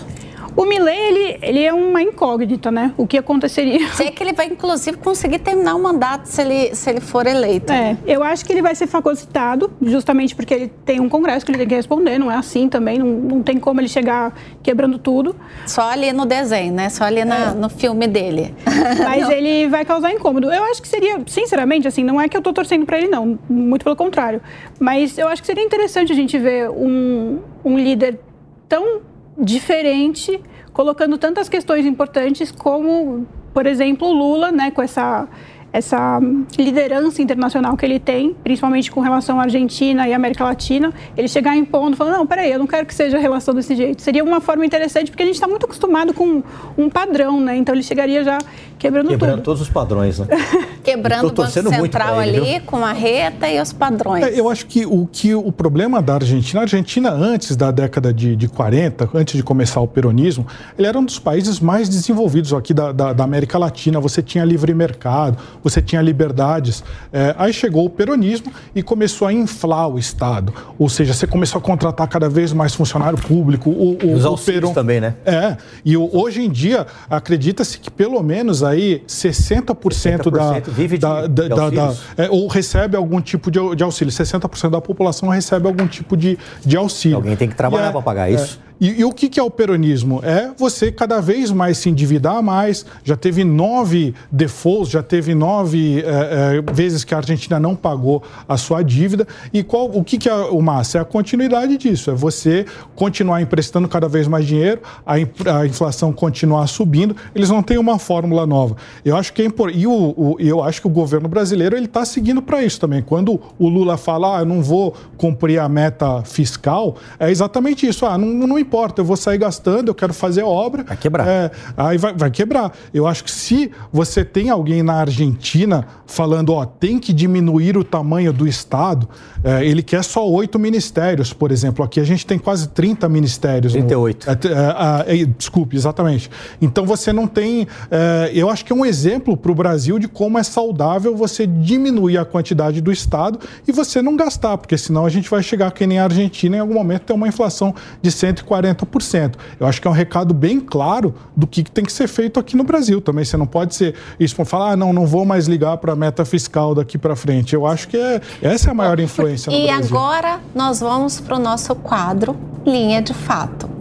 [0.57, 2.93] O Milley, ele, ele é uma incógnita, né?
[2.97, 3.89] O que aconteceria?
[3.93, 7.27] Se é que ele vai, inclusive, conseguir terminar o mandato se ele, se ele for
[7.27, 7.73] eleito.
[7.73, 11.51] É, eu acho que ele vai ser fagocitado, justamente porque ele tem um congresso que
[11.51, 14.33] ele tem que responder, não é assim também, não, não tem como ele chegar
[14.63, 15.35] quebrando tudo.
[15.67, 16.89] Só ali no desenho, né?
[16.89, 17.55] Só ali na, é.
[17.55, 18.55] no filme dele.
[19.03, 20.53] Mas ele vai causar incômodo.
[20.53, 23.39] Eu acho que seria, sinceramente, assim, não é que eu tô torcendo para ele, não,
[23.49, 24.41] muito pelo contrário.
[24.79, 28.21] Mas eu acho que seria interessante a gente ver um, um líder
[28.69, 29.01] tão
[29.37, 30.41] diferente,
[30.73, 35.29] colocando tantas questões importantes como, por exemplo, o Lula, né, com essa
[35.75, 36.21] essa
[36.57, 41.57] liderança internacional que ele tem, principalmente com relação à Argentina e América Latina, ele chegar
[41.57, 44.01] impondo, falando, não, peraí, eu não quero que seja a relação desse jeito.
[44.01, 46.45] Seria uma forma interessante, porque a gente está muito acostumado com
[46.79, 47.57] um padrão, né?
[47.57, 48.39] Então ele chegaria já
[48.79, 49.45] quebrando, quebrando tudo.
[49.45, 50.29] todos os padrões, né?
[50.85, 52.61] quebrando o Banco Central ele, ali, viu?
[52.67, 54.23] com a reta e os padrões.
[54.23, 58.13] É, eu acho que o, que o problema da Argentina, a Argentina antes da década
[58.13, 60.47] de, de 40, antes de começar o peronismo,
[60.79, 63.99] ele era um dos países mais desenvolvidos aqui da, da, da América Latina.
[63.99, 66.85] Você tinha livre mercado, você tinha liberdades.
[67.13, 70.53] É, aí chegou o peronismo e começou a inflar o Estado.
[70.79, 73.71] Ou seja, você começou a contratar cada vez mais funcionário público.
[73.71, 74.75] O, o, Os auxílios Peron...
[74.75, 75.15] também, né?
[75.25, 75.57] É.
[75.85, 80.97] E o, hoje em dia, acredita-se que pelo menos aí aí, 60%, 60% da, vive
[80.97, 84.13] de, da, da, da, da é, ou recebe algum tipo de, de auxílio.
[84.13, 87.17] 60% da população recebe algum tipo de, de auxílio.
[87.17, 88.61] Alguém tem que trabalhar é, para pagar isso.
[88.81, 90.21] E, e, o que, que é o peronismo?
[90.25, 92.85] É você cada vez mais se endividar mais.
[93.05, 98.23] Já teve nove defaults, já teve nove é, é, vezes que a Argentina não pagou
[98.49, 99.27] a sua dívida.
[99.53, 100.99] E qual, o que, que é o massa?
[100.99, 102.11] É a continuidade disso.
[102.11, 107.17] É você continuar emprestando cada vez mais dinheiro, a, a inflação continuar subindo.
[107.35, 108.77] Eles não têm uma fórmula nova.
[109.05, 109.79] Eu acho que é importante.
[109.79, 113.03] E o, o, eu acho que o governo brasileiro ele está seguindo para isso também.
[113.03, 118.05] Quando o Lula fala, ah, eu não vou cumprir a meta fiscal, é exatamente isso.
[118.05, 120.83] Ah, não, não importa, eu vou sair gastando, eu quero fazer obra.
[120.83, 121.29] Vai quebrar.
[121.29, 122.73] É, aí vai, vai, quebrar.
[122.93, 127.85] Eu acho que se você tem alguém na Argentina falando, ó, tem que diminuir o
[127.85, 129.09] tamanho do Estado,
[129.43, 131.85] é, ele quer só oito ministérios, por exemplo.
[131.85, 133.73] Aqui a gente tem quase 30 ministérios.
[133.73, 134.27] 38.
[134.27, 136.31] No, é, é, é, desculpe, exatamente.
[136.61, 137.67] Então você não tem.
[137.91, 141.47] É, eu acho que é um exemplo para o Brasil de como é saudável você
[141.47, 143.39] diminuir a quantidade do Estado
[143.69, 146.61] e você não gastar, porque senão a gente vai chegar que nem a Argentina em
[146.61, 149.35] algum momento ter uma inflação de 140 40%.
[149.59, 152.57] Eu acho que é um recado bem claro do que tem que ser feito aqui
[152.57, 153.25] no Brasil também.
[153.25, 155.97] Você não pode ser isso para falar, ah, não, não vou mais ligar para a
[155.97, 157.55] meta fiscal daqui para frente.
[157.55, 159.85] Eu acho que é, essa é a maior influência no e Brasil.
[159.85, 163.74] E agora nós vamos para o nosso quadro Linha de Fato.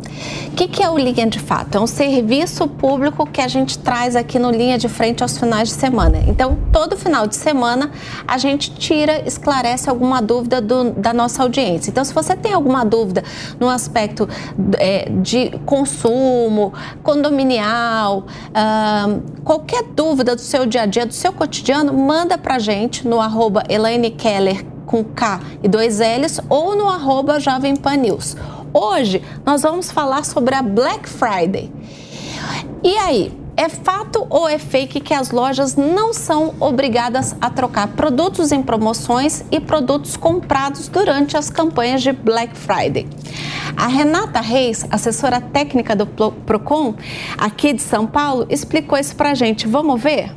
[0.48, 1.77] O que, que, é o Linha de Fato?
[1.77, 5.69] É um serviço público que a gente traz aqui no Linha de Frente aos finais
[5.69, 6.19] de semana.
[6.27, 7.91] Então, todo final de semana,
[8.27, 11.90] a gente tira, esclarece alguma dúvida do, da nossa audiência.
[11.90, 13.23] Então, se você tem alguma dúvida
[13.60, 14.30] no aspecto
[14.77, 16.72] é, de consumo,
[17.02, 18.26] condominial,
[19.44, 23.19] qualquer dúvida do seu dia a dia, do seu cotidiano, manda para a gente no
[23.19, 28.35] arroba Elaine Keller com K e dois L's ou no arroba Jovem Pan News.
[28.74, 31.72] Hoje nós vamos falar sobre a Black Friday.
[32.84, 37.90] E aí, é fato ou é fake que as lojas não são obrigadas a trocar
[37.90, 43.08] produtos em promoções e produtos comprados durante as campanhas de Black Friday?
[43.78, 46.95] A Renata Reis, assessora técnica do Procon,
[47.38, 49.68] aqui de São Paulo, explicou isso para a gente.
[49.68, 50.32] Vamos ver?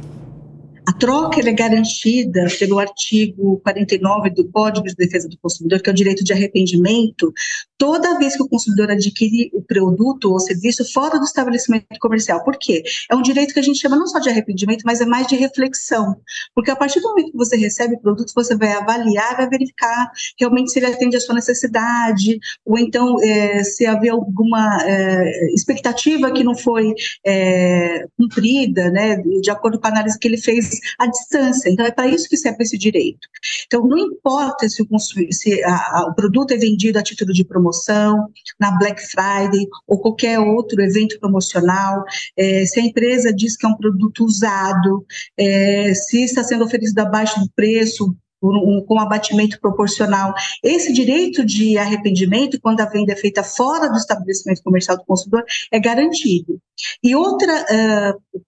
[0.89, 5.93] A troca é garantida pelo artigo 49 do Código de Defesa do Consumidor, que é
[5.93, 7.33] o direito de arrependimento,
[7.77, 12.45] toda vez que o consumidor adquire o produto ou serviço fora do estabelecimento comercial.
[12.45, 12.85] Por quê?
[13.11, 15.35] É um direito que a gente chama não só de arrependimento, mas é mais de
[15.35, 16.17] reflexão.
[16.55, 20.09] Porque a partir do momento que você recebe o produto, você vai avaliar, vai verificar
[20.39, 26.31] realmente se ele atende à sua necessidade, ou então é, se havia alguma é, expectativa
[26.31, 26.95] que não foi
[27.27, 31.71] é, cumprida, né, de acordo com a análise que ele fez à distância.
[31.71, 33.29] Então, é para isso que serve esse direito.
[33.67, 37.45] Então, não importa se o, se a, a, o produto é vendido a título de
[37.45, 38.29] promoção,
[38.59, 42.05] na Black Friday ou qualquer outro evento promocional,
[42.37, 45.05] é, se a empresa diz que é um produto usado,
[45.37, 50.35] é, se está sendo oferecido abaixo do preço, com abatimento proporcional.
[50.63, 55.45] Esse direito de arrependimento, quando a venda é feita fora do estabelecimento comercial do consumidor,
[55.73, 56.61] é garantido.
[57.03, 58.41] E outra uh,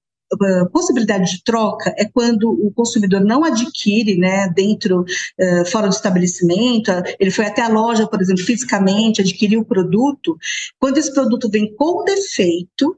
[0.72, 6.90] possibilidade de troca é quando o consumidor não adquire, né, dentro, uh, fora do estabelecimento,
[7.18, 10.36] ele foi até a loja, por exemplo, fisicamente, adquiriu o produto,
[10.78, 12.96] quando esse produto vem com defeito,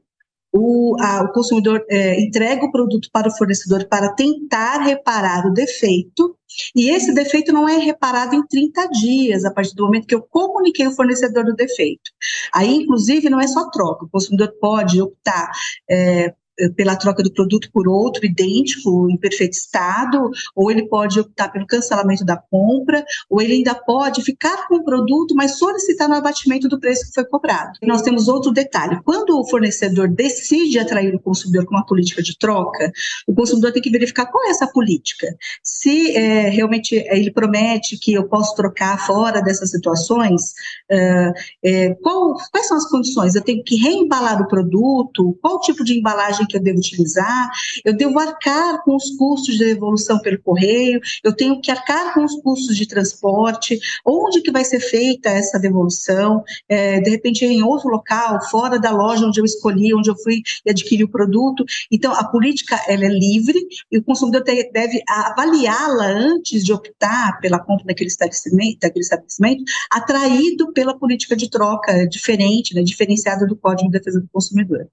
[0.53, 5.53] o, a, o consumidor é, entrega o produto para o fornecedor para tentar reparar o
[5.53, 6.35] defeito,
[6.75, 10.21] e esse defeito não é reparado em 30 dias, a partir do momento que eu
[10.21, 12.11] comuniquei o fornecedor do defeito.
[12.53, 15.49] Aí, inclusive, não é só troca, o consumidor pode optar
[15.89, 16.33] é, eh,
[16.69, 21.67] pela troca do produto por outro idêntico, em perfeito estado, ou ele pode optar pelo
[21.67, 26.67] cancelamento da compra, ou ele ainda pode ficar com o produto, mas solicitar no abatimento
[26.67, 27.71] do preço que foi cobrado.
[27.81, 32.21] E nós temos outro detalhe: quando o fornecedor decide atrair o consumidor com uma política
[32.21, 32.91] de troca,
[33.27, 35.27] o consumidor tem que verificar qual é essa política.
[35.63, 40.53] Se é, realmente ele promete que eu posso trocar fora dessas situações,
[40.89, 41.33] é,
[41.63, 43.35] é, qual, quais são as condições?
[43.35, 45.37] Eu tenho que reembalar o produto?
[45.41, 47.49] Qual tipo de embalagem que eu devo utilizar,
[47.83, 52.23] eu devo arcar com os custos de devolução pelo correio, eu tenho que arcar com
[52.23, 57.63] os custos de transporte, onde que vai ser feita essa devolução, é, de repente em
[57.63, 61.63] outro local, fora da loja onde eu escolhi, onde eu fui e adquiri o produto.
[61.91, 63.59] Então, a política ela é livre
[63.91, 70.71] e o consumidor deve avaliá-la antes de optar pela compra daquele estabelecimento, daquele estabelecimento, atraído
[70.73, 74.87] pela política de troca diferente, né, diferenciada do Código de Defesa do Consumidor.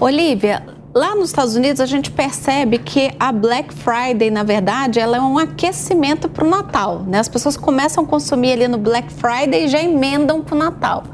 [0.00, 0.62] Olivia,
[0.94, 5.20] lá nos Estados Unidos a gente percebe que a Black Friday, na verdade, ela é
[5.20, 7.02] um aquecimento para o Natal.
[7.06, 7.18] Né?
[7.18, 11.04] As pessoas começam a consumir ali no Black Friday e já emendam para o Natal.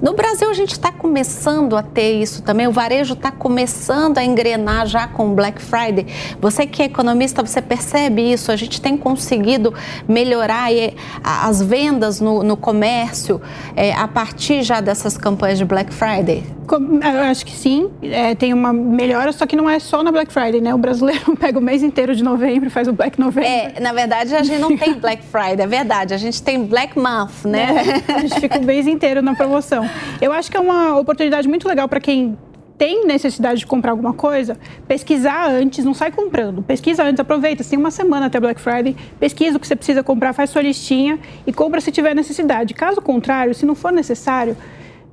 [0.00, 2.68] No Brasil, a gente está começando a ter isso também.
[2.68, 6.06] O varejo está começando a engrenar já com o Black Friday.
[6.40, 8.52] Você que é economista, você percebe isso?
[8.52, 9.74] A gente tem conseguido
[10.06, 10.68] melhorar
[11.24, 13.40] as vendas no, no comércio
[13.74, 16.44] é, a partir já dessas campanhas de Black Friday?
[16.70, 20.30] Eu acho que sim, é, tem uma melhora, só que não é só na Black
[20.30, 20.74] Friday, né?
[20.74, 23.50] O brasileiro pega o mês inteiro de novembro e faz o Black November.
[23.50, 26.12] É, na verdade, a gente não tem Black Friday, é verdade.
[26.12, 28.02] A gente tem Black Month, né?
[28.06, 29.87] É, a gente fica o mês inteiro na promoção.
[30.20, 32.36] Eu acho que é uma oportunidade muito legal para quem
[32.78, 34.56] tem necessidade de comprar alguma coisa,
[34.86, 36.62] pesquisar antes, não sai comprando.
[36.62, 40.32] Pesquisa antes, aproveita, tem uma semana até Black Friday, pesquisa o que você precisa comprar,
[40.32, 42.74] faz sua listinha e compra se tiver necessidade.
[42.74, 44.56] Caso contrário, se não for necessário,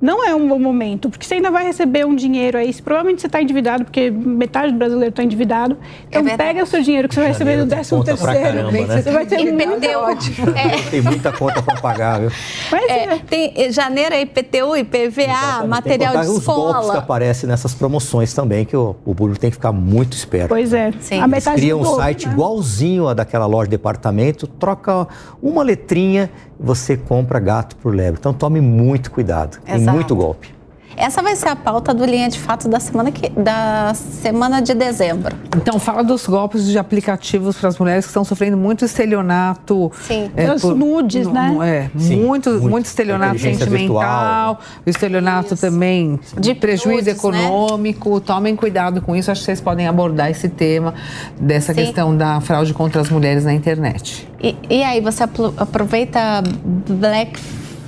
[0.00, 2.72] não é um bom momento, porque você ainda vai receber um dinheiro aí.
[2.82, 5.76] Provavelmente você está endividado, porque metade do brasileiro está endividado.
[6.08, 8.42] Então é pega o seu dinheiro que você vai receber do 13 terceiro.
[8.42, 9.02] Caramba, né?
[9.02, 9.98] Você vai ter IPTU.
[9.98, 10.50] Ótimo.
[10.50, 10.90] É.
[10.90, 12.30] Tem muita conta para pagar, viu?
[12.70, 13.18] Mas, é, é.
[13.18, 15.68] Tem janeiro é IPTU, IPVA, Exatamente.
[15.68, 16.38] material de escola.
[16.38, 20.12] Os golpes que aparecem nessas promoções também, que o, o público tem que ficar muito
[20.12, 20.48] esperto.
[20.48, 20.92] Pois é.
[21.00, 21.20] Sim.
[21.20, 22.32] A metade criam um site né?
[22.34, 25.08] igualzinho a daquela loja de departamento, troca
[25.42, 28.18] uma letrinha você compra gato por lebre.
[28.18, 29.58] Então tome muito cuidado.
[29.86, 29.96] Exato.
[29.96, 30.56] Muito golpe.
[30.96, 34.72] Essa vai ser a pauta do Linha de Fato da semana, que, da semana de
[34.72, 35.36] dezembro.
[35.54, 39.92] Então, fala dos golpes de aplicativos para as mulheres que estão sofrendo muito estelionato.
[40.00, 41.90] Sim, é, os nudes, no, né?
[41.94, 45.66] É, Sim, muito, muito, muito estelionato sentimental, o estelionato isso.
[45.66, 47.12] também de prejuízo nudes, né?
[47.12, 48.14] econômico.
[48.14, 48.22] Né?
[48.24, 49.30] Tomem cuidado com isso.
[49.30, 50.94] Acho que vocês podem abordar esse tema
[51.38, 51.84] dessa Sim.
[51.84, 54.26] questão da fraude contra as mulheres na internet.
[54.42, 56.42] E, e aí, você aproveita
[56.88, 57.38] Black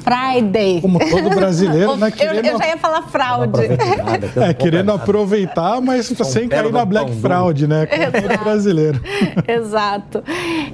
[0.02, 0.80] Friday.
[0.80, 2.10] Como todo brasileiro, né?
[2.10, 2.38] Querendo...
[2.48, 3.68] Eu, eu, já ia falar fraude.
[3.68, 7.86] Nada, é, querendo aproveitar, mas sem cair na Black Fraud, né?
[7.86, 8.28] Como Exato.
[8.28, 9.00] todo brasileiro.
[9.46, 10.24] Exato.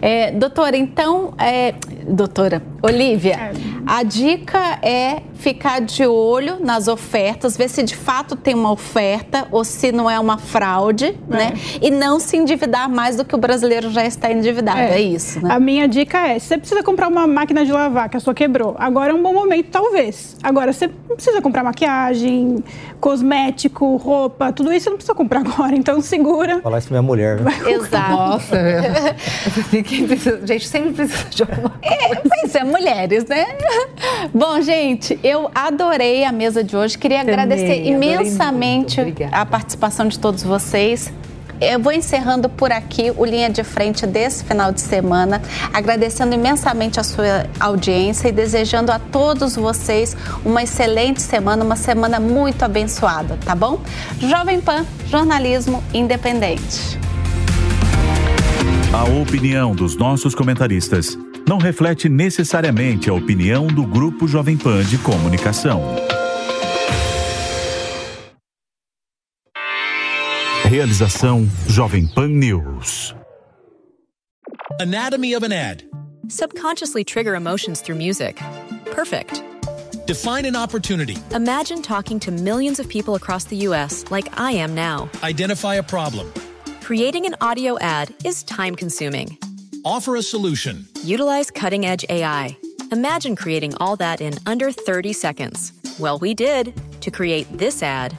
[0.01, 1.75] É, doutora, então, é,
[2.07, 3.53] doutora Olivia, é.
[3.87, 9.47] a dica é ficar de olho nas ofertas, ver se de fato tem uma oferta
[9.51, 11.15] ou se não é uma fraude, é.
[11.29, 11.53] né?
[11.81, 14.79] E não se endividar mais do que o brasileiro já está endividado.
[14.79, 15.53] É, é isso, né?
[15.53, 18.35] A minha dica é: se você precisa comprar uma máquina de lavar que a sua
[18.35, 20.37] quebrou, agora é um bom momento, talvez.
[20.43, 22.63] Agora, você não precisa comprar maquiagem,
[23.01, 25.75] cosmético, roupa, tudo isso você não precisa comprar agora.
[25.75, 26.61] Então, segura.
[26.61, 27.53] Falar isso pra minha mulher, né?
[27.67, 28.11] Exato.
[28.11, 28.57] Nossa,
[30.45, 31.95] gente sempre precisa de alguma coisa.
[31.95, 33.47] É, pois é, mulheres, né?
[34.33, 36.99] Bom, gente, eu adorei a mesa de hoje.
[36.99, 39.01] Queria Também, agradecer imensamente
[39.31, 41.13] a participação de todos vocês.
[41.61, 45.41] Eu vou encerrando por aqui o Linha de Frente desse final de semana,
[45.73, 52.19] agradecendo imensamente a sua audiência e desejando a todos vocês uma excelente semana, uma semana
[52.19, 53.81] muito abençoada, tá bom?
[54.21, 56.99] Jovem Pan, jornalismo independente.
[58.93, 61.19] A opinião dos nossos comentaristas
[61.49, 66.14] não reflete necessariamente a opinião do Grupo Jovem Pan de Comunicação.
[70.75, 73.15] Realização Jovem Pan News.
[74.81, 75.85] Anatomy of an ad.
[76.27, 78.41] Subconsciously trigger emotions through music.
[78.87, 79.45] Perfect.
[80.07, 81.17] Define an opportunity.
[81.31, 84.05] Imagine talking to millions of people across the U.S.
[84.11, 85.09] like I am now.
[85.23, 86.33] Identify a problem.
[86.83, 89.39] Creating an audio ad is time consuming.
[89.85, 90.89] Offer a solution.
[91.05, 92.59] Utilize cutting edge AI.
[92.91, 95.73] Imagine creating all that in under 30 seconds.
[96.01, 98.19] Well, we did to create this ad.